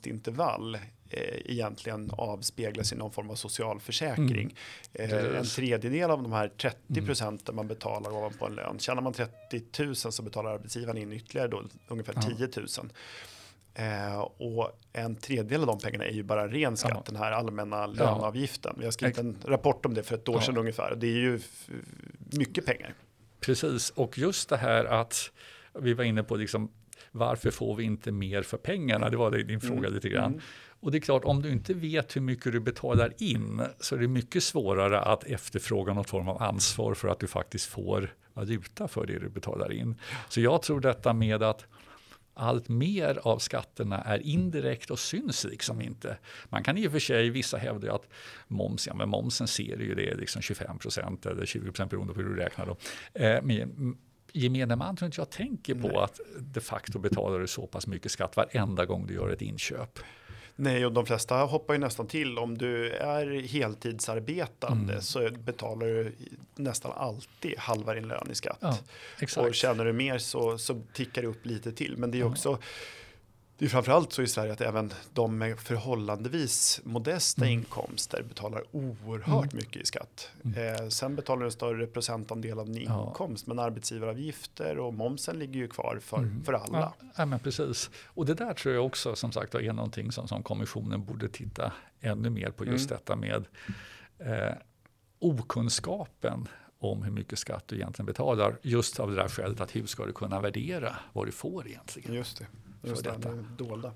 inkomstintervall 0.09 0.75
eh, 1.09 1.51
egentligen 1.51 2.11
avspeglas 2.11 2.93
i 2.93 2.95
någon 2.95 3.11
form 3.11 3.29
av 3.29 3.35
socialförsäkring. 3.35 4.55
Mm. 4.93 5.11
Eh, 5.11 5.37
en 5.37 5.45
tredjedel 5.45 6.11
av 6.11 6.23
de 6.23 6.31
här 6.31 6.47
30 6.47 6.77
mm. 6.89 7.05
procenten 7.05 7.55
man 7.55 7.67
betalar 7.67 8.11
ovanpå 8.11 8.45
en 8.45 8.55
lön. 8.55 8.79
Tjänar 8.79 9.01
man 9.01 9.13
30 9.13 9.83
000 9.83 9.95
så 9.95 10.23
betalar 10.23 10.51
arbetsgivaren 10.51 10.97
in 10.97 11.13
ytterligare 11.13 11.47
då, 11.47 11.63
ungefär 11.87 12.13
ja. 12.15 12.21
10 12.21 12.49
000. 12.57 12.67
Eh, 13.73 14.19
och 14.19 14.79
en 14.93 15.15
tredjedel 15.15 15.61
av 15.61 15.67
de 15.67 15.79
pengarna 15.79 16.05
är 16.05 16.13
ju 16.13 16.23
bara 16.23 16.47
ren 16.47 16.77
skatt, 16.77 16.91
ja. 16.93 17.03
den 17.05 17.15
här 17.15 17.31
allmänna 17.31 17.87
löneavgiften. 17.87 18.75
Vi 18.79 18.85
har 18.85 18.91
skrivit 18.91 19.17
en 19.17 19.37
rapport 19.45 19.85
om 19.85 19.93
det 19.93 20.03
för 20.03 20.15
ett 20.15 20.29
år 20.29 20.35
ja. 20.35 20.41
sedan 20.41 20.57
ungefär. 20.57 20.95
Det 20.95 21.07
är 21.07 21.19
ju 21.19 21.39
mycket 22.31 22.65
pengar. 22.65 22.93
Precis, 23.39 23.89
och 23.89 24.17
just 24.17 24.49
det 24.49 24.57
här 24.57 24.85
att 24.85 25.31
vi 25.73 25.93
var 25.93 26.03
inne 26.03 26.23
på 26.23 26.35
liksom, 26.35 26.71
varför 27.11 27.51
får 27.51 27.75
vi 27.75 27.83
inte 27.83 28.11
mer 28.11 28.41
för 28.41 28.57
pengarna? 28.57 29.09
Det 29.09 29.17
var 29.17 29.31
din 29.31 29.61
fråga 29.61 29.79
mm. 29.79 29.93
lite 29.93 30.09
grann. 30.09 30.31
Mm. 30.31 30.41
Och 30.81 30.91
det 30.91 30.97
är 30.97 30.99
klart, 30.99 31.23
om 31.25 31.41
du 31.41 31.51
inte 31.51 31.73
vet 31.73 32.15
hur 32.15 32.21
mycket 32.21 32.51
du 32.51 32.59
betalar 32.59 33.13
in 33.17 33.61
så 33.79 33.95
är 33.95 33.99
det 33.99 34.07
mycket 34.07 34.43
svårare 34.43 34.99
att 35.01 35.23
efterfråga 35.23 35.93
någon 35.93 36.05
form 36.05 36.27
av 36.27 36.41
ansvar 36.41 36.93
för 36.93 37.07
att 37.07 37.19
du 37.19 37.27
faktiskt 37.27 37.65
får 37.65 38.13
valuta 38.33 38.87
för 38.87 39.05
det 39.05 39.19
du 39.19 39.29
betalar 39.29 39.71
in. 39.71 39.95
Så 40.29 40.41
jag 40.41 40.61
tror 40.61 40.79
detta 40.79 41.13
med 41.13 41.43
att 41.43 41.65
allt 42.33 42.69
mer 42.69 43.19
av 43.23 43.39
skatterna 43.39 44.01
är 44.01 44.19
indirekt 44.19 44.91
och 44.91 44.99
syns 44.99 45.43
liksom 45.43 45.81
inte. 45.81 46.17
Man 46.49 46.63
kan 46.63 46.77
i 46.77 46.87
och 46.87 46.91
för 46.91 46.99
sig, 46.99 47.29
vissa 47.29 47.57
hävdar 47.57 47.95
att 47.95 48.07
moms, 48.47 48.87
ja 48.87 48.93
men 48.93 49.09
momsen 49.09 49.47
ser 49.47 49.77
ju 49.77 49.95
det 49.95 50.15
liksom 50.15 50.41
25 50.41 50.79
procent 50.79 51.25
eller 51.25 51.45
20 51.45 51.65
procent 51.65 51.91
beroende 51.91 52.13
på 52.13 52.19
hur 52.19 52.29
du 52.29 52.35
räknar. 52.35 52.65
Då. 52.65 52.77
Eh, 53.13 53.41
men 53.43 53.97
gemene 54.33 54.75
man 54.75 54.95
tror 54.95 55.05
inte 55.05 55.21
jag 55.21 55.29
tänker 55.29 55.75
på 55.75 55.87
Nej. 55.87 55.97
att 55.97 56.19
de 56.39 56.59
facto 56.61 56.99
betalar 56.99 57.39
du 57.39 57.47
så 57.47 57.67
pass 57.67 57.87
mycket 57.87 58.11
skatt 58.11 58.37
varenda 58.37 58.85
gång 58.85 59.07
du 59.07 59.13
gör 59.13 59.29
ett 59.29 59.41
inköp. 59.41 59.99
Nej, 60.61 60.85
och 60.85 60.91
de 60.91 61.05
flesta 61.05 61.35
hoppar 61.35 61.73
ju 61.73 61.79
nästan 61.79 62.07
till. 62.07 62.37
Om 62.37 62.57
du 62.57 62.91
är 62.91 63.41
heltidsarbetande 63.41 64.93
mm. 64.93 65.01
så 65.01 65.29
betalar 65.29 65.85
du 65.87 66.15
nästan 66.55 66.91
alltid 66.95 67.57
halva 67.57 67.93
din 67.93 68.07
lön 68.07 68.27
i 68.31 68.35
skatt. 68.35 68.57
Ja, 68.61 69.41
och 69.41 69.55
tjänar 69.55 69.85
du 69.85 69.93
mer 69.93 70.17
så, 70.17 70.57
så 70.57 70.81
tickar 70.93 71.21
det 71.21 71.27
upp 71.27 71.45
lite 71.45 71.71
till. 71.71 71.97
Men 71.97 72.11
det 72.11 72.19
är 72.19 72.23
också 72.23 72.59
det 73.59 73.65
är 73.65 73.69
framförallt 73.69 74.13
så 74.13 74.21
i 74.21 74.27
Sverige 74.27 74.53
att 74.53 74.61
även 74.61 74.93
de 75.13 75.37
med 75.37 75.59
förhållandevis 75.59 76.81
modesta 76.83 77.41
mm. 77.41 77.59
inkomster 77.59 78.23
betalar 78.23 78.63
oerhört 78.71 79.53
mm. 79.53 79.55
mycket 79.55 79.81
i 79.81 79.85
skatt. 79.85 80.29
Mm. 80.43 80.75
Eh, 80.75 80.87
sen 80.89 81.15
betalar 81.15 81.39
du 81.39 81.45
en 81.45 81.51
större 81.51 81.87
procentandel 81.87 82.59
av 82.59 82.65
din 82.65 82.81
inkomst, 82.81 83.43
ja. 83.47 83.53
men 83.53 83.65
arbetsgivaravgifter 83.65 84.77
och 84.77 84.93
momsen 84.93 85.39
ligger 85.39 85.59
ju 85.59 85.67
kvar 85.67 85.99
för, 86.01 86.17
mm. 86.17 86.43
för 86.43 86.53
alla. 86.53 86.79
Ja, 86.79 86.93
ja, 87.15 87.25
men 87.25 87.39
precis. 87.39 87.89
Och 88.05 88.25
det 88.25 88.33
där 88.33 88.53
tror 88.53 88.75
jag 88.75 88.85
också 88.85 89.15
som 89.15 89.31
sagt 89.31 89.55
är 89.55 89.73
någonting 89.73 90.11
som, 90.11 90.27
som 90.27 90.43
kommissionen 90.43 91.05
borde 91.05 91.29
titta 91.29 91.73
ännu 92.01 92.29
mer 92.29 92.51
på 92.51 92.65
just 92.65 92.91
mm. 92.91 92.99
detta 92.99 93.15
med 93.15 93.45
eh, 94.19 94.55
okunskapen 95.19 96.47
om 96.79 97.03
hur 97.03 97.11
mycket 97.11 97.39
skatt 97.39 97.63
du 97.67 97.75
egentligen 97.75 98.05
betalar. 98.05 98.57
Just 98.61 98.99
av 98.99 99.09
det 99.09 99.15
där 99.15 99.27
skälet 99.27 99.61
att 99.61 99.75
hur 99.75 99.85
ska 99.85 100.05
du 100.05 100.13
kunna 100.13 100.41
värdera 100.41 100.95
vad 101.13 101.27
du 101.27 101.31
får 101.31 101.67
egentligen. 101.67 102.13
Just 102.13 102.37
det. 102.37 102.45
Just 102.81 103.05
för 103.05 103.11
detta. 103.11 103.33
dolda. 103.57 103.93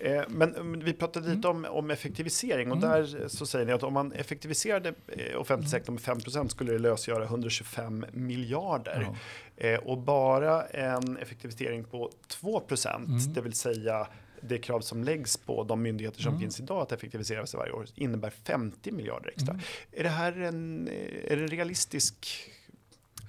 Eh, 0.00 0.22
men 0.28 0.80
vi 0.84 0.92
pratade 0.92 1.34
lite 1.34 1.48
mm. 1.48 1.64
om, 1.64 1.78
om 1.78 1.90
effektivisering 1.90 2.72
och 2.72 2.76
mm. 2.76 2.90
där 2.90 3.28
så 3.28 3.46
säger 3.46 3.66
ni 3.66 3.72
att 3.72 3.82
om 3.82 3.92
man 3.92 4.12
effektiviserade 4.12 4.94
eh, 5.08 5.40
offentlig 5.40 5.70
sektor 5.70 5.92
med 5.92 6.02
5% 6.02 6.48
skulle 6.48 6.72
det 6.72 6.78
lösgöra 6.78 7.24
125 7.24 8.06
miljarder. 8.12 9.08
Ja. 9.56 9.66
Eh, 9.66 9.78
och 9.78 9.98
bara 9.98 10.62
en 10.66 11.16
effektivisering 11.16 11.84
på 11.84 12.10
2 12.28 12.62
mm. 12.84 13.32
det 13.34 13.40
vill 13.40 13.52
säga 13.52 14.06
det 14.40 14.58
krav 14.58 14.80
som 14.80 15.04
läggs 15.04 15.36
på 15.36 15.64
de 15.64 15.82
myndigheter 15.82 16.22
som 16.22 16.28
mm. 16.28 16.40
finns 16.40 16.60
idag 16.60 16.82
att 16.82 16.92
effektivisera 16.92 17.46
sig 17.46 17.58
varje 17.58 17.72
år 17.72 17.86
innebär 17.94 18.30
50 18.30 18.92
miljarder 18.92 19.28
extra. 19.28 19.52
Mm. 19.52 19.64
Är 19.92 20.02
det 20.02 20.08
här 20.08 20.40
en, 20.40 20.88
är 21.24 21.36
det 21.36 21.42
en 21.42 21.48
realistisk 21.48 22.50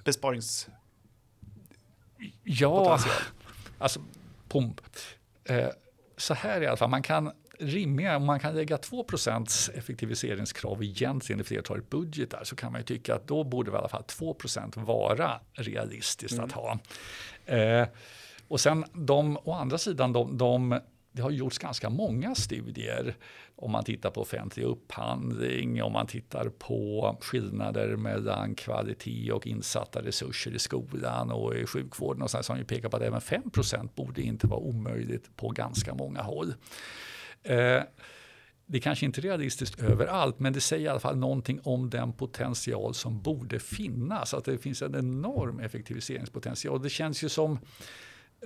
besparings... 0.04 0.68
Ja, 2.42 2.98
alltså 3.78 4.00
pump. 4.56 4.80
Eh, 5.44 5.68
så 6.16 6.34
här 6.34 6.60
i 6.60 6.66
alla 6.66 6.76
fall, 6.76 6.90
man 6.90 7.02
kan 7.02 7.32
rimliga, 7.58 8.16
om 8.16 8.24
man 8.24 8.40
kan 8.40 8.54
lägga 8.54 8.76
2% 8.76 9.78
effektiviseringskrav 9.78 10.82
egentligen 10.82 11.40
i 11.40 11.44
flertalet 11.44 11.90
budgetar 11.90 12.44
så 12.44 12.56
kan 12.56 12.72
man 12.72 12.80
ju 12.80 12.84
tycka 12.84 13.14
att 13.14 13.28
då 13.28 13.44
borde 13.44 13.70
i 13.70 13.74
alla 13.74 13.88
fall 13.88 14.02
2% 14.02 14.84
vara 14.84 15.40
realistiskt 15.52 16.32
mm. 16.32 16.44
att 16.44 16.52
ha. 16.52 16.78
Eh, 17.46 17.88
och 18.48 18.60
sen 18.60 18.84
de, 18.92 19.36
å 19.36 19.52
andra 19.52 19.78
sidan, 19.78 20.12
de, 20.12 20.38
de 20.38 20.80
det 21.16 21.22
har 21.22 21.30
gjorts 21.30 21.58
ganska 21.58 21.90
många 21.90 22.34
studier 22.34 23.16
om 23.56 23.72
man 23.72 23.84
tittar 23.84 24.10
på 24.10 24.20
offentlig 24.20 24.64
upphandling, 24.64 25.82
om 25.82 25.92
man 25.92 26.06
tittar 26.06 26.48
på 26.48 27.16
skillnader 27.20 27.96
mellan 27.96 28.54
kvalitet 28.54 29.32
och 29.32 29.46
insatta 29.46 30.02
resurser 30.02 30.54
i 30.54 30.58
skolan 30.58 31.30
och 31.30 31.54
i 31.54 31.66
sjukvården 31.66 32.22
och 32.22 32.30
sådär, 32.30 32.42
som 32.42 32.58
ju 32.58 32.64
pekar 32.64 32.88
på 32.88 32.96
att 32.96 33.02
även 33.02 33.20
5% 33.20 33.88
borde 33.94 34.22
inte 34.22 34.46
vara 34.46 34.60
omöjligt 34.60 35.36
på 35.36 35.48
ganska 35.48 35.94
många 35.94 36.22
håll. 36.22 36.54
Eh, 37.42 37.82
det 38.66 38.78
är 38.78 38.82
kanske 38.82 39.06
inte 39.06 39.20
är 39.20 39.22
realistiskt 39.22 39.82
överallt, 39.82 40.38
men 40.38 40.52
det 40.52 40.60
säger 40.60 40.84
i 40.84 40.88
alla 40.88 41.00
fall 41.00 41.16
någonting 41.16 41.60
om 41.62 41.90
den 41.90 42.12
potential 42.12 42.94
som 42.94 43.22
borde 43.22 43.58
finnas. 43.58 44.34
Att 44.34 44.44
det 44.44 44.58
finns 44.58 44.82
en 44.82 44.94
enorm 44.94 45.60
effektiviseringspotential. 45.60 46.82
Det 46.82 46.90
känns 46.90 47.24
ju 47.24 47.28
som 47.28 47.58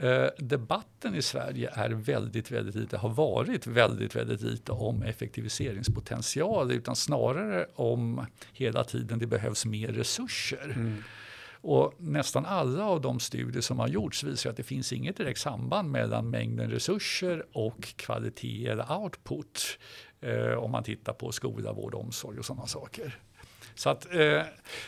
Eh, 0.03 0.29
debatten 0.39 1.15
i 1.15 1.23
Sverige 1.23 1.71
är 1.75 1.91
väldigt, 1.91 2.51
väldigt 2.51 2.75
lite, 2.75 2.97
har 2.97 3.09
varit 3.09 3.67
väldigt, 3.67 4.17
väldigt 4.17 4.41
lite 4.41 4.73
om 4.73 5.03
effektiviseringspotential 5.03 6.73
utan 6.73 6.97
snarare 6.97 7.67
om 7.75 8.27
hela 8.53 8.85
tiden 8.85 9.19
det 9.19 9.27
behövs 9.27 9.67
mer 9.67 9.89
resurser. 9.89 10.73
Mm. 10.77 11.03
Och 11.63 11.95
nästan 11.99 12.45
alla 12.45 12.85
av 12.85 13.01
de 13.01 13.21
studier 13.21 13.63
som 13.63 13.79
har 13.79 13.89
gjorts 13.89 14.25
visar 14.25 14.51
att 14.51 14.57
det 14.57 14.63
finns 14.63 14.93
inget 14.93 15.17
direkt 15.17 15.41
samband 15.41 15.91
mellan 15.91 16.31
mängden 16.31 16.71
resurser 16.71 17.45
och 17.53 17.83
kvalitet 17.97 18.67
eller 18.67 18.93
output. 18.93 19.79
Eh, 20.21 20.53
om 20.53 20.71
man 20.71 20.83
tittar 20.83 21.13
på 21.13 21.33
skola, 21.33 21.73
vård 21.73 21.95
och 21.95 22.01
omsorg 22.01 22.39
och 22.39 22.45
sådana 22.45 22.67
saker. 22.67 23.19
Så 23.81 23.91
att, 23.91 24.15
eh, 24.15 24.43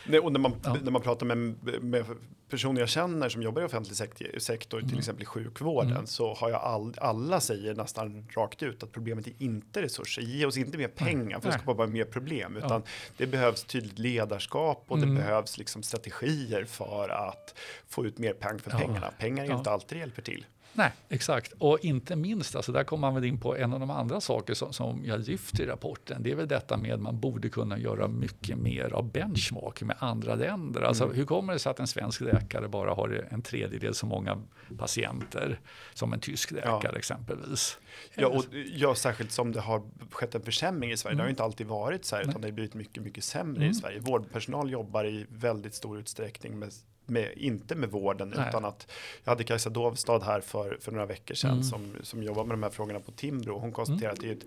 Nej, 0.05 0.19
och 0.19 0.31
när, 0.31 0.39
man, 0.39 0.55
ja. 0.63 0.77
när 0.83 0.91
man 0.91 1.01
pratar 1.01 1.25
med, 1.25 1.55
med 1.83 2.05
personer 2.49 2.79
jag 2.79 2.89
känner 2.89 3.29
som 3.29 3.41
jobbar 3.41 3.61
i 3.61 3.65
offentlig 3.65 3.97
sektor, 4.41 4.79
till 4.79 4.87
mm. 4.87 4.99
exempel 4.99 5.23
i 5.23 5.25
sjukvården, 5.25 5.91
mm. 5.91 6.07
så 6.07 6.33
har 6.33 6.49
jag 6.49 6.61
all, 6.61 6.93
alla 6.97 7.39
säger 7.39 7.75
nästan 7.75 8.27
rakt 8.35 8.63
ut 8.63 8.83
att 8.83 8.91
problemet 8.91 9.27
är 9.27 9.33
inte 9.37 9.81
resurser. 9.81 10.21
Ge 10.21 10.45
oss 10.45 10.57
inte 10.57 10.77
mer 10.77 10.87
pengar 10.87 11.39
för 11.39 11.49
att 11.49 11.55
skapa 11.55 11.73
bara 11.73 11.87
mer 11.87 12.05
problem, 12.05 12.57
utan 12.57 12.71
ja. 12.71 12.81
det 13.17 13.27
behövs 13.27 13.63
tydligt 13.63 13.99
ledarskap 13.99 14.85
och 14.87 14.97
mm. 14.97 15.09
det 15.09 15.21
behövs 15.21 15.57
liksom 15.57 15.83
strategier 15.83 16.65
för 16.65 17.09
att 17.09 17.55
få 17.87 18.05
ut 18.05 18.17
mer 18.17 18.33
peng 18.33 18.59
för 18.59 18.71
pengarna. 18.71 19.11
Pengar 19.19 19.43
är 19.43 19.49
ja. 19.49 19.57
inte 19.57 19.71
alltid 19.71 19.97
det 19.97 19.99
hjälper 19.99 20.21
till. 20.21 20.45
Nej, 20.73 20.91
exakt. 21.09 21.53
Och 21.57 21.79
inte 21.81 22.15
minst, 22.15 22.55
alltså 22.55 22.71
där 22.71 22.83
kommer 22.83 23.01
man 23.01 23.15
väl 23.15 23.25
in 23.25 23.39
på 23.39 23.55
en 23.57 23.73
av 23.73 23.79
de 23.79 23.89
andra 23.89 24.21
saker 24.21 24.53
som, 24.53 24.73
som 24.73 25.05
jag 25.05 25.27
lyfter 25.27 25.63
i 25.63 25.65
rapporten. 25.65 26.23
Det 26.23 26.31
är 26.31 26.35
väl 26.35 26.47
detta 26.47 26.77
med 26.77 26.93
att 26.93 27.01
man 27.01 27.19
borde 27.19 27.49
kunna 27.49 27.77
göra 27.77 28.07
mycket 28.07 28.57
mer 28.57 28.93
av 28.93 29.11
benchmark 29.11 29.81
med 29.81 29.95
andra 29.99 30.35
länder. 30.35 30.81
Alltså, 30.81 31.03
mm. 31.03 31.15
Hur 31.15 31.25
kommer 31.25 31.53
det 31.53 31.59
sig 31.59 31.69
att 31.69 31.79
en 31.79 31.87
svensk 31.87 32.21
läkare 32.21 32.67
bara 32.67 32.93
har 32.93 33.27
en 33.31 33.41
tredjedel 33.41 33.95
så 33.95 34.05
många 34.05 34.41
patienter 34.77 35.59
som 35.93 36.13
en 36.13 36.19
tysk 36.19 36.51
läkare 36.51 36.79
ja. 36.83 36.97
exempelvis? 36.97 37.77
Ja, 38.15 38.27
och, 38.27 38.45
ja, 38.73 38.95
särskilt 38.95 39.31
som 39.31 39.51
det 39.51 39.61
har 39.61 39.83
skett 40.11 40.35
en 40.35 40.41
försämring 40.41 40.91
i 40.91 40.97
Sverige. 40.97 41.13
Mm. 41.13 41.17
Det 41.17 41.21
har 41.21 41.27
mm. 41.27 41.33
inte 41.33 41.43
alltid 41.43 41.67
varit 41.67 42.05
så 42.05 42.15
här, 42.15 42.23
utan 42.23 42.33
Nej. 42.33 42.41
det 42.41 42.47
har 42.47 42.53
blivit 42.53 42.73
mycket, 42.73 43.03
mycket 43.03 43.23
sämre 43.23 43.61
mm. 43.61 43.71
i 43.71 43.73
Sverige. 43.73 43.99
Vårdpersonal 43.99 44.71
jobbar 44.71 45.05
i 45.05 45.25
väldigt 45.29 45.75
stor 45.75 45.99
utsträckning 45.99 46.59
med 46.59 46.71
med, 47.05 47.33
inte 47.37 47.75
med 47.75 47.91
vården 47.91 48.33
Nej. 48.35 48.45
utan 48.49 48.65
att 48.65 48.91
jag 49.23 49.31
hade 49.31 49.43
Kajsa 49.43 49.69
Dovstad 49.69 50.19
här 50.19 50.41
för, 50.41 50.77
för 50.81 50.91
några 50.91 51.05
veckor 51.05 51.35
sedan 51.35 51.51
mm. 51.51 51.63
som, 51.63 51.95
som 52.01 52.23
jobbar 52.23 52.43
med 52.43 52.53
de 52.53 52.63
här 52.63 52.69
frågorna 52.69 52.99
på 52.99 53.11
Timbro. 53.11 53.59
Hon 53.59 53.71
konstaterar 53.71 54.09
mm. 54.09 54.13
att 54.13 54.19
det 54.21 54.29
är 54.29 54.33
ett, 54.33 54.45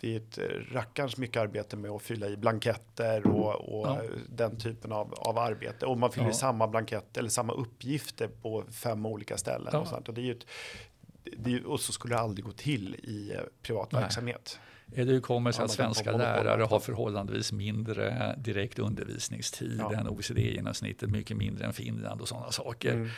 det 0.00 0.14
är 0.14 0.16
ett 0.16 0.38
eh, 0.38 0.74
rackarns 0.74 1.16
mycket 1.16 1.42
arbete 1.42 1.76
med 1.76 1.90
att 1.90 2.02
fylla 2.02 2.28
i 2.28 2.36
blanketter 2.36 3.26
och, 3.26 3.80
och 3.80 3.88
ja. 3.88 4.02
den 4.28 4.56
typen 4.58 4.92
av, 4.92 5.14
av 5.14 5.38
arbete. 5.38 5.86
Och 5.86 5.98
man 5.98 6.12
fyller 6.12 6.26
ja. 6.26 6.30
i 6.30 6.34
samma 6.34 6.68
blankett 6.68 7.16
eller 7.16 7.28
samma 7.28 7.52
uppgifter 7.52 8.28
på 8.42 8.64
fem 8.70 9.06
olika 9.06 9.38
ställen. 9.38 9.68
Ja. 9.72 9.78
Och, 9.78 9.88
sånt. 9.88 10.08
Och, 10.08 10.14
det 10.14 10.28
är 10.28 10.32
ett, 10.32 10.46
det, 11.36 11.64
och 11.64 11.80
så 11.80 11.92
skulle 11.92 12.14
det 12.14 12.20
aldrig 12.20 12.44
gå 12.44 12.52
till 12.52 12.94
i 12.94 13.32
eh, 13.34 13.40
privat 13.62 13.92
Nej. 13.92 14.02
verksamhet. 14.02 14.58
Hur 14.92 15.20
kommer 15.20 15.50
det 15.50 15.54
sig 15.54 15.64
att 15.64 15.70
svenska 15.70 16.12
lärare 16.12 16.62
har 16.62 16.80
förhållandevis 16.80 17.52
mindre 17.52 18.34
direkt 18.38 18.78
undervisningstid 18.78 19.76
ja. 19.78 19.92
än 19.92 20.08
OECD-genomsnittet, 20.08 21.10
mycket 21.10 21.36
mindre 21.36 21.66
än 21.66 21.72
Finland 21.72 22.20
och 22.20 22.28
sådana 22.28 22.50
saker. 22.50 22.92
Mm. 22.94 23.08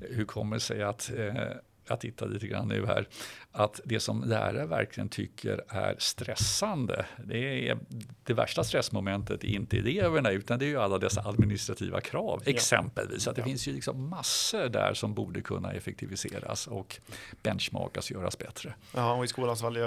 Hur 0.00 0.24
kommer 0.24 0.56
det 0.56 0.60
sig 0.60 0.82
att 0.82 1.10
eh, 1.16 1.34
jag 1.90 2.00
tittar 2.00 2.28
lite 2.28 2.46
grann 2.46 2.68
nu 2.68 2.86
här, 2.86 3.08
att 3.52 3.80
det 3.84 4.00
som 4.00 4.24
lärare 4.24 4.66
verkligen 4.66 5.08
tycker 5.08 5.64
är 5.68 5.94
stressande, 5.98 7.06
det 7.24 7.68
är 7.68 7.78
det 8.24 8.34
värsta 8.34 8.64
stressmomentet 8.64 9.44
är 9.44 9.48
inte 9.48 9.76
eleverna 9.76 10.30
utan 10.30 10.58
det 10.58 10.64
är 10.64 10.68
ju 10.68 10.80
alla 10.80 10.98
dessa 10.98 11.28
administrativa 11.28 12.00
krav, 12.00 12.42
ja. 12.44 12.50
exempelvis. 12.50 13.28
Att 13.28 13.36
det 13.36 13.40
ja. 13.40 13.46
finns 13.46 13.68
ju 13.68 13.72
liksom 13.72 14.08
massor 14.08 14.68
där 14.68 14.94
som 14.94 15.14
borde 15.14 15.40
kunna 15.40 15.72
effektiviseras 15.72 16.66
och 16.66 17.00
benchmarkas 17.42 18.10
och 18.10 18.16
göras 18.16 18.38
bättre. 18.38 18.74
Ja, 18.94 19.14
och 19.14 19.24
i 19.24 19.28
skolans 19.28 19.60
fall, 19.60 19.78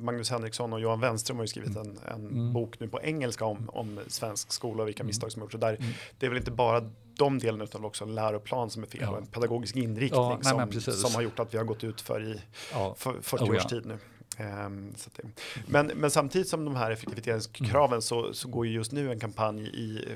Magnus 0.00 0.30
Henriksson 0.30 0.72
och 0.72 0.80
Johan 0.80 1.00
Wenström 1.00 1.36
har 1.36 1.44
ju 1.44 1.48
skrivit 1.48 1.76
en, 1.76 1.98
en 2.14 2.26
mm. 2.26 2.52
bok 2.52 2.80
nu 2.80 2.88
på 2.88 3.00
engelska 3.02 3.44
om, 3.44 3.70
om 3.72 4.00
svensk 4.06 4.52
skola 4.52 4.82
och 4.82 4.88
vilka 4.88 5.02
mm. 5.02 5.06
misstag 5.06 5.32
som 5.32 5.42
gjorts. 5.42 5.56
där, 5.58 5.74
mm. 5.74 5.92
Det 6.18 6.26
är 6.26 6.30
väl 6.30 6.38
inte 6.38 6.50
bara 6.50 6.90
de 7.20 7.38
delarna 7.38 7.64
utan 7.64 7.84
också 7.84 8.04
en 8.04 8.14
läroplan 8.14 8.70
som 8.70 8.82
är 8.82 8.86
fel 8.86 9.00
ja. 9.02 9.10
och 9.10 9.18
en 9.18 9.26
pedagogisk 9.26 9.76
inriktning 9.76 10.20
ja, 10.20 10.38
som, 10.42 10.80
som, 10.80 11.14
har 11.14 11.22
gjort 11.22 11.38
att 11.38 11.54
vi 11.54 11.58
har 11.58 11.64
gått 11.64 11.84
ut 11.84 12.00
för 12.00 12.22
i 12.32 12.40
ja. 12.72 12.94
för 12.98 13.20
40 13.22 13.44
oh, 13.44 13.56
års 13.56 13.64
tid 13.64 13.86
nu. 13.86 13.98
Um, 14.38 14.94
det, 15.16 15.22
men, 15.66 15.86
men 15.86 16.10
samtidigt 16.10 16.48
som 16.48 16.64
de 16.64 16.76
här 16.76 16.90
effektivitetskraven 16.90 17.92
mm. 17.92 18.02
så, 18.02 18.34
så 18.34 18.48
går 18.48 18.66
ju 18.66 18.72
just 18.72 18.92
nu 18.92 19.12
en 19.12 19.20
kampanj 19.20 19.62
i, 19.62 20.08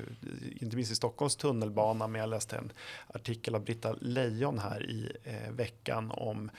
inte 0.61 0.75
minst 0.75 0.91
i 0.91 0.95
Stockholms 0.95 1.35
tunnelbana, 1.35 2.07
men 2.07 2.21
jag 2.21 2.29
läste 2.29 2.57
en 2.57 2.71
artikel 3.07 3.55
av 3.55 3.63
Britta 3.63 3.95
Lejon 4.01 4.59
här 4.59 4.89
i 4.89 5.11
eh, 5.23 5.51
veckan 5.51 6.11
om 6.11 6.49
eh, 6.49 6.53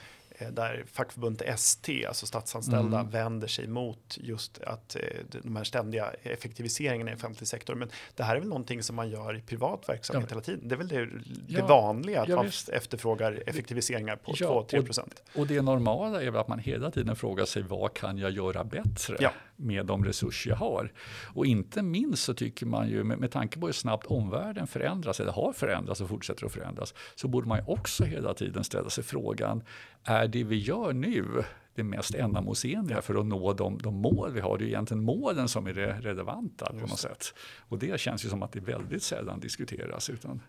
där 0.51 0.83
fackförbundet 0.93 1.47
ST, 1.49 2.05
alltså 2.05 2.25
statsanställda, 2.25 2.99
Mm. 2.99 3.11
vänder 3.11 3.47
sig 3.47 3.67
mot 3.67 4.17
just 4.21 4.61
att 4.61 4.95
eh, 4.95 5.01
de 5.43 5.55
här 5.55 5.63
ständiga 5.63 6.11
effektiviseringarna 6.23 7.11
i 7.11 7.15
offentlig 7.15 7.47
sektor. 7.47 7.75
Men 7.75 7.89
det 8.15 8.23
här 8.23 8.35
är 8.35 8.39
väl 8.39 8.49
någonting 8.49 8.83
som 8.83 8.95
man 8.95 9.09
gör 9.09 9.37
i 9.37 9.41
privat 9.41 9.89
verksamhet 9.89 10.27
Ja. 10.29 10.33
hela 10.35 10.41
tiden. 10.41 10.67
Det 10.67 10.75
är 10.75 10.77
väl 10.77 10.87
det, 10.87 11.05
det 11.05 11.11
Ja, 11.47 11.67
vanliga 11.67 12.21
att 12.21 12.27
ja, 12.29 12.35
man 12.35 12.45
visst. 12.45 12.69
efterfrågar 12.69 13.43
effektiviseringar 13.47 14.15
på 14.15 14.33
Ja, 14.37 14.65
2-3 14.69 14.85
procent. 14.85 15.23
Och 15.35 15.47
det 15.47 15.61
normala 15.61 16.21
är 16.21 16.31
väl 16.31 16.41
att 16.41 16.47
man 16.47 16.59
hela 16.59 16.91
tiden 16.91 17.15
frågar 17.15 17.45
sig 17.45 17.61
vad 17.61 17.93
kan 17.93 18.17
jag 18.17 18.31
göra 18.31 18.63
bättre 18.63 19.17
Ja. 19.19 19.31
Med 19.57 19.85
de 19.85 20.05
resurser 20.05 20.49
jag 20.49 20.57
har? 20.57 20.91
Och 21.33 21.45
inte 21.45 21.81
minst 21.81 22.23
så 22.23 22.33
tycker 22.33 22.65
man 22.65 22.89
ju 22.89 23.03
med, 23.03 23.19
med 23.19 23.31
tanke 23.31 23.59
på 23.59 23.65
hur 23.65 23.73
snabbt 23.73 24.05
omvärlden 24.05 24.67
förändras 24.67 25.19
eller 25.19 25.31
har 25.31 25.53
förändrats 25.53 26.01
och 26.01 26.09
fortsätter 26.09 26.45
att 26.45 26.51
förändras 26.51 26.93
så 27.15 27.27
borde 27.27 27.47
man 27.47 27.57
ju 27.57 27.63
också 27.67 28.03
hela 28.03 28.33
tiden 28.33 28.63
ställa 28.63 28.89
sig 28.89 29.03
frågan 29.03 29.63
är 30.03 30.27
det 30.27 30.43
vi 30.43 30.57
gör 30.57 30.93
nu 30.93 31.43
det 31.75 31.83
mest 31.83 32.15
ändamålsenliga 32.15 33.01
för 33.01 33.15
att 33.15 33.25
nå 33.25 33.53
de, 33.53 33.77
de 33.77 33.95
mål 33.95 34.31
vi 34.33 34.39
har? 34.39 34.57
Det 34.57 34.63
är 34.63 34.65
ju 34.65 34.71
egentligen 34.71 35.03
målen 35.03 35.47
som 35.47 35.67
är 35.67 35.73
det 35.73 35.99
relevanta 36.01 36.65
på 36.65 36.87
något 36.87 36.99
sätt. 36.99 37.33
Och 37.59 37.79
det 37.79 37.99
känns 37.99 38.25
ju 38.25 38.29
som 38.29 38.43
att 38.43 38.51
det 38.51 38.59
väldigt 38.59 39.03
sällan 39.03 39.39
diskuteras. 39.39 40.09
Utan, 40.09 40.41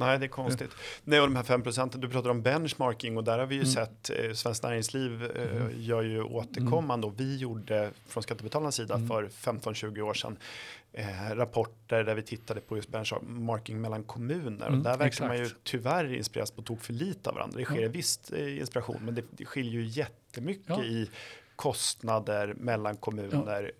Nej, 0.00 0.18
det 0.18 0.26
är 0.26 0.28
konstigt. 0.28 0.70
Nej, 1.04 1.20
och 1.20 1.26
de 1.26 1.36
här 1.36 1.42
5 1.42 1.62
procenten, 1.62 2.00
du 2.00 2.08
pratar 2.08 2.30
om 2.30 2.42
benchmarking 2.42 3.16
och 3.16 3.24
där 3.24 3.38
har 3.38 3.46
vi 3.46 3.54
ju 3.54 3.60
Mm. 3.60 3.72
sett, 3.72 4.10
eh, 4.10 4.32
Svenskt 4.32 4.62
Näringsliv 4.62 5.24
eh, 5.36 5.66
gör 5.76 6.02
ju 6.02 6.22
återkommande 6.22 7.06
och 7.06 7.20
vi 7.20 7.36
gjorde 7.36 7.90
från 8.06 8.22
Skattebetalarnas 8.22 8.74
sida 8.74 8.94
Mm. 8.94 9.08
för 9.08 9.28
15-20 9.28 10.00
år 10.02 10.14
sedan 10.14 10.36
eh, 10.92 11.06
rapporter 11.34 12.04
där 12.04 12.14
vi 12.14 12.22
tittade 12.22 12.60
på 12.60 12.76
just 12.76 12.88
benchmarking 12.88 13.80
mellan 13.80 14.02
kommuner 14.04 14.66
och 14.66 14.72
Mm, 14.72 14.82
där 14.82 14.96
verkar 14.96 15.26
man 15.28 15.38
ju 15.38 15.48
tyvärr 15.62 16.14
inspireras 16.14 16.50
på 16.50 16.62
tok 16.62 16.80
för 16.80 16.92
lite 16.92 17.30
av 17.30 17.36
varandra. 17.36 17.58
Det 17.58 17.64
sker 17.64 17.82
Ja. 17.82 17.88
visst 17.88 18.32
eh, 18.32 18.58
inspiration, 18.58 19.00
men 19.04 19.14
det, 19.14 19.24
det 19.30 19.44
skiljer 19.44 19.72
ju 19.72 19.84
jättemycket 19.86 20.68
Ja. 20.68 20.82
i 20.84 21.10
kostnader 21.56 22.54
mellan 22.56 22.96
kommuner 22.96 23.72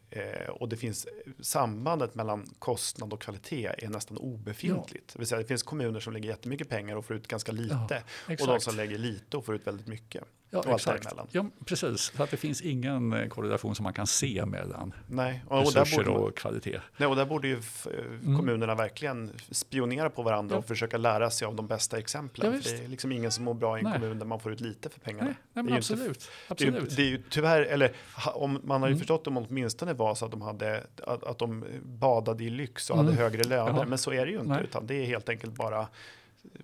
och 0.49 0.69
det 0.69 0.77
finns 0.77 1.07
sambandet 1.41 2.15
mellan 2.15 2.47
kostnad 2.59 3.13
och 3.13 3.23
kvalitet 3.23 3.67
är 3.79 3.89
nästan 3.89 4.17
obefintligt. 4.19 5.13
Det 5.13 5.19
vill 5.19 5.29
säga 5.29 5.39
det 5.41 5.47
finns 5.49 5.63
kommuner 5.63 6.01
som 6.01 6.13
lägger 6.13 6.29
jättemycket 6.29 6.69
pengar 6.69 6.97
och 6.97 7.05
får 7.05 7.17
ut 7.17 7.29
ganska 7.29 7.53
lite 7.53 8.03
och 8.41 8.47
de 8.47 8.61
som 8.61 8.77
lägger 8.77 8.99
lite 8.99 9.37
och 9.37 9.45
får 9.45 9.55
ut 9.55 9.67
väldigt 9.67 9.87
mycket. 9.87 10.25
Ja, 10.53 10.59
och 10.59 10.75
exakt. 10.75 11.07
Ja, 11.33 11.47
precis. 11.65 12.01
Så 12.17 12.23
att 12.23 12.31
det 12.31 12.37
finns 12.37 12.61
ingen 12.63 13.13
eh, 13.13 13.29
korrelation 13.29 13.75
som 13.75 13.85
man 13.85 13.93
kan 13.93 14.07
se 14.07 14.47
mellan 14.47 14.95
Nej, 15.07 15.45
och, 15.49 15.59
och, 15.67 15.73
där 15.73 15.81
resurser 15.81 15.97
borde, 16.05 16.11
man- 16.11 16.23
och 16.29 16.37
kvalitet. 16.37 16.81
nej, 16.97 17.09
och 17.09 17.17
där 17.17 17.25
borde 17.27 17.49
ju 17.49 17.55
eh, 17.57 18.37
kommunerna 18.37 18.75
verkligen 18.75 19.33
spionera 19.51 20.11
på 20.11 20.23
varandra 20.23 20.55
Ja. 20.55 20.59
och 20.59 20.65
försöka 20.67 20.97
lära 20.97 21.31
sig 21.31 21.47
av 21.47 21.55
de 21.55 21.67
bästa 21.67 21.99
exemplen. 21.99 22.53
Ja, 22.55 22.61
det 22.79 22.85
är 22.85 22.89
liksom 22.89 23.13
ingen 23.13 23.33
som 23.33 23.45
mår 23.45 23.55
bra 23.55 23.77
i 23.77 23.81
en 23.81 23.85
Nej. 23.85 23.95
kommun 24.01 24.19
där 24.19 24.27
man 24.27 24.41
får 24.41 24.53
ut 24.53 24.61
lite 24.61 24.89
för 24.89 25.01
pengarna. 25.01 25.25
Nej, 25.25 25.35
nej 25.53 25.65
ju 25.65 25.69
inte 25.69 25.77
absolut. 25.77 26.31
Det 26.49 26.61
är, 26.65 26.67
ju, 26.67 26.73
absolut. 26.73 26.97
det 26.97 27.03
är 27.03 27.07
ju 27.07 27.23
tyvärr, 27.31 27.63
eller 27.63 27.93
om, 28.35 28.61
man 28.65 28.81
har 28.83 28.89
ju 28.89 28.93
Mm. 28.93 28.99
förstått 28.99 29.27
om 29.27 29.37
åtminstone 29.37 29.95
var 30.01 30.15
så 30.15 30.25
att 30.25 30.31
de, 30.31 30.43
hade, 30.43 30.85
att, 31.03 31.25
att 31.25 31.39
de 31.39 31.65
badade 31.83 32.45
i 32.45 32.51
lyx 32.51 32.91
och 32.91 32.97
Mm. 32.97 33.07
hade 33.07 33.19
högre 33.23 33.43
löner. 33.43 33.79
Ja. 33.81 33.87
Men 33.89 33.99
så 33.99 34.13
är 34.13 34.27
det 34.27 34.33
ju 34.33 34.39
inte, 34.39 34.49
Nej. 34.53 34.65
utan 34.65 34.87
det 34.87 34.95
är 34.95 35.07
helt 35.07 35.29
enkelt 35.29 35.55
bara, 35.55 35.87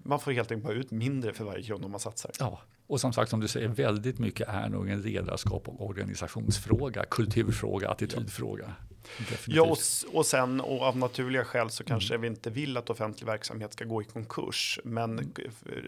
man 0.03 0.21
får 0.21 0.33
helt 0.33 0.51
enkelt 0.53 0.65
bara 0.67 0.75
ut 0.75 0.91
mindre 0.91 1.33
för 1.33 1.45
varje 1.45 1.63
krona 1.63 1.89
man 1.89 2.01
satsar. 2.01 2.31
Ja, 2.39 2.61
och 2.87 3.01
som 3.01 3.13
sagt 3.13 3.31
som 3.31 3.41
du 3.41 3.49
säger, 3.49 3.69
väldigt 3.69 4.19
mycket 4.19 4.49
är 4.49 4.69
nog 4.69 4.89
en 4.89 5.01
ledarskap 5.03 5.69
och 5.69 5.87
organisationsfråga, 5.87 7.05
kulturfråga, 7.05 7.89
attitydfråga. 7.91 8.73
Definitivt. 9.19 9.57
Ja, 9.57 9.63
och, 9.63 9.79
och 10.19 10.27
sen 10.27 10.61
och 10.61 10.83
av 10.83 10.97
naturliga 10.97 11.45
skäl 11.45 11.71
så 11.71 11.85
kanske 11.85 12.15
Mm. 12.15 12.21
vi 12.23 12.29
inte 12.29 12.51
vill 12.51 12.77
att 12.77 12.91
offentlig 12.91 13.27
verksamhet 13.27 13.73
ska 13.73 13.85
gå 13.85 14.03
i 14.03 14.05
konkurs. 14.05 14.81
Men 14.85 15.33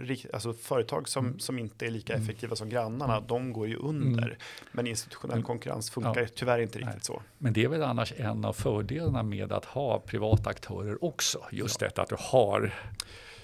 ri- 0.03 0.27
alltså, 0.33 0.53
företag 0.53 1.09
som, 1.09 1.27
Mm. 1.27 1.39
som 1.39 1.59
inte 1.59 1.87
är 1.87 1.91
lika 1.91 2.15
effektiva 2.15 2.57
som 2.57 2.69
grannarna, 2.69 3.21
de 3.21 3.53
går 3.53 3.69
ju 3.69 3.77
under. 3.77 4.39
Men 4.73 4.87
institutionell 4.87 5.35
Mm. 5.37 5.47
konkurrens 5.47 5.91
funkar 5.91 6.21
Ja. 6.21 6.27
tyvärr 6.35 6.59
inte 6.59 6.79
Nej. 6.79 6.87
riktigt 6.89 7.05
så. 7.05 7.23
Men 7.39 7.53
det 7.53 7.65
är 7.65 7.69
väl 7.69 7.83
annars 7.83 8.13
en 8.17 8.45
av 8.45 8.53
fördelarna 8.53 9.23
med 9.23 9.53
att 9.53 9.65
ha 9.65 10.01
privata 10.01 10.51
aktörer 10.51 11.05
också. 11.05 11.41
Just 11.53 11.81
detta 11.81 12.03
att 12.03 12.09
du 12.09 12.17
har 12.19 12.75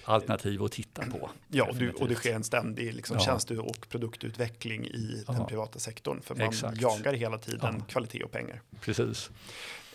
alternativ 0.05 0.63
att 0.63 0.73
titta 0.73 1.03
på. 1.07 1.31
Ja, 1.49 1.65
och, 1.71 1.77
du, 1.77 1.91
och 1.91 2.09
det 2.09 2.15
sker 2.15 2.35
en 2.35 2.45
ständig 2.45 2.95
liksom, 2.95 3.17
Ja. 3.19 3.25
tjänste 3.25 3.59
och 3.59 3.87
produktutveckling 3.89 4.85
i 4.87 5.25
den 5.27 5.37
Ja. 5.37 5.45
privata 5.47 5.79
sektorn. 5.79 6.21
För 6.23 6.35
man 6.35 6.49
Exakt. 6.49 6.81
jagar 6.81 7.13
hela 7.13 7.39
tiden 7.39 7.75
Ja. 7.79 7.85
kvalitet 7.89 8.23
och 8.25 8.31
pengar. 8.33 8.61
Precis. 8.81 9.31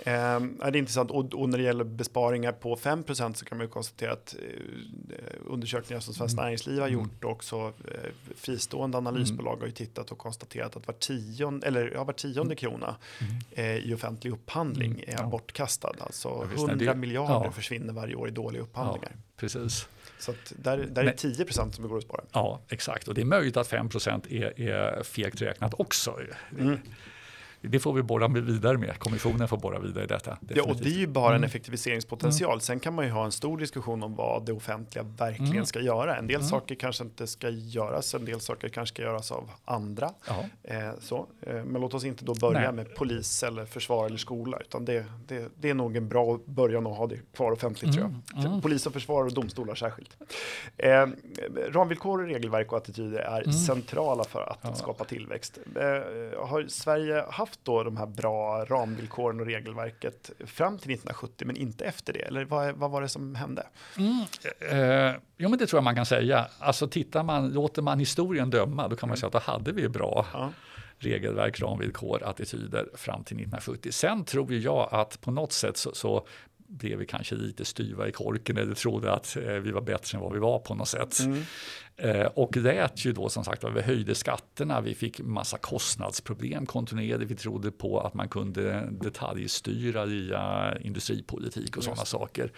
Ja, 0.04 0.40
det 0.40 0.66
är 0.66 0.76
intressant. 0.76 1.12
Och, 1.12 1.34
och 1.34 1.50
när 1.50 1.58
det 1.58 1.64
gäller 1.64 1.84
besparingar 1.84 2.52
på 2.52 2.76
5% 2.76 3.34
så 3.34 3.46
kan 3.46 3.58
man 3.58 3.68
ju 3.68 3.72
konstatera 3.72 4.12
att 4.14 4.36
eh, 5.10 5.26
undersökningar 5.46 6.00
som 6.02 6.14
Svenskt 6.14 6.34
Mm. 6.34 6.44
Näringsliv 6.46 6.80
har 6.80 6.88
Mm. 6.88 7.00
gjort 7.00 7.24
och 7.24 7.32
också 7.32 7.74
eh, 7.88 8.10
fristående 8.36 8.98
analysbolag 8.98 9.58
har 9.58 9.66
ju 9.66 9.72
tittat 9.72 10.12
och 10.12 10.18
konstaterat 10.18 10.76
att 10.76 10.88
var 10.88 10.94
tionde, 10.94 11.68
eller, 11.68 11.92
ja, 11.92 12.04
var 12.04 12.14
tionde 12.14 12.56
krona 12.56 12.96
eh, 13.52 13.76
i 13.78 13.94
offentlig 13.94 14.32
upphandling 14.32 14.92
Mm. 14.92 15.04
är 15.08 15.14
Ja. 15.24 15.28
bortkastad. 15.28 15.94
Alltså 16.00 16.28
Ja, 16.28 16.42
visst, 16.42 16.58
nej, 16.58 16.76
100 16.76 16.94
det- 16.94 17.00
miljarder 17.00 17.46
ja. 17.46 17.52
försvinner 17.52 17.94
varje 17.94 18.16
år 18.16 18.28
i 18.28 18.32
dåliga 18.32 18.62
upphandlingar. 18.62 19.12
Precis. 19.38 19.88
Så 20.20 20.34
där, 20.50 20.78
där 20.78 21.02
är 21.02 21.06
Men- 21.06 21.16
10 21.16 21.46
som 21.54 21.72
det 21.78 21.88
går 21.88 21.98
att 21.98 22.04
spara. 22.04 22.22
Ja, 22.32 22.62
exakt. 22.70 23.08
Och 23.08 23.14
det 23.14 23.22
är 23.22 23.26
möjligt 23.26 23.58
att 23.58 23.68
5 23.68 23.90
är, 24.30 24.62
är 24.62 25.04
fegt 25.04 25.42
räknat 25.42 25.74
också. 25.78 26.20
Mm. 26.60 26.80
Det 27.62 27.80
får 27.80 27.94
vi 27.94 28.02
borra 28.04 28.28
vidare 28.28 28.78
med. 28.78 29.00
Kommissionen 29.00 29.48
får 29.48 29.58
borra 29.58 29.80
vidare 29.80 30.04
i 30.04 30.08
detta. 30.08 30.38
Ja, 30.56 30.64
och 30.64 30.76
det 30.76 30.90
är 30.90 30.94
ju 30.94 31.08
bara 31.08 31.30
en 31.30 31.36
Mm. 31.36 31.44
effektiviseringspotential. 31.48 32.62
Sen 32.62 32.80
kan 32.80 32.94
man 32.94 33.06
ju 33.06 33.12
ha 33.12 33.26
en 33.26 33.32
stor 33.32 33.58
diskussion 33.58 34.04
om 34.04 34.16
vad 34.16 34.46
det 34.46 34.54
offentliga 34.54 35.04
verkligen 35.18 35.52
Mm. 35.54 35.66
ska 35.66 35.80
göra. 35.82 36.16
En 36.18 36.28
del 36.28 36.36
Mm. 36.36 36.48
saker 36.48 36.76
kanske 36.76 37.04
inte 37.04 37.28
ska 37.28 37.50
göras, 37.50 38.14
en 38.16 38.26
del 38.26 38.40
saker 38.40 38.70
kanske 38.70 38.96
ska 38.96 39.02
göras 39.04 39.32
av 39.32 39.52
andra. 39.66 40.10
Eh, 40.64 40.78
så. 41.00 41.28
Eh, 41.42 41.54
men 41.54 41.82
låt 41.82 41.94
oss 41.94 42.04
inte 42.04 42.26
då 42.26 42.34
börja 42.36 42.60
Nej. 42.60 42.72
med 42.72 42.96
polis 42.96 43.44
eller 43.44 43.66
försvar 43.66 44.06
eller 44.06 44.18
skola, 44.18 44.58
utan 44.60 44.86
det, 44.86 45.06
det, 45.28 45.50
det 45.56 45.70
är 45.70 45.74
nog 45.74 45.98
en 45.98 46.10
bra 46.10 46.40
början 46.46 46.88
att 46.88 46.98
ha 46.98 47.08
det 47.08 47.20
kvar 47.36 47.52
offentligt 47.52 47.94
tror 47.94 48.04
jag. 48.06 48.38
Mm, 48.40 48.52
mm. 48.52 48.62
Polis 48.62 48.86
och 48.86 48.94
försvar 48.94 49.26
och 49.26 49.34
domstolar 49.34 49.76
särskilt. 49.76 50.18
Eh, 50.78 51.08
ramvillkor, 51.70 52.24
regelverk 52.28 52.72
och 52.72 52.78
attityder 52.78 53.20
är 53.20 53.42
Mm. 53.42 53.54
centrala 53.54 54.24
för 54.24 54.42
att 54.42 54.60
Ja. 54.62 54.74
skapa 54.74 55.04
tillväxt. 55.04 55.58
Eh, 55.76 55.82
har 56.48 56.66
Sverige 56.68 57.26
haft 57.30 57.49
då 57.64 57.84
de 57.84 57.98
här 57.98 58.06
bra 58.06 58.66
ramvillkoren 58.66 59.40
och 59.40 59.46
regelverket 59.46 60.32
fram 60.46 60.78
till 60.78 60.92
1970 60.92 61.48
men 61.48 61.56
inte 61.58 61.86
efter 61.86 62.14
det? 62.14 62.20
Eller 62.20 62.46
vad, 62.46 62.76
vad 62.76 62.92
var 62.92 63.02
det 63.02 63.10
som 63.10 63.36
hände? 63.36 63.68
Mm, 63.98 64.20
eh, 64.72 65.16
jo, 65.38 65.50
men 65.50 65.60
det 65.60 65.68
tror 65.68 65.78
jag 65.78 65.84
man 65.84 65.96
kan 65.96 66.06
säga. 66.06 66.48
Alltså 66.60 66.88
tittar 66.88 67.24
man, 67.24 67.50
låter 67.50 67.82
man 67.82 68.00
historien 68.00 68.50
döma, 68.50 68.88
då 68.88 68.96
kan 68.96 69.10
man 69.10 69.18
säga 69.18 69.28
att 69.28 69.34
då 69.34 69.52
hade 69.52 69.72
vi 69.72 69.90
bra 69.90 70.26
Ja. 70.34 70.52
regelverk, 70.98 71.60
ramvillkor, 71.62 72.24
attityder 72.24 72.90
fram 72.96 73.24
till 73.24 73.38
1970. 73.38 73.92
Sen 73.92 74.26
tror 74.26 74.54
jag 74.54 74.90
att 74.92 75.22
på 75.22 75.32
något 75.32 75.52
sätt 75.52 75.78
så, 75.78 75.94
så 75.94 76.28
blev 76.68 76.98
vi 77.00 77.06
kanske 77.06 77.36
lite 77.36 77.66
styva 77.66 78.08
i 78.08 78.12
korken 78.12 78.58
eller 78.58 78.76
trodde 78.76 79.14
att 79.14 79.38
eh, 79.38 79.44
vi 79.54 79.72
var 79.72 79.82
bättre 79.82 80.18
än 80.18 80.22
vad 80.24 80.34
vi 80.34 80.40
var 80.40 80.60
på 80.60 80.76
något 80.76 80.88
sätt. 80.88 81.20
Mm. 81.20 81.44
Eh, 82.02 82.26
och 82.26 82.58
lät 82.58 83.06
ju 83.06 83.14
då 83.14 83.30
som 83.30 83.44
sagt 83.44 83.64
vi 83.76 83.82
höjde 83.82 84.16
skatterna, 84.16 84.82
vi 84.82 84.96
fick 84.96 85.20
massa 85.20 85.58
kostnadsproblem 85.58 86.66
kontinuerligt. 86.66 87.32
Vi 87.32 87.36
trodde 87.36 87.72
på 87.72 88.00
att 88.00 88.14
man 88.14 88.30
kunde 88.30 88.88
detaljstyra 88.92 90.06
via 90.06 90.74
industripolitik 90.82 91.78
och 91.78 91.84
sådana 91.84 92.06
saker. 92.06 92.52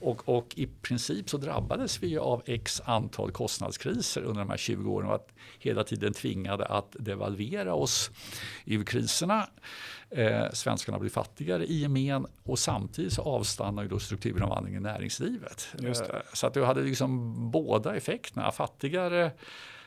Och, 0.00 0.28
och 0.28 0.52
i 0.56 0.66
princip 0.66 1.30
så 1.30 1.36
drabbades 1.36 2.02
vi 2.02 2.06
ju 2.06 2.18
av 2.18 2.42
x 2.46 2.82
antal 2.84 3.30
kostnadskriser 3.30 4.22
under 4.22 4.40
de 4.40 4.50
här 4.50 4.56
20 4.56 4.90
åren 4.90 5.08
och 5.08 5.14
att 5.14 5.28
hela 5.58 5.84
tiden 5.84 6.12
tvingade 6.12 6.64
att 6.64 6.96
devalvera 6.98 7.74
oss 7.74 8.10
ur 8.64 8.84
kriserna. 8.84 9.46
Eh, 10.10 10.50
svenskarna 10.52 10.98
blir 10.98 11.10
fattigare 11.10 11.66
i 11.66 11.74
gemen 11.80 12.26
och 12.44 12.58
samtidigt 12.58 13.12
så 13.12 13.22
avstannar 13.22 13.82
ju 13.82 13.88
då 13.88 13.98
strukturomvandlingen 13.98 14.82
i 14.82 14.88
näringslivet. 14.88 15.68
Eh, 15.74 15.82
Så 16.32 16.46
att 16.46 16.54
du 16.54 16.64
hade 16.64 16.82
liksom 16.82 17.34
båda 17.50 17.96
effekterna, 17.96 18.52
fattigare 18.82 19.30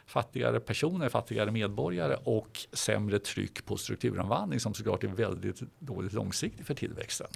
fattigare 0.08 0.60
personer, 0.60 1.10
fattigare 1.10 1.52
medborgare 1.52 2.18
och 2.24 2.60
sämre 2.74 3.20
tryck 3.20 3.66
på 3.66 3.78
strukturomvandling 3.78 4.60
som 4.60 4.74
såklart 4.74 5.04
är 5.04 5.08
väldigt 5.08 5.62
dåligt 5.80 6.14
långsiktigt 6.14 6.68
för 6.68 6.74
tillväxten. 6.74 7.28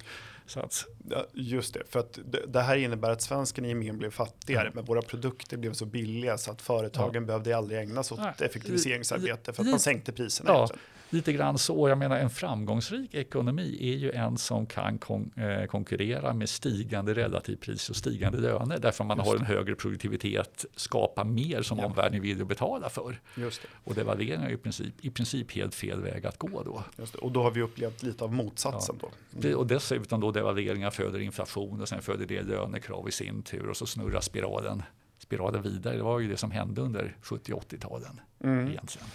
Så 0.46 0.60
att, 0.60 0.86
Ja, 1.10 1.26
just 1.34 1.74
det, 1.74 1.84
för 1.90 2.00
att 2.00 2.20
det, 2.48 2.62
här 2.62 2.76
innebär 2.76 3.10
att 3.10 3.22
svensken 3.22 3.66
i 3.66 3.68
gemen 3.68 3.98
blev 3.98 4.12
fattigare, 4.12 4.66
Ja. 4.66 4.72
men 4.76 4.86
våra 4.86 5.02
produkter 5.02 5.58
blev 5.58 5.74
så 5.74 5.86
billiga 5.86 6.38
så 6.38 6.52
att 6.52 6.62
företagen 6.62 7.26
behövde 7.26 7.58
aldrig 7.58 7.80
ägna 7.80 8.04
sig 8.04 8.18
åt 8.18 8.42
effektiviseringsarbete 8.42 9.54
för 9.54 9.64
att 9.64 9.70
man 9.70 9.80
sänkte 9.80 10.12
priserna. 10.12 10.52
Ja. 10.52 10.70
Lite 11.10 11.34
grann 11.34 11.58
så. 11.58 11.90
Jag 11.90 11.98
menar 11.98 12.18
en 12.18 12.30
framgångsrik 12.30 13.14
ekonomi 13.14 13.78
är 13.82 13.98
ju 13.98 14.12
en 14.12 14.38
som 14.38 14.66
kan 14.66 14.98
kon 14.98 15.32
eh, 15.36 15.66
konkurrera 15.66 16.34
med 16.34 16.50
stigande 16.50 17.14
relativpris 17.14 17.90
och 17.90 17.96
stigande 17.96 18.38
löner 18.38 18.78
därför 18.80 19.04
man 19.04 19.18
Just 19.18 19.30
har 19.30 19.36
en 19.36 19.46
högre 19.46 19.76
produktivitet, 19.76 20.66
skapar 20.76 21.24
mer 21.24 21.62
som 21.62 21.78
Ja. 21.80 21.86
omvärlden 21.86 22.22
vill 22.22 22.46
betala 22.46 22.90
för. 22.90 23.20
Just 23.36 23.62
det, 23.62 23.68
Och 23.84 23.96
devalvering 23.96 24.42
är 24.44 24.50
i 24.50 24.58
princip, 24.58 24.94
i 25.02 25.10
princip 25.10 25.52
helt 25.52 25.76
fel 25.76 26.02
väg 26.02 26.26
att 26.26 26.38
gå 26.38 26.64
då. 26.64 26.84
Och 27.22 27.32
då 27.32 27.44
har 27.44 27.52
vi 27.52 27.62
upplevt 27.62 28.04
lite 28.04 28.24
av 28.24 28.34
motsatsen 28.34 28.96
då. 29.02 29.10
Det, 29.32 29.56
och 29.56 29.68
dessutom 29.68 30.20
då 30.22 30.32
devalveringar 30.32 30.90
föder 30.90 31.20
inflation 31.20 31.82
och 31.82 31.90
sen 31.90 32.02
föder 32.02 32.26
det 32.26 32.42
lönekrav 32.42 33.08
i 33.10 33.12
sin 33.12 33.44
tur 33.44 33.70
och 33.70 33.78
så 33.78 33.86
snurrar 33.86 34.22
spiralen, 34.22 34.84
spirala 35.30 35.60
vidare. 35.60 35.96
Det 35.96 36.04
var 36.04 36.20
ju 36.20 36.28
det 36.28 36.38
som 36.38 36.52
hände 36.52 36.82
under 36.82 37.16
70 37.22 37.54
80-talen. 37.54 38.22
Mm. 38.44 38.68
Egentligen. 38.68 39.08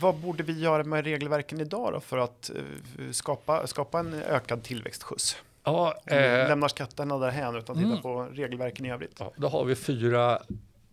Vad 0.00 0.14
borde 0.14 0.42
vi 0.42 0.60
göra 0.60 0.84
med 0.84 1.04
regelverken 1.04 1.60
idag 1.60 1.92
då 1.92 2.00
för 2.00 2.18
att 2.18 2.50
eh, 2.50 3.10
skapa, 3.10 3.66
skapa 3.66 3.98
en 3.98 4.14
ökad 4.14 4.62
tillväxtskjuts? 4.62 5.36
Ja, 5.64 5.94
eh, 6.06 6.16
lämnar 6.48 6.68
skatterna 6.68 7.18
därhän 7.18 7.56
utan 7.56 7.76
tittar 7.76 7.90
mm. 7.90 8.02
på 8.02 8.22
regelverken 8.32 8.86
i 8.86 8.92
övrigt. 8.92 9.16
ja, 9.18 9.32
då 9.36 9.48
har 9.48 9.64
vi 9.64 9.74
fyra 9.74 10.42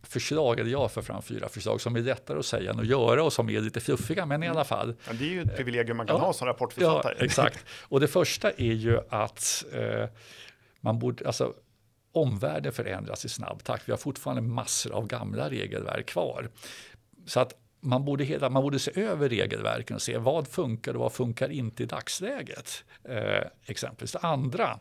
förslag, 0.04 0.60
eller 0.60 0.72
jag 0.72 0.92
för 0.92 1.02
fram 1.02 1.22
fyra 1.22 1.50
förslag 1.50 1.82
som 1.82 1.96
är 1.96 2.00
lättare 2.00 2.40
att 2.40 2.46
säga 2.46 2.72
än 2.72 2.80
att 2.80 2.88
göra 2.88 3.24
och 3.24 3.34
som 3.34 3.50
är 3.50 3.62
lite 3.62 3.80
fluffiga, 3.80 4.26
men 4.26 4.44
i 4.44 4.48
alla 4.48 4.64
fall. 4.64 4.96
Men 5.08 5.18
det 5.18 5.24
är 5.24 5.30
ju 5.30 5.42
ett 5.42 5.56
privilegium 5.56 5.98
man 5.98 6.08
kan 6.08 6.16
Ja. 6.16 6.22
ha 6.22 6.34
som 6.34 6.48
Ja, 6.48 6.54
rapportförfattare. 6.54 7.16
exakt. 7.20 7.66
Och 7.82 8.00
det 8.00 8.08
första 8.08 8.52
är 8.52 8.74
ju 8.74 9.00
att 9.10 9.66
eh, 9.74 10.10
man 10.82 11.00
borde, 11.00 11.28
alltså 11.28 11.54
omvärlden 12.12 12.74
förändras 12.74 13.26
i 13.26 13.30
snabb 13.30 13.64
takt. 13.64 13.88
Vi 13.88 13.92
har 13.92 13.98
fortfarande 13.98 14.42
massor 14.42 14.92
av 14.92 15.08
gamla 15.08 15.50
regelverk 15.50 16.06
kvar. 16.06 16.50
Så 17.26 17.40
att 17.40 17.54
man 17.82 18.06
borde, 18.06 18.24
hela, 18.24 18.50
man 18.50 18.64
borde 18.64 18.80
se 18.80 19.02
över 19.02 19.30
regelverken 19.30 19.96
och 19.96 20.02
se 20.02 20.18
vad 20.18 20.48
funkar 20.48 20.94
och 20.94 21.00
vad 21.00 21.14
funkar 21.14 21.50
inte 21.50 21.84
i 21.84 21.86
dagsläget. 21.86 22.84
Eh, 23.04 23.44
exempelvis. 23.66 24.12
Det 24.12 24.20
andra 24.20 24.80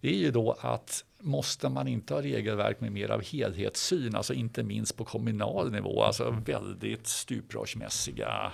det 0.00 0.08
är 0.08 0.18
ju 0.18 0.30
då 0.30 0.56
att 0.60 1.04
måste 1.20 1.68
man 1.68 1.88
inte 1.88 2.14
ha 2.14 2.22
regelverk 2.22 2.80
med 2.80 2.92
mer 2.92 3.08
av 3.08 3.22
helhetssyn, 3.22 4.14
alltså 4.14 4.34
inte 4.34 4.62
minst 4.62 4.96
på 4.96 5.04
kommunal 5.04 5.72
nivå, 5.72 6.02
alltså 6.02 6.30
väldigt 6.44 7.06
stuprörsmässiga 7.06 8.52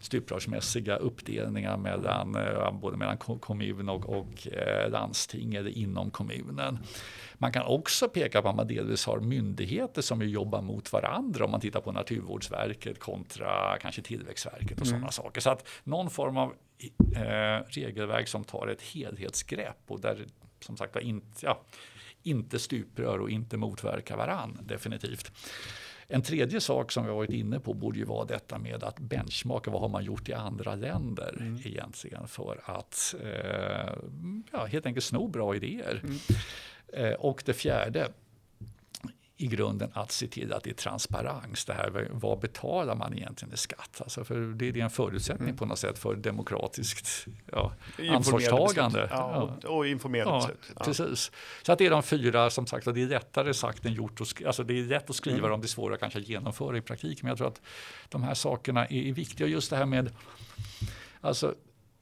stuprörsmässiga 0.00 0.96
uppdelningar 0.96 1.76
mellan, 1.76 2.34
eh, 2.36 2.72
både 2.72 2.96
mellan 2.96 3.16
ko- 3.16 3.38
kommun 3.38 3.88
och, 3.88 4.08
och 4.08 4.48
eh, 4.48 4.90
landsting 4.90 5.54
eller 5.54 5.70
inom 5.70 6.10
kommunen. 6.10 6.78
Man 7.34 7.52
kan 7.52 7.66
också 7.66 8.08
peka 8.08 8.42
på 8.42 8.48
att 8.48 8.56
man 8.56 8.66
delvis 8.66 9.06
har 9.06 9.20
myndigheter 9.20 10.02
som 10.02 10.22
jobbar 10.22 10.62
mot 10.62 10.92
varandra 10.92 11.44
om 11.44 11.50
man 11.50 11.60
tittar 11.60 11.80
på 11.80 11.92
Naturvårdsverket 11.92 12.98
kontra 12.98 13.78
kanske 13.80 14.02
Tillväxtverket 14.02 14.80
och 14.80 14.86
sådana 14.86 15.10
saker. 15.10 15.40
Så 15.40 15.50
att 15.50 15.68
någon 15.84 16.10
form 16.10 16.36
av 16.36 16.54
eh, 17.16 17.64
regelverk 17.68 18.28
som 18.28 18.44
tar 18.44 18.66
ett 18.66 18.82
helhetsgrepp 18.82 19.82
och 19.86 20.00
där 20.00 20.26
som 20.60 20.76
sagt 20.76 20.94
var 20.94 21.02
inte, 21.02 21.26
ja, 21.42 21.60
inte 22.22 22.58
stuprör 22.58 23.18
och 23.18 23.30
inte 23.30 23.56
motverkar 23.56 24.16
varann 24.16 24.58
definitivt. 24.62 25.32
En 26.12 26.22
tredje 26.22 26.60
sak 26.60 26.92
som 26.92 27.06
vi 27.06 27.12
varit 27.12 27.30
inne 27.30 27.60
på 27.60 27.74
borde 27.74 27.98
ju 27.98 28.04
vara 28.04 28.24
detta 28.24 28.58
med 28.58 28.84
att 28.84 28.98
benchmarka 28.98 29.70
vad 29.70 29.80
har 29.80 29.88
man 29.88 30.04
gjort 30.04 30.28
i 30.28 30.32
andra 30.32 30.74
länder 30.74 31.58
egentligen 31.64 32.28
för 32.28 32.60
att 32.64 33.14
eh, 33.22 33.94
ja, 34.52 34.64
helt 34.64 34.86
enkelt 34.86 35.04
sno 35.04 35.28
bra 35.28 35.56
idéer. 35.56 36.02
Eh, 36.92 37.12
och 37.12 37.42
det 37.46 37.52
fjärde 37.52 38.08
i 39.40 39.46
grunden 39.46 39.90
att 39.94 40.12
se 40.12 40.26
till 40.26 40.52
att 40.52 40.64
det 40.64 40.70
är 40.70 40.74
transparens. 40.74 41.64
Det 41.64 41.72
här, 41.72 42.08
vad 42.10 42.40
betalar 42.40 42.94
man 42.94 43.14
egentligen 43.14 43.54
i 43.54 43.56
skatt? 43.56 44.00
Alltså 44.00 44.24
för 44.24 44.34
det 44.40 44.68
är 44.68 44.76
en 44.76 44.90
förutsättning 44.90 45.56
på 45.56 45.66
något 45.66 45.78
sätt 45.78 45.98
för 45.98 46.14
demokratiskt 46.14 47.26
ja, 47.52 47.72
ansvarstagande. 48.10 49.08
Ja, 49.10 49.52
och, 49.64 49.76
och 49.76 49.86
informerade 49.86 50.30
Ja, 50.30 50.38
beslut. 50.38 50.72
Ja. 50.76 50.84
precis. 50.84 51.32
Så 51.62 51.72
att 51.72 51.78
det 51.78 51.86
är 51.86 51.90
de 51.90 52.02
fyra, 52.02 52.50
som 52.50 52.66
sagt, 52.66 52.86
och 52.86 52.94
det 52.94 53.02
är 53.02 53.06
lättare 53.06 53.54
sagt 53.54 53.86
än 53.86 53.92
gjort. 53.92 54.20
Och 54.20 54.42
alltså 54.46 54.64
det 54.64 54.78
är 54.78 54.84
lätt 54.84 55.10
att 55.10 55.16
skriva 55.16 55.38
Mm. 55.38 55.50
dem, 55.50 55.60
det 55.60 55.66
är 55.66 55.68
svårare 55.68 55.98
kanske 55.98 56.18
att 56.18 56.28
genomföra 56.28 56.76
i 56.76 56.80
praktiken. 56.80 57.18
Men 57.22 57.28
jag 57.28 57.38
tror 57.38 57.48
att 57.48 57.60
de 58.08 58.22
här 58.22 58.34
sakerna 58.34 58.86
är, 58.86 59.12
viktiga. 59.12 59.46
Just 59.46 59.70
det 59.70 59.76
här 59.76 59.86
med, 59.86 60.12
alltså 61.20 61.54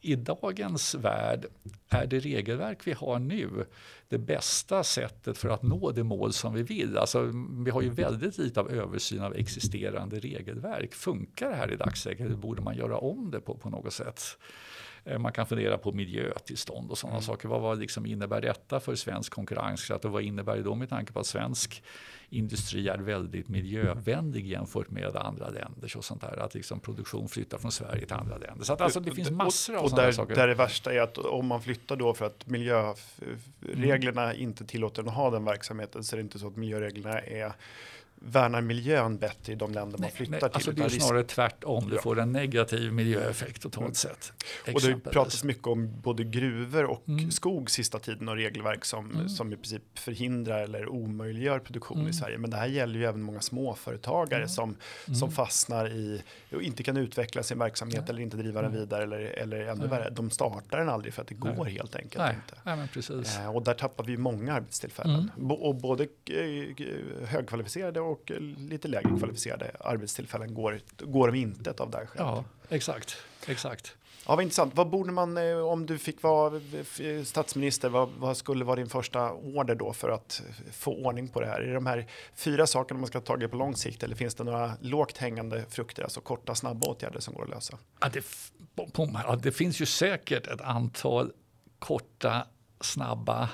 i 0.09 0.17
dagens 0.17 0.95
värld 0.95 1.47
är 1.89 2.07
det 2.07 2.19
regelverk 2.19 2.87
vi 2.87 2.93
har 2.93 3.19
nu 3.19 3.67
det 4.09 4.19
bästa 4.19 4.85
sättet 4.85 5.39
för 5.39 5.49
att 5.49 5.63
nå 5.63 5.91
det 5.91 6.05
mål 6.05 6.33
som 6.33 6.55
vi 6.55 6.63
vill. 6.63 6.99
Alltså, 6.99 7.33
vi 7.65 7.71
har 7.71 7.83
ju 7.83 7.91
väldigt 7.91 8.39
lite 8.39 8.61
av 8.61 8.71
översyn 8.71 9.23
av 9.23 9.35
existerande 9.35 10.21
regelverk. 10.21 10.95
Funkar 10.95 11.51
det 11.51 11.57
här 11.57 11.73
i 11.73 11.77
dagsläget 11.77 12.27
eller 12.27 12.37
borde 12.37 12.63
man 12.63 12.77
göra 12.77 12.99
om 12.99 13.31
det 13.31 13.41
på, 13.41 13.55
på 13.55 13.71
något 13.71 13.93
sätt? 13.93 14.23
Eh, 15.09 15.19
Man 15.19 15.33
kan 15.33 15.47
fundera 15.47 15.79
på 15.79 15.93
miljötillstånd 15.93 16.91
och 16.91 16.99
sådana 16.99 17.21
saker. 17.21 17.49
Vad, 17.49 17.61
vad 17.61 17.79
liksom 17.79 18.07
innebär 18.07 18.41
detta 18.41 18.81
för 18.81 18.95
svensk 18.95 19.33
konkurrenskraft 19.33 20.05
och 20.05 20.11
vad 20.11 20.23
innebär 20.23 20.57
det 20.57 20.63
då 20.63 20.75
med 20.75 20.89
tanke 20.89 21.13
på 21.13 21.21
att 21.21 21.27
svensk 21.27 21.83
industri 22.31 22.89
är 22.89 22.99
väldigt 22.99 23.49
miljövänlig 23.49 24.47
jämfört 24.47 24.91
med 24.91 25.17
andra 25.17 25.49
länder. 25.49 25.89
Så 25.89 26.03
sånt 26.03 26.21
där, 26.21 26.37
att 26.37 26.55
liksom 26.55 26.81
produktion 26.81 27.29
flyttar 27.29 27.59
från 27.59 27.73
Sverige 27.73 28.07
till 28.07 28.17
andra 28.17 28.39
länder. 28.39 28.65
Så 28.65 28.73
att 28.73 28.81
alltså, 28.81 29.01
det 29.01 29.11
finns 29.11 29.31
massor 29.31 29.75
av 29.75 29.79
och, 29.79 29.85
och 29.85 29.91
sådana 29.91 30.07
där, 30.07 30.13
saker. 30.13 30.35
där 30.35 30.49
det 30.49 30.55
värsta 30.55 30.93
är 30.93 31.01
att 31.01 31.19
om 31.19 31.47
man 31.47 31.63
flyttar 31.63 31.97
då 31.97 32.15
för 32.15 32.27
att 32.27 32.47
miljöreglerna 32.47 34.35
inte 34.35 34.65
tillåter 34.65 35.03
en 35.03 35.09
att 35.09 35.15
ha 35.15 35.31
den 35.31 35.45
verksamheten 35.45 36.05
så 36.05 36.17
är 36.17 36.19
det 36.19 36.23
inte 36.23 36.39
så 36.39 36.47
att 36.47 36.57
miljöreglerna 36.57 37.19
är 37.19 37.53
värnar 38.21 38.61
miljön 38.61 39.19
bättre 39.19 39.53
i 39.53 39.57
de 39.57 39.73
länder 39.73 39.99
man 39.99 40.11
flyttar 40.11 40.31
Nej, 40.31 40.41
till. 40.41 40.51
alltså 40.53 40.73
det 40.73 40.83
är 40.83 40.89
risk- 40.89 41.03
snarare 41.07 41.23
tvärtom. 41.25 41.89
Du 41.89 41.95
Ja. 41.97 42.03
får 42.03 42.19
en 42.21 42.33
negativ 42.33 42.93
miljöeffekt 42.93 43.63
totalt 43.63 43.85
Mm. 43.85 43.95
sett. 43.95 44.33
Och 44.33 44.65
det 44.65 44.71
Exempelvis. 44.71 45.13
pratas 45.13 45.45
mycket 45.45 45.67
om 45.67 46.01
både 46.03 46.25
gruvor 46.25 46.85
och 46.85 47.09
Mm. 47.09 47.31
skog 47.31 47.71
sista 47.71 47.99
tiden 47.99 48.29
och 48.29 48.37
regelverk 48.37 48.85
som, 48.85 49.11
Mm. 49.11 49.29
som 49.29 49.53
i 49.53 49.57
princip 49.57 49.83
förhindrar 49.99 50.63
eller 50.63 50.89
omöjliggör 50.89 51.59
produktion 51.59 51.99
Mm. 51.99 52.11
i 52.11 52.13
Sverige. 52.13 52.39
Men 52.39 52.51
det 52.51 52.57
här 52.57 52.67
gäller 52.67 52.99
ju 52.99 53.05
även 53.05 53.23
många 53.23 53.41
småföretagare 53.41 54.41
Mm. 54.41 54.49
som, 54.49 54.77
Mm. 55.07 55.17
som 55.17 55.33
fastnar 55.33 55.89
i 55.89 56.23
och 56.53 56.63
inte 56.63 56.83
kan 56.83 56.97
utveckla 56.97 57.43
sin 57.43 57.59
verksamhet 57.59 58.01
Nej. 58.01 58.11
eller 58.11 58.23
inte 58.23 58.37
driva 58.37 58.63
den 58.63 58.71
Mm. 58.71 58.81
vidare 58.81 59.03
eller, 59.03 59.19
eller 59.21 59.61
ännu 59.61 59.81
Nej. 59.81 59.89
värre, 59.89 60.11
de 60.11 60.31
startar 60.31 60.79
den 60.79 60.89
aldrig 60.89 61.15
för 61.15 61.23
att 61.23 61.29
det 61.29 61.37
Nej. 61.45 61.55
går 61.57 61.65
helt 61.65 61.97
enkelt 61.97 62.19
Nej, 62.19 62.35
inte. 62.35 62.55
nej, 62.65 62.77
men 62.77 62.89
precis. 62.89 63.39
Eh, 63.39 63.57
Och 63.57 63.63
där 63.65 63.75
tappar 63.75 64.05
vi 64.05 64.17
många 64.17 64.55
arbetstillfällen. 64.55 65.31
Mm. 65.37 65.51
Och 65.51 65.75
både 65.75 66.05
eh, 66.05 67.27
högkvalificerade 67.27 68.01
och 68.09 68.33
lite 68.57 68.89
lägre 68.89 69.19
kvalificerade 69.19 69.71
arbetstillfällen 69.81 70.55
går, 70.55 70.81
går 70.99 71.29
om 71.29 71.35
intet 71.35 71.81
av 71.81 71.91
det 71.91 71.97
här 71.97 72.07
skälet. 72.07 72.27
Ja, 72.27 72.45
exakt. 72.69 73.17
exakt. 73.47 73.95
Ja, 74.29 74.37
vad 74.37 74.43
intressant. 74.43 74.75
Vad 74.75 74.91
borde 74.91 75.13
man, 75.13 75.37
eh, 75.37 75.59
om 75.59 75.87
du 75.87 75.99
fick 75.99 76.23
vara 76.23 76.61
eh, 77.01 77.25
statsminister, 77.25 77.89
vad, 77.89 78.09
vad 78.19 78.37
skulle 78.37 78.65
vara 78.65 78.77
din 78.77 78.89
första 78.89 79.33
order 79.33 79.75
då 79.75 79.93
för 79.93 80.09
att 80.09 80.43
få 80.73 80.95
ordning 80.95 81.29
på 81.29 81.41
det 81.41 81.47
här? 81.47 81.61
Är 81.61 81.67
det 81.67 81.75
de 81.75 81.87
här 81.87 82.07
fyra 82.35 82.67
sakerna 82.67 83.01
man 83.01 83.07
ska 83.07 83.21
ta 83.21 83.27
tag 83.27 83.43
i 83.43 83.49
på 83.49 83.57
lång 83.57 83.77
sikt 83.77 84.03
eller 84.03 84.17
finns 84.17 84.35
det 84.35 84.45
några 84.45 84.73
lågt 84.81 85.19
hängande 85.19 85.65
frukter, 85.71 86.03
alltså 86.03 86.21
korta 86.21 86.55
snabba 86.55 86.87
åtgärder 86.87 87.21
som 87.21 87.35
går 87.35 87.43
att 87.43 87.51
lösa? 87.51 87.79
Ja, 88.01 88.09
det, 88.13 88.25
ja, 88.97 89.37
det 89.43 89.53
finns 89.53 89.81
ju 89.81 89.87
säkert 89.87 90.47
ett 90.47 90.61
antal 90.61 91.33
korta, 91.79 92.47
snabba 92.81 93.49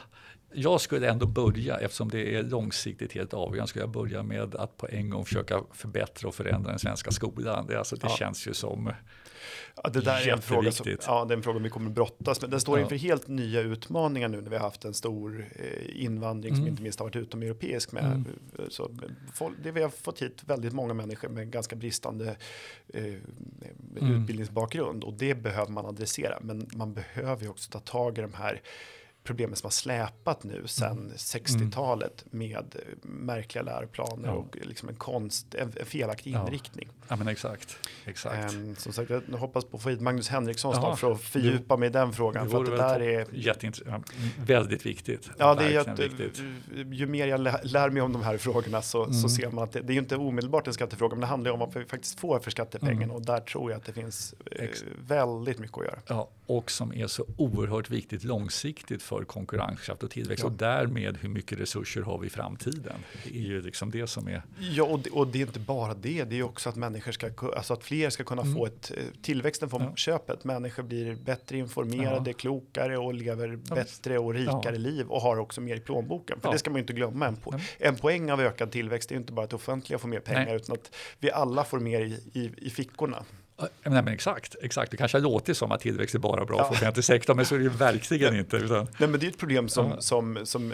jag 0.55 0.81
skulle 0.81 1.11
ändå 1.11 1.27
börja, 1.27 1.77
eftersom 1.79 2.09
det 2.09 2.35
är 2.37 2.43
långsiktigt 2.43 3.13
helt 3.13 3.35
avgörande, 3.35 3.69
skulle 3.69 3.83
jag 3.83 3.91
börja 3.91 4.23
med 4.23 4.55
att 4.55 4.77
på 4.77 4.89
en 4.89 5.11
gång 5.11 5.25
försöka 5.25 5.63
förbättra 5.73 6.29
och 6.29 6.35
förändra 6.35 6.71
den 6.71 6.79
svenska 6.79 7.11
skolan. 7.11 7.67
Det, 7.67 7.79
alltså, 7.79 7.97
det 7.97 8.07
Ja. 8.11 8.17
känns 8.17 8.47
ju 8.49 8.55
som 8.55 8.93
Ja, 9.83 9.91
det 9.91 10.01
där 10.01 10.29
är 10.29 10.33
en 10.33 10.43
fråga, 10.43 10.73
som, 10.73 10.87
ja, 11.07 11.25
det 11.25 11.35
är 11.35 11.37
en 11.37 11.43
fråga 11.43 11.59
vi 11.59 11.71
kommer 11.71 11.89
att 11.89 11.95
brottas 11.95 12.41
med. 12.41 12.51
Den 12.51 12.61
står 12.61 12.79
Ja. 12.79 12.83
inför 12.83 12.97
helt 12.97 13.29
nya 13.29 13.61
utmaningar 13.61 14.29
nu 14.29 14.41
när 14.41 14.51
vi 14.51 14.57
har 14.57 14.63
haft 14.63 14.85
en 14.85 14.95
stor 14.95 15.47
eh, 15.57 16.05
invandring 16.05 16.55
som 16.55 16.61
Mm. 16.63 16.71
inte 16.71 16.83
minst 16.83 16.99
har 16.99 17.07
varit 17.07 17.17
utomeuropeisk. 17.17 17.93
Med, 17.93 18.05
Mm. 18.05 18.25
så, 18.71 18.91
det 19.63 19.71
vi 19.71 19.83
har 19.83 19.89
fått 19.91 20.23
hit 20.23 20.43
väldigt 20.47 20.73
många 20.73 20.95
människor 20.95 21.29
med 21.29 21.51
ganska 21.51 21.77
bristande 21.77 22.37
eh, 22.95 23.05
Mm. 23.05 23.21
utbildningsbakgrund 24.23 25.05
och 25.05 25.13
det 25.13 25.35
behöver 25.35 25.73
man 25.73 25.87
adressera. 25.87 26.39
Men 26.41 26.69
man 26.75 26.93
behöver 26.95 27.43
ju 27.43 27.49
också 27.49 27.71
ta 27.71 27.79
tag 27.81 28.19
i 28.19 28.21
de 28.21 28.35
här 28.35 28.61
problemen 29.25 29.57
som 29.57 29.67
har 29.67 29.71
släpat 29.71 30.45
nu 30.45 30.63
sedan 30.67 31.13
60-talet 31.17 32.25
med 32.31 32.77
märkliga 33.03 33.63
läroplaner 33.63 34.15
Mm. 34.15 34.31
Ja. 34.31 34.33
och 34.33 34.57
liksom 34.63 34.89
en 34.89 34.95
konst, 34.95 35.55
en, 35.55 35.73
en 35.81 35.87
felaktig 35.87 36.33
Ja. 36.35 36.47
inriktning. 36.47 36.89
Ja, 37.09 37.17
men 37.17 37.29
exakt. 37.29 37.77
exakt. 38.05 38.53
Ehm, 38.55 38.77
som 38.77 38.93
sagt, 38.93 39.11
jag 39.11 39.23
hoppas 39.39 39.65
på 39.65 39.77
att 39.77 39.83
få 39.83 39.89
hit 39.91 40.01
Magnus 40.01 40.29
Henriksson 40.29 40.73
Ja, 40.75 40.81
snart 40.81 40.99
för 40.99 41.13
att 41.13 41.21
fördjupa 41.21 41.77
mig 41.77 41.87
i 41.87 41.93
den 41.93 42.13
frågan. 42.13 42.51
för 42.51 42.59
att 42.61 42.67
det 42.71 42.77
där 42.77 43.01
är, 43.01 43.27
jätteintressant. 43.33 44.13
Väldigt 44.47 44.87
viktigt. 44.87 45.31
ja, 45.39 45.55
det 45.55 45.75
är 45.75 45.79
att, 45.91 45.99
viktigt. 45.99 46.39
eh, 46.77 46.93
ju 46.93 47.07
mer 47.07 47.27
jag 47.27 47.41
lä- 47.41 47.61
lär 47.63 47.91
mig 47.91 48.03
om 48.03 48.13
de 48.13 48.23
här 48.23 48.39
frågorna 48.39 48.83
så, 48.83 49.03
Mm. 49.05 49.15
så 49.15 49.29
ser 49.29 49.51
man 49.51 49.65
att 49.65 49.73
det, 49.73 49.81
det 49.81 49.93
är 49.93 49.99
inte 49.99 50.17
omedelbart 50.17 50.67
en 50.67 50.75
skattefråga, 50.75 51.15
men 51.15 51.21
det 51.21 51.27
handlar 51.27 51.49
ju 51.51 51.53
om 51.53 51.59
vad 51.61 51.75
vi 51.75 51.85
faktiskt 51.85 52.21
får 52.21 52.39
för 52.41 52.51
skattepengen 52.51 53.03
Mm. 53.03 53.11
och 53.11 53.23
där 53.23 53.41
tror 53.41 53.71
jag 53.71 53.79
att 53.79 53.85
det 53.87 53.93
finns 53.93 54.35
eh, 54.51 54.69
väldigt 55.09 55.59
mycket 55.59 55.79
att 55.79 55.85
göra. 55.85 55.99
Ja, 56.07 56.29
och 56.47 56.71
som 56.71 56.93
är 56.95 57.07
så 57.07 57.27
oerhört 57.37 57.91
viktigt 57.91 58.25
långsiktigt 58.25 59.03
för 59.03 59.14
konkurrenskraft 59.23 60.03
och 60.03 60.11
tillväxt 60.11 60.43
Ja. 60.43 60.47
och 60.47 60.53
därmed 60.57 61.17
hur 61.21 61.29
mycket 61.29 61.61
resurser 61.61 62.03
har 62.03 62.19
vi 62.19 62.27
i 62.27 62.31
framtiden. 62.31 62.97
Det 63.25 63.37
är 63.39 63.43
ju 63.43 63.63
liksom 63.63 63.91
det 63.91 64.07
som 64.07 64.29
är 64.29 64.43
Ja, 64.59 64.85
och 64.85 64.99
det, 65.01 65.11
och 65.11 65.27
det 65.27 65.39
är 65.39 65.47
inte 65.47 65.59
bara 65.61 65.95
det, 65.95 66.25
det 66.25 66.39
är 66.39 66.43
också 66.43 66.69
att 66.69 66.77
människor 66.77 67.13
ska, 67.13 67.27
alltså 67.57 67.73
att 67.75 67.85
fler 67.85 68.11
ska 68.11 68.25
kunna 68.25 68.43
Mm. 68.43 68.55
få 68.55 68.67
ett, 68.67 68.91
eh, 68.97 69.03
tillväxten 69.23 69.71
från 69.71 69.83
Ja. 69.83 69.97
köpet, 69.97 70.45
människor 70.45 70.83
blir 70.83 71.15
bättre 71.17 71.59
informerade, 71.59 72.31
Ja. 72.31 72.37
klokare 72.37 72.99
och 72.99 73.15
lever 73.15 73.57
bättre 73.57 74.19
och 74.19 74.35
rikare 74.35 74.79
liv 74.79 75.07
och 75.09 75.21
har 75.21 75.37
också 75.37 75.61
mer 75.61 75.77
i 75.77 75.81
plånboken. 75.81 76.41
För 76.41 76.53
det 76.53 76.59
ska 76.59 76.71
man 76.71 76.77
ju 76.77 76.81
inte 76.81 76.93
glömma, 76.93 77.27
en, 77.27 77.37
po- 77.37 77.61
en 77.79 77.97
poäng 77.97 78.31
av 78.33 78.41
ökad 78.41 78.71
tillväxt 78.71 79.11
är 79.11 79.15
ju 79.15 79.21
inte 79.21 79.33
bara 79.33 79.45
att 79.45 79.53
offentliga 79.53 79.99
får 79.99 80.09
mer 80.09 80.21
pengar 80.21 80.45
Nej. 80.47 80.57
utan 80.57 80.75
att 80.77 80.95
vi 81.21 81.31
alla 81.31 81.65
får 81.65 81.81
mer 81.81 82.01
i, 82.01 82.21
i, 82.33 82.51
i 82.57 82.71
fickorna. 82.71 83.25
Nej, 83.57 83.71
men 83.83 84.09
exakt, 84.09 84.57
exakt. 84.63 84.91
Det 84.91 84.97
kanske 84.97 85.19
har 85.19 85.23
låtit 85.23 85.57
som 85.57 85.73
att 85.73 85.81
tillväxt 85.81 86.15
är 86.15 86.19
bara 86.19 86.45
bra 86.45 86.57
ja. 86.59 86.65
för 86.65 86.75
offentlig 86.75 87.05
sektor, 87.05 87.35
men 87.35 87.47
så 87.47 87.55
är 87.55 87.59
det 87.59 87.65
ju 87.65 87.71
verkligen 87.71 88.37
inte. 88.37 88.57
Utan... 88.57 88.89
Nej, 88.99 89.09
men 89.09 89.21
det 89.21 89.27
är 89.27 89.31
ett 89.31 89.39
problem 89.39 89.69
som, 89.69 89.91
ja. 89.91 90.01
som, 90.01 90.39
som, 90.45 90.73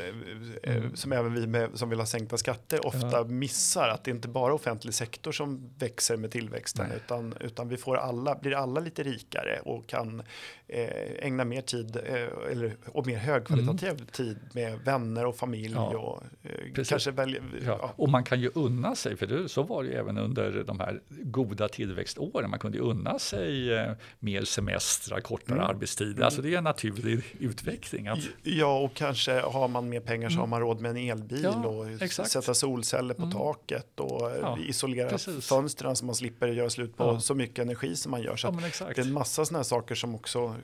eh, 0.62 0.76
mm. 0.76 0.96
som 0.96 1.12
även 1.12 1.34
vi 1.34 1.46
med, 1.46 1.70
som 1.74 1.90
vill 1.90 1.98
ha 1.98 2.06
sänkta 2.06 2.36
skatter 2.36 2.86
ofta 2.86 3.10
ja. 3.12 3.24
missar, 3.24 3.88
att 3.88 4.04
det 4.04 4.10
inte 4.10 4.28
bara 4.28 4.54
offentlig 4.54 4.94
sektor 4.94 5.32
som 5.32 5.70
växer 5.78 6.16
med 6.16 6.30
tillväxten, 6.30 6.86
utan, 6.96 7.34
utan 7.40 7.68
vi 7.68 7.76
får 7.76 7.96
alla, 7.96 8.34
blir 8.34 8.54
alla 8.54 8.80
lite 8.80 9.02
rikare 9.02 9.60
och 9.64 9.86
kan 9.86 10.22
eh, 10.68 11.26
ägna 11.26 11.44
mer 11.44 11.62
tid 11.62 11.96
eh, 11.96 12.50
eller, 12.50 12.76
och 12.86 13.06
mer 13.06 13.18
högkvalitativ 13.18 13.90
mm. 13.90 14.06
tid 14.06 14.38
med 14.54 14.78
vänner 14.78 15.26
och 15.26 15.36
familj. 15.36 15.76
Och, 15.76 16.22
eh, 16.42 16.84
kanske 16.84 17.10
välja, 17.10 17.42
och 17.96 18.08
man 18.08 18.24
kan 18.24 18.40
ju 18.40 18.50
unna 18.54 18.94
sig, 18.94 19.16
för 19.16 19.26
det, 19.26 19.48
så 19.48 19.62
var 19.62 19.82
det 19.82 19.88
ju 19.88 19.94
även 19.94 20.18
under 20.18 20.64
de 20.66 20.80
här 20.80 21.00
goda 21.08 21.68
tillväxtåren. 21.68 22.50
Man 22.50 22.58
kunde 22.58 22.69
kunde 22.70 22.90
unna 22.90 23.18
sig 23.18 23.74
eh, 23.74 23.92
mer 24.18 24.44
semestrar, 24.44 25.20
kortare 25.20 25.58
mm. 25.58 25.70
arbetstider. 25.70 26.12
Mm. 26.12 26.24
Alltså 26.24 26.42
det 26.42 26.54
är 26.54 26.58
en 26.58 26.64
naturlig 26.64 27.24
utveckling. 27.38 28.08
Att... 28.08 28.18
Ja, 28.42 28.78
och 28.78 28.94
kanske 28.94 29.40
har 29.40 29.68
man 29.68 29.88
mer 29.88 30.00
pengar 30.00 30.28
så 30.28 30.32
mm. 30.32 30.40
har 30.40 30.46
man 30.46 30.60
råd 30.60 30.80
med 30.80 30.90
en 30.90 30.96
elbil 30.96 31.42
ja, 31.42 31.66
och 31.66 32.02
exakt. 32.02 32.30
sätta 32.30 32.54
solceller 32.54 33.14
på 33.14 33.22
mm. 33.22 33.32
taket 33.32 34.00
och 34.00 34.32
ja, 34.42 34.58
isolera 34.58 35.08
precis. 35.08 35.48
fönstren 35.48 35.96
så 35.96 36.04
man 36.04 36.14
slipper 36.14 36.48
göra 36.48 36.70
slut 36.70 36.96
på 36.96 37.04
ja. 37.04 37.20
så 37.20 37.34
mycket 37.34 37.58
energi 37.58 37.96
som 37.96 38.10
man 38.10 38.22
gör. 38.22 38.36
Så 38.36 38.50
det 38.50 38.98
är 38.98 39.00
en 39.00 39.12
massa 39.12 39.44
sådana 39.44 39.64
saker 39.64 39.94
som 39.94 40.14
också 40.14 40.54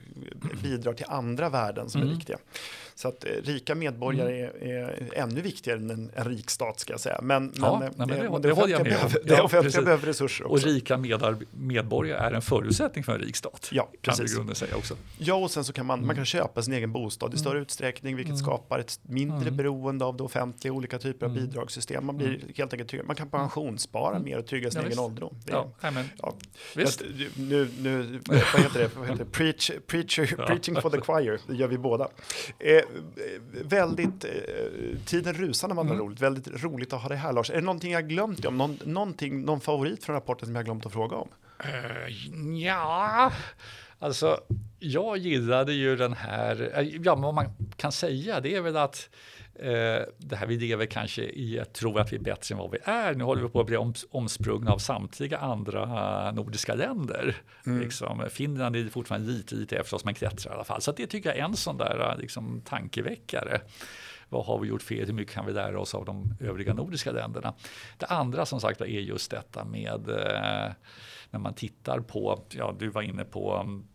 bidrar 0.63 0.93
till 0.93 1.07
andra 1.09 1.49
värden 1.49 1.91
som 1.91 2.01
är 2.01 2.05
mm. 2.05 2.19
viktiga. 2.19 2.39
Så 2.97 3.09
att 3.09 3.25
eh, 3.25 3.31
rika 3.43 3.75
medborgare 3.75 4.47
mm. 4.47 4.61
är, 4.61 4.77
är, 4.79 5.09
ännu 5.15 5.41
viktigare 5.41 5.79
än 5.79 5.91
en, 5.91 6.11
en 6.15 6.25
rik 6.25 6.51
stat 6.51 6.81
ska 6.81 6.93
jag 6.93 7.01
säga. 7.01 7.19
Men, 7.23 7.53
ja, 7.57 7.79
men, 7.79 7.93
nej, 7.97 8.09
men 8.09 8.33
det, 8.33 8.39
det, 8.39 8.49
det 8.49 8.55
håller 8.55 8.73
jag 8.73 8.83
med 8.83 9.05
om. 9.05 9.11
Det 9.25 9.41
offentliga 9.41 9.83
behöver 9.83 10.07
resurser 10.07 10.45
också. 10.45 10.67
Och 10.69 10.73
rika 10.75 10.97
medborgare 11.51 12.19
är 12.19 12.33
en 12.33 12.43
förutsättning 12.43 13.05
för 13.05 13.13
en 13.13 13.21
rik 13.21 13.37
stat. 13.37 13.69
Ja, 13.73 13.89
precis. 14.03 14.35
Grunden 14.37 14.55
säga 14.55 14.77
också. 14.77 14.97
Ja, 15.19 15.35
och 15.35 15.51
sen 15.51 15.65
så 15.65 15.73
kan 15.73 15.87
man, 15.87 15.99
mm. 15.99 16.07
man 16.07 16.17
kan 16.17 16.25
köpa 16.25 16.63
sin 16.63 16.75
egen 16.75 16.93
bostad 16.93 17.35
i 17.35 17.39
större 17.39 17.53
mm. 17.53 17.63
utsträckning, 17.63 18.17
vilket 18.17 18.31
mm. 18.31 18.45
skapar 18.45 18.79
ett 18.79 19.01
mindre 19.03 19.49
mm. 19.49 19.57
beroende 19.57 20.05
av 20.05 20.17
det 20.17 20.23
offentliga, 20.23 20.73
olika 20.73 20.99
typer 20.99 21.27
av 21.27 21.33
mm. 21.33 21.45
bidragssystem. 21.45 22.07
Man 22.07 22.17
blir 22.17 22.29
mm. 22.29 22.41
helt 22.57 22.73
enkelt 22.73 22.91
tryggare. 22.91 23.07
Man 23.07 23.17
kan 23.17 23.29
pensionsspara 23.29 24.19
mer 24.19 24.39
och 24.39 24.47
trygga 24.47 24.71
sin 24.71 24.81
ja, 24.81 24.87
egen 24.87 24.99
ålderdom. 24.99 25.35
ja, 25.47 25.73
men, 25.81 26.05
ja. 26.23 26.35
Visst. 26.77 27.03
nu, 27.37 27.69
nu, 27.81 28.21
vad 28.29 28.39
heter 28.39 28.79
det? 28.79 28.97
Vad 28.97 29.09
heter 29.09 29.25
det? 29.25 29.31
Preach, 29.31 29.71
preach, 29.87 30.19
ja. 30.39 30.47
Preaching 30.47 30.77
for 30.81 30.91
the 30.91 31.01
choir, 31.01 31.41
det 31.47 31.55
gör 31.55 31.69
vi 31.69 31.79
båda. 31.79 32.09
Eh, 32.59 32.83
väldigt, 33.65 34.25
eh, 34.25 34.31
tiden 35.05 35.35
rusar 35.35 35.69
när 35.69 35.75
man 35.75 35.87
mm. 35.87 35.99
har 35.99 36.05
roligt. 36.05 36.21
Väldigt 36.21 36.63
roligt 36.65 36.93
att 36.93 37.03
ha 37.03 37.09
det 37.09 37.17
här 37.17 37.33
Lars. 37.33 37.51
Är 37.51 37.55
det 37.55 37.61
någonting 37.61 37.93
jag 37.93 38.09
glömt 38.09 38.45
om? 38.45 38.59
Någon, 38.59 38.79
någonting, 38.85 39.43
någon 39.43 39.61
favorit 39.61 40.05
från 40.05 40.15
rapporten 40.15 40.47
som 40.47 40.57
jag 40.57 40.65
glömt 40.65 40.87
att 40.87 40.93
fråga 40.93 41.17
om? 41.17 41.29
Uh, 41.65 42.59
ja, 42.59 43.33
alltså 43.99 44.41
jag 44.79 45.19
gillade 45.19 45.73
ju 45.73 45.97
den 45.97 46.13
här, 46.13 46.71
eh, 46.75 46.89
ja 47.03 47.15
vad 47.15 47.35
man 47.35 47.47
kan 47.77 47.93
säga 47.93 48.41
det 48.41 48.55
är 48.55 48.61
väl 48.61 48.77
att 48.77 49.09
eh, 49.36 49.36
det 50.19 50.37
här 50.37 50.47
vi 50.47 50.59
lever 50.59 50.87
kanske 50.87 51.23
i 51.23 51.61
att 51.61 51.75
tro 51.75 51.99
att 51.99 52.13
vi 52.13 52.17
är 52.17 52.21
bättre 52.21 52.53
än 52.53 52.59
vad 52.59 52.71
vi 52.71 52.79
är. 52.85 53.15
Nu 53.15 53.25
håller 53.25 53.43
vi 53.43 53.49
på 53.49 53.61
att 53.61 53.67
bli 53.67 53.77
omsprungna 54.11 54.73
av 54.73 54.79
samtliga 54.79 55.39
andra 55.39 56.33
nordiska 56.33 56.75
länder. 56.75 57.37
Mm. 57.67 57.81
Liksom, 57.81 58.25
Finland 58.31 58.77
är 58.77 58.89
fortfarande 58.89 59.33
lite, 59.33 59.55
lite 59.55 59.77
efter 59.77 59.97
oss 59.97 60.05
men 60.05 60.15
klättrar 60.15 60.53
i 60.53 60.55
alla 60.55 60.65
fall. 60.65 60.83
Så 60.83 60.93
det 60.93 61.07
tycker 61.07 61.29
jag 61.29 61.39
är 61.39 61.45
en 61.45 61.57
sån 61.57 61.77
där 61.77 62.17
liksom, 62.19 62.63
tankeväckare 62.65 63.61
vad 64.29 64.47
har 64.47 64.59
vi 64.59 64.69
gjort 64.69 64.83
fel? 64.83 65.07
Hur 65.07 65.13
mycket 65.13 65.35
kan 65.35 65.47
vi 65.47 65.53
lära 65.53 65.81
oss 65.81 65.95
av 65.95 66.05
de 66.05 66.35
övriga 66.41 66.75
nordiska 66.75 67.13
länderna? 67.13 67.55
Det 67.97 68.07
andra 68.07 68.47
som 68.47 68.61
sagt 68.61 68.81
är 68.81 68.85
just 68.85 69.31
detta 69.31 69.65
med 69.65 70.09
eh, 70.09 70.73
när 71.31 71.39
man 71.39 71.55
tittar 71.55 72.01
på, 72.01 72.45
ja 72.51 72.77
du 72.79 72.89
var 72.89 73.03
inne 73.03 73.25
på 73.25 73.61
um, 73.61 73.89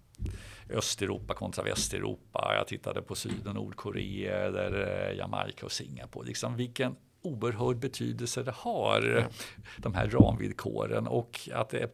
Östeuropa 0.72 1.34
kontra 1.34 1.64
Västeuropa. 1.64 2.54
Jag 2.58 2.68
tittade 2.68 3.02
på 3.02 3.16
Syd 3.16 3.48
och 3.48 3.56
Nordkorea 3.56 4.38
eller 4.38 5.08
eh, 5.10 5.18
Jamaica 5.18 5.66
och 5.66 5.72
Singapore. 5.72 6.28
Liksom 6.28 6.56
vilken 6.56 6.96
oerhörd 7.22 7.78
betydelse 7.78 8.44
det 8.44 8.52
har, 8.56 9.28
de 9.78 9.94
här 9.94 10.08
ramvillkoren 10.08 11.08
och 11.08 11.40
att 11.54 11.70
det 11.70 11.90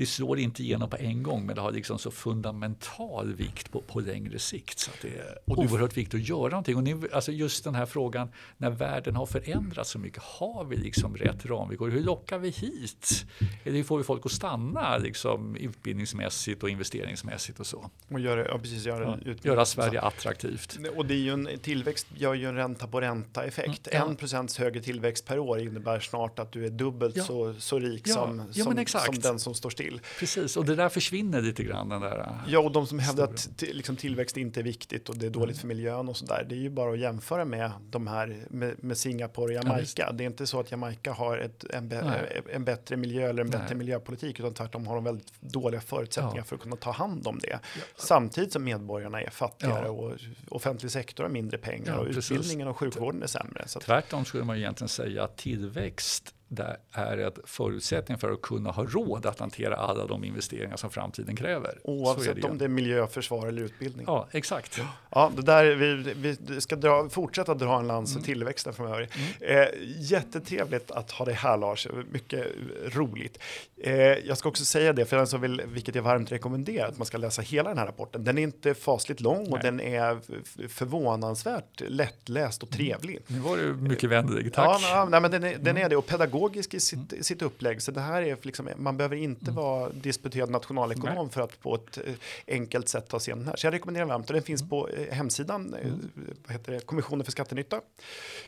det 0.00 0.06
slår 0.06 0.38
inte 0.38 0.62
igenom 0.62 0.90
på 0.90 0.96
en 0.96 1.22
gång 1.22 1.46
men 1.46 1.54
det 1.54 1.60
har 1.60 1.72
liksom 1.72 1.98
så 1.98 2.10
fundamental 2.10 3.34
vikt 3.34 3.72
på, 3.72 3.80
på 3.80 4.00
längre 4.00 4.38
sikt. 4.38 4.78
Så 4.78 4.90
det 5.02 5.08
är 5.08 5.38
oerhört 5.46 5.96
viktigt 5.96 6.20
att 6.20 6.28
göra 6.28 6.48
någonting. 6.48 6.76
Och 6.76 6.82
nu, 6.82 7.08
alltså 7.12 7.32
just 7.32 7.64
den 7.64 7.74
här 7.74 7.86
frågan 7.86 8.28
när 8.56 8.70
världen 8.70 9.16
har 9.16 9.26
förändrats 9.26 9.90
så 9.90 9.98
mycket, 9.98 10.22
har 10.22 10.64
vi 10.64 10.76
liksom 10.76 11.16
rätt 11.16 11.46
ramvillkor? 11.46 11.90
Hur 11.90 12.00
lockar 12.00 12.38
vi 12.38 12.48
hit? 12.48 13.26
Eller 13.64 13.76
hur 13.76 13.84
får 13.84 13.98
vi 13.98 14.04
folk 14.04 14.26
att 14.26 14.32
stanna 14.32 14.98
liksom, 14.98 15.56
utbildningsmässigt 15.56 16.62
och 16.62 16.70
investeringsmässigt 16.70 17.60
och 17.60 17.66
så? 17.66 17.90
Och 18.08 18.20
göra, 18.20 18.48
ja, 18.48 18.58
precis, 18.58 18.86
göra, 18.86 19.18
ja, 19.24 19.34
göra 19.42 19.64
Sverige 19.64 20.00
attraktivt. 20.00 20.78
Och 20.96 21.06
det 21.06 21.14
är 21.14 21.18
ju 21.18 21.32
en 21.32 21.48
tillväxt 21.62 22.06
gör 22.16 22.34
ju 22.34 22.48
en 22.48 22.54
ränta 22.54 22.86
på 22.86 23.00
ränta 23.00 23.44
effekt. 23.44 23.88
Mm, 23.92 24.08
en 24.08 24.16
procents 24.16 24.58
högre 24.58 24.82
tillväxt 24.82 25.26
per 25.26 25.38
år 25.38 25.60
innebär 25.60 26.00
snart 26.00 26.38
att 26.38 26.52
du 26.52 26.66
är 26.66 26.70
dubbelt 26.70 27.16
ja. 27.16 27.24
så, 27.24 27.54
så 27.58 27.78
rik 27.78 28.08
som, 28.08 28.52
som, 28.52 28.86
som 28.86 29.14
den 29.14 29.38
som 29.38 29.54
står 29.54 29.70
still 29.70 29.89
till. 29.90 30.00
Precis, 30.18 30.56
och 30.56 30.64
det 30.64 30.74
där 30.74 30.88
försvinner 30.88 31.42
lite 31.42 31.64
grann. 31.64 31.88
Den 31.88 32.00
där 32.00 32.18
äh, 32.18 32.52
ja, 32.52 32.58
och 32.58 32.72
de 32.72 32.86
som 32.86 32.98
hävdar 32.98 33.24
att 33.24 33.48
liksom, 33.60 33.96
tillväxt 33.96 34.36
inte 34.36 34.60
är 34.60 34.64
viktigt 34.64 35.08
och 35.08 35.16
det 35.16 35.26
är 35.26 35.30
dåligt 35.30 35.56
mm. 35.56 35.60
för 35.60 35.66
miljön 35.68 36.08
och 36.08 36.16
sådär. 36.16 36.46
Det 36.48 36.54
är 36.54 36.58
ju 36.58 36.70
bara 36.70 36.92
att 36.92 36.98
jämföra 36.98 37.44
med 37.44 37.72
de 37.90 38.06
här 38.06 38.46
med, 38.50 38.84
med 38.84 38.98
Singapore 38.98 39.44
och 39.44 39.52
Jamaica. 39.52 40.02
Ja, 40.06 40.12
det 40.12 40.24
är 40.24 40.26
inte 40.26 40.46
så 40.46 40.60
att 40.60 40.70
Jamaica 40.70 41.12
har 41.12 41.38
ett, 41.38 41.64
en, 41.64 41.88
be, 41.88 42.42
en 42.52 42.64
bättre 42.64 42.96
miljö 42.96 43.28
eller 43.28 43.42
en 43.42 43.50
bättre 43.50 43.66
Nej. 43.68 43.76
miljöpolitik 43.76 44.40
utan 44.40 44.54
tvärtom 44.54 44.86
har 44.86 44.94
de 44.94 45.04
väldigt 45.04 45.40
dåliga 45.40 45.80
förutsättningar 45.80 46.36
ja. 46.36 46.44
för 46.44 46.56
att 46.56 46.62
kunna 46.62 46.76
ta 46.76 46.90
hand 46.90 47.26
om 47.26 47.38
det. 47.38 47.58
Samtidigt 47.96 48.52
som 48.52 48.64
medborgarna 48.64 49.22
är 49.22 49.30
fattigare 49.30 49.88
och 49.88 50.16
offentlig 50.48 50.90
sektor 50.90 51.24
har 51.24 51.30
mindre 51.30 51.58
pengar 51.58 51.96
och 51.96 52.06
precis. 52.06 52.30
utbildningen 52.30 52.68
och 52.68 52.76
sjukvården 52.76 53.22
är 53.22 53.26
sämre. 53.26 53.68
Så 53.68 53.80
Tvärtom 53.80 54.24
skulle 54.24 54.44
man 54.44 54.56
egentligen 54.56 54.88
säga 54.88 55.24
att 55.24 55.36
tillväxt 55.36 56.34
det 56.52 56.76
är 56.92 57.18
en 57.18 57.32
förutsättning 57.44 58.18
för 58.18 58.32
att 58.32 58.42
kunna 58.42 58.70
ha 58.70 58.84
råd 58.84 59.26
att 59.26 59.38
hantera 59.38 59.76
alla 59.76 60.06
de 60.06 60.24
investeringar 60.24 60.76
som 60.76 60.90
framtiden 60.90 61.36
kräver. 61.36 61.78
Oavsett 61.84 62.42
det 62.42 62.48
om 62.48 62.58
det 62.58 62.64
är 62.64 62.68
miljö, 62.68 63.06
försvar 63.06 63.46
eller 63.46 63.62
utbildning. 63.62 64.06
Ja, 64.08 64.28
exakt. 64.30 64.80
Ja, 65.10 65.32
det 65.36 65.42
där, 65.42 65.64
vi, 65.74 66.14
vi 66.46 66.60
ska 66.60 66.76
dra, 66.76 67.08
fortsätta 67.08 67.54
dra 67.54 67.78
en 67.78 67.86
lans 67.86 68.12
för 68.12 68.18
mm. 68.18 68.24
tillväxten 68.24 68.72
framöver. 68.72 69.08
Mm. 69.40 69.62
Eh, 69.62 69.68
jättetrevligt 69.98 70.90
att 70.90 71.10
ha 71.10 71.24
dig 71.24 71.34
här 71.34 71.56
Lars, 71.56 71.88
mycket 72.10 72.46
roligt. 72.84 73.38
Eh, 73.82 73.94
jag 73.94 74.38
ska 74.38 74.48
också 74.48 74.64
säga 74.64 74.92
det, 74.92 75.04
för 75.04 75.16
den 75.16 75.26
som 75.26 75.40
vill, 75.40 75.62
vilket 75.66 75.94
jag 75.94 76.02
varmt 76.02 76.32
rekommenderar, 76.32 76.88
att 76.88 76.98
man 76.98 77.06
ska 77.06 77.18
läsa 77.18 77.42
hela 77.42 77.68
den 77.68 77.78
här 77.78 77.86
rapporten. 77.86 78.24
Den 78.24 78.38
är 78.38 78.42
inte 78.42 78.74
fasligt 78.74 79.20
lång 79.20 79.46
och 79.46 79.50
Nej. 79.50 79.62
den 79.62 79.80
är 79.80 80.20
förvånansvärt 80.68 81.80
lättläst 81.80 82.62
och 82.62 82.68
mm. 82.68 82.76
trevlig. 82.76 83.18
Nu 83.26 83.38
var 83.38 83.56
du 83.56 83.74
mycket 83.74 84.10
vänlig, 84.10 84.52
tack. 84.52 84.82
Ja, 84.82 85.08
nej, 85.10 85.20
men 85.20 85.30
den 85.30 85.44
är, 85.44 85.58
den 85.58 85.76
är 85.76 85.88
det 85.88 85.96
och 85.96 86.06
pedagogisk 86.06 86.74
i 86.74 86.80
sitt, 86.80 87.12
mm. 87.12 87.24
sitt 87.24 87.42
upplägg. 87.42 87.82
Så 87.82 87.90
det 87.90 88.00
här 88.00 88.22
är 88.22 88.36
liksom, 88.42 88.68
man 88.76 88.96
behöver 88.96 89.16
inte 89.16 89.44
mm. 89.44 89.54
vara 89.54 89.90
disputerad 89.90 90.50
nationalekonom 90.50 91.26
Nej. 91.26 91.32
för 91.32 91.40
att 91.40 91.60
på 91.60 91.74
ett 91.74 91.98
eh, 91.98 92.14
enkelt 92.46 92.88
sätt 92.88 93.08
ta 93.08 93.20
sig 93.20 93.30
igenom 93.30 93.44
den 93.44 93.48
här. 93.48 93.56
Så 93.56 93.66
jag 93.66 93.74
rekommenderar 93.74 94.06
varmt 94.06 94.26
och 94.26 94.34
den 94.34 94.42
finns 94.42 94.60
mm. 94.60 94.70
på 94.70 94.88
eh, 94.88 95.14
hemsidan, 95.14 95.74
eh, 95.74 95.86
mm. 95.86 96.10
vad 96.46 96.52
heter 96.52 96.72
det, 96.72 96.80
Kommissionen 96.80 97.24
för 97.24 97.32
skattenytta. 97.32 97.80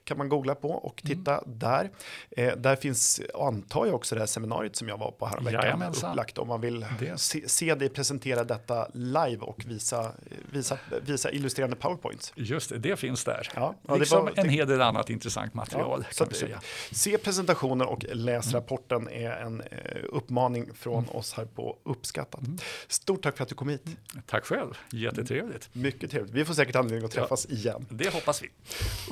Kan 0.04 0.18
man 0.18 0.28
googla 0.28 0.54
på 0.54 0.70
och 0.70 1.02
mm. 1.04 1.18
titta 1.18 1.42
där. 1.46 1.90
Eh, 2.30 2.56
där 2.56 2.76
finns, 2.76 3.20
antar 3.34 3.86
jag 3.86 3.94
också 3.94 4.14
det 4.14 4.20
här 4.20 4.26
seminariet 4.26 4.76
som 4.76 4.88
jag 4.88 4.98
var 4.98 5.10
på 5.10 5.21
häromveckan 5.26 5.82
upplagt 5.82 6.38
om 6.38 6.48
man 6.48 6.60
vill 6.60 6.86
se, 7.16 7.48
se 7.48 7.74
dig 7.74 7.88
presentera 7.88 8.44
detta 8.44 8.88
live 8.94 9.38
och 9.40 9.64
visa, 9.66 10.12
visa, 10.50 10.78
visa 11.02 11.30
illustrerande 11.30 11.76
powerpoints. 11.76 12.32
Just 12.36 12.70
det, 12.70 12.78
det 12.78 12.96
finns 12.96 13.24
där. 13.24 13.48
Ja, 13.54 13.74
ja 13.88 13.96
liksom 13.96 14.24
var, 14.24 14.32
en 14.36 14.48
hel 14.48 14.68
del 14.68 14.80
annat 14.80 15.10
intressant 15.10 15.54
material. 15.54 16.04
Ja, 16.18 16.26
vi 16.28 16.34
säga. 16.34 16.60
Se 16.90 17.18
presentationen 17.18 17.86
och 17.86 18.04
läs 18.12 18.46
mm. 18.46 18.54
rapporten 18.54 19.08
är 19.08 19.30
en 19.30 19.60
eh, 19.60 19.68
uppmaning 20.08 20.74
från 20.74 21.04
mm. 21.04 21.16
oss 21.16 21.32
här 21.32 21.44
på 21.44 21.78
Uppskattat. 21.84 22.40
Mm. 22.40 22.58
Stort 22.88 23.22
tack 23.22 23.36
för 23.36 23.42
att 23.42 23.48
du 23.48 23.54
kom 23.54 23.68
hit. 23.68 23.84
Tack 24.26 24.44
själv, 24.44 24.78
jättetrevligt. 24.90 25.68
Mycket 25.72 26.10
trevligt. 26.10 26.34
Vi 26.34 26.44
får 26.44 26.54
säkert 26.54 26.76
anledning 26.76 27.04
att 27.04 27.10
träffas 27.10 27.46
igen. 27.46 27.86
Det 27.90 28.14
hoppas 28.14 28.42
vi. 28.42 28.48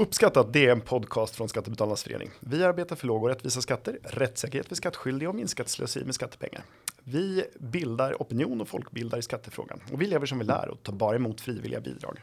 Uppskattat, 0.02 0.52
det 0.52 0.66
är 0.66 0.72
en 0.72 0.80
podcast 0.80 1.36
från 1.36 1.48
Skattebetalarnas 1.48 2.02
förening. 2.02 2.30
Vi 2.40 2.64
arbetar 2.64 2.96
för 2.96 3.06
låga 3.06 3.22
och 3.22 3.28
rättvisa 3.28 3.60
skatter, 3.60 3.98
rättssäkerhet 4.02 4.68
för 4.68 4.74
skattskyldiga 4.74 5.28
och 5.28 5.34
minskat 5.34 5.68
slöseri 5.68 5.99
med 6.04 6.14
skattepengar. 6.14 6.64
Vi 7.04 7.44
bildar 7.58 8.14
opinion 8.18 8.60
och 8.60 8.68
folkbildar 8.68 9.18
i 9.18 9.22
skattefrågan 9.22 9.80
och 9.92 10.02
vi 10.02 10.06
lever 10.06 10.26
som 10.26 10.38
vi 10.38 10.44
lär 10.44 10.68
och 10.68 10.82
tar 10.82 10.92
bara 10.92 11.16
emot 11.16 11.40
frivilliga 11.40 11.80
bidrag. 11.80 12.20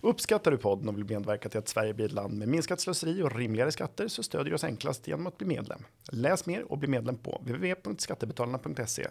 Uppskattar 0.00 0.50
du 0.50 0.56
podden 0.56 0.88
och 0.88 0.98
vill 0.98 1.04
medverka 1.04 1.48
till 1.48 1.58
att 1.58 1.68
Sverige 1.68 1.94
blir 1.94 2.06
ett 2.06 2.12
land 2.12 2.38
med 2.38 2.48
minskat 2.48 2.80
slöseri 2.80 3.22
och 3.22 3.36
rimligare 3.36 3.72
skatter 3.72 4.08
så 4.08 4.22
stödjer 4.22 4.50
du 4.50 4.54
oss 4.54 4.64
enklast 4.64 5.08
genom 5.08 5.26
att 5.26 5.38
bli 5.38 5.46
medlem. 5.46 5.84
Läs 6.12 6.46
mer 6.46 6.72
och 6.72 6.78
bli 6.78 6.88
medlem 6.88 7.18
på 7.18 7.42
www.skattebetalarna.se 7.44 9.06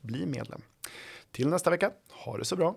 bli 0.00 0.26
medlem. 0.26 0.62
Till 1.30 1.48
nästa 1.48 1.70
vecka, 1.70 1.90
ha 2.24 2.38
det 2.38 2.44
så 2.44 2.56
bra! 2.56 2.76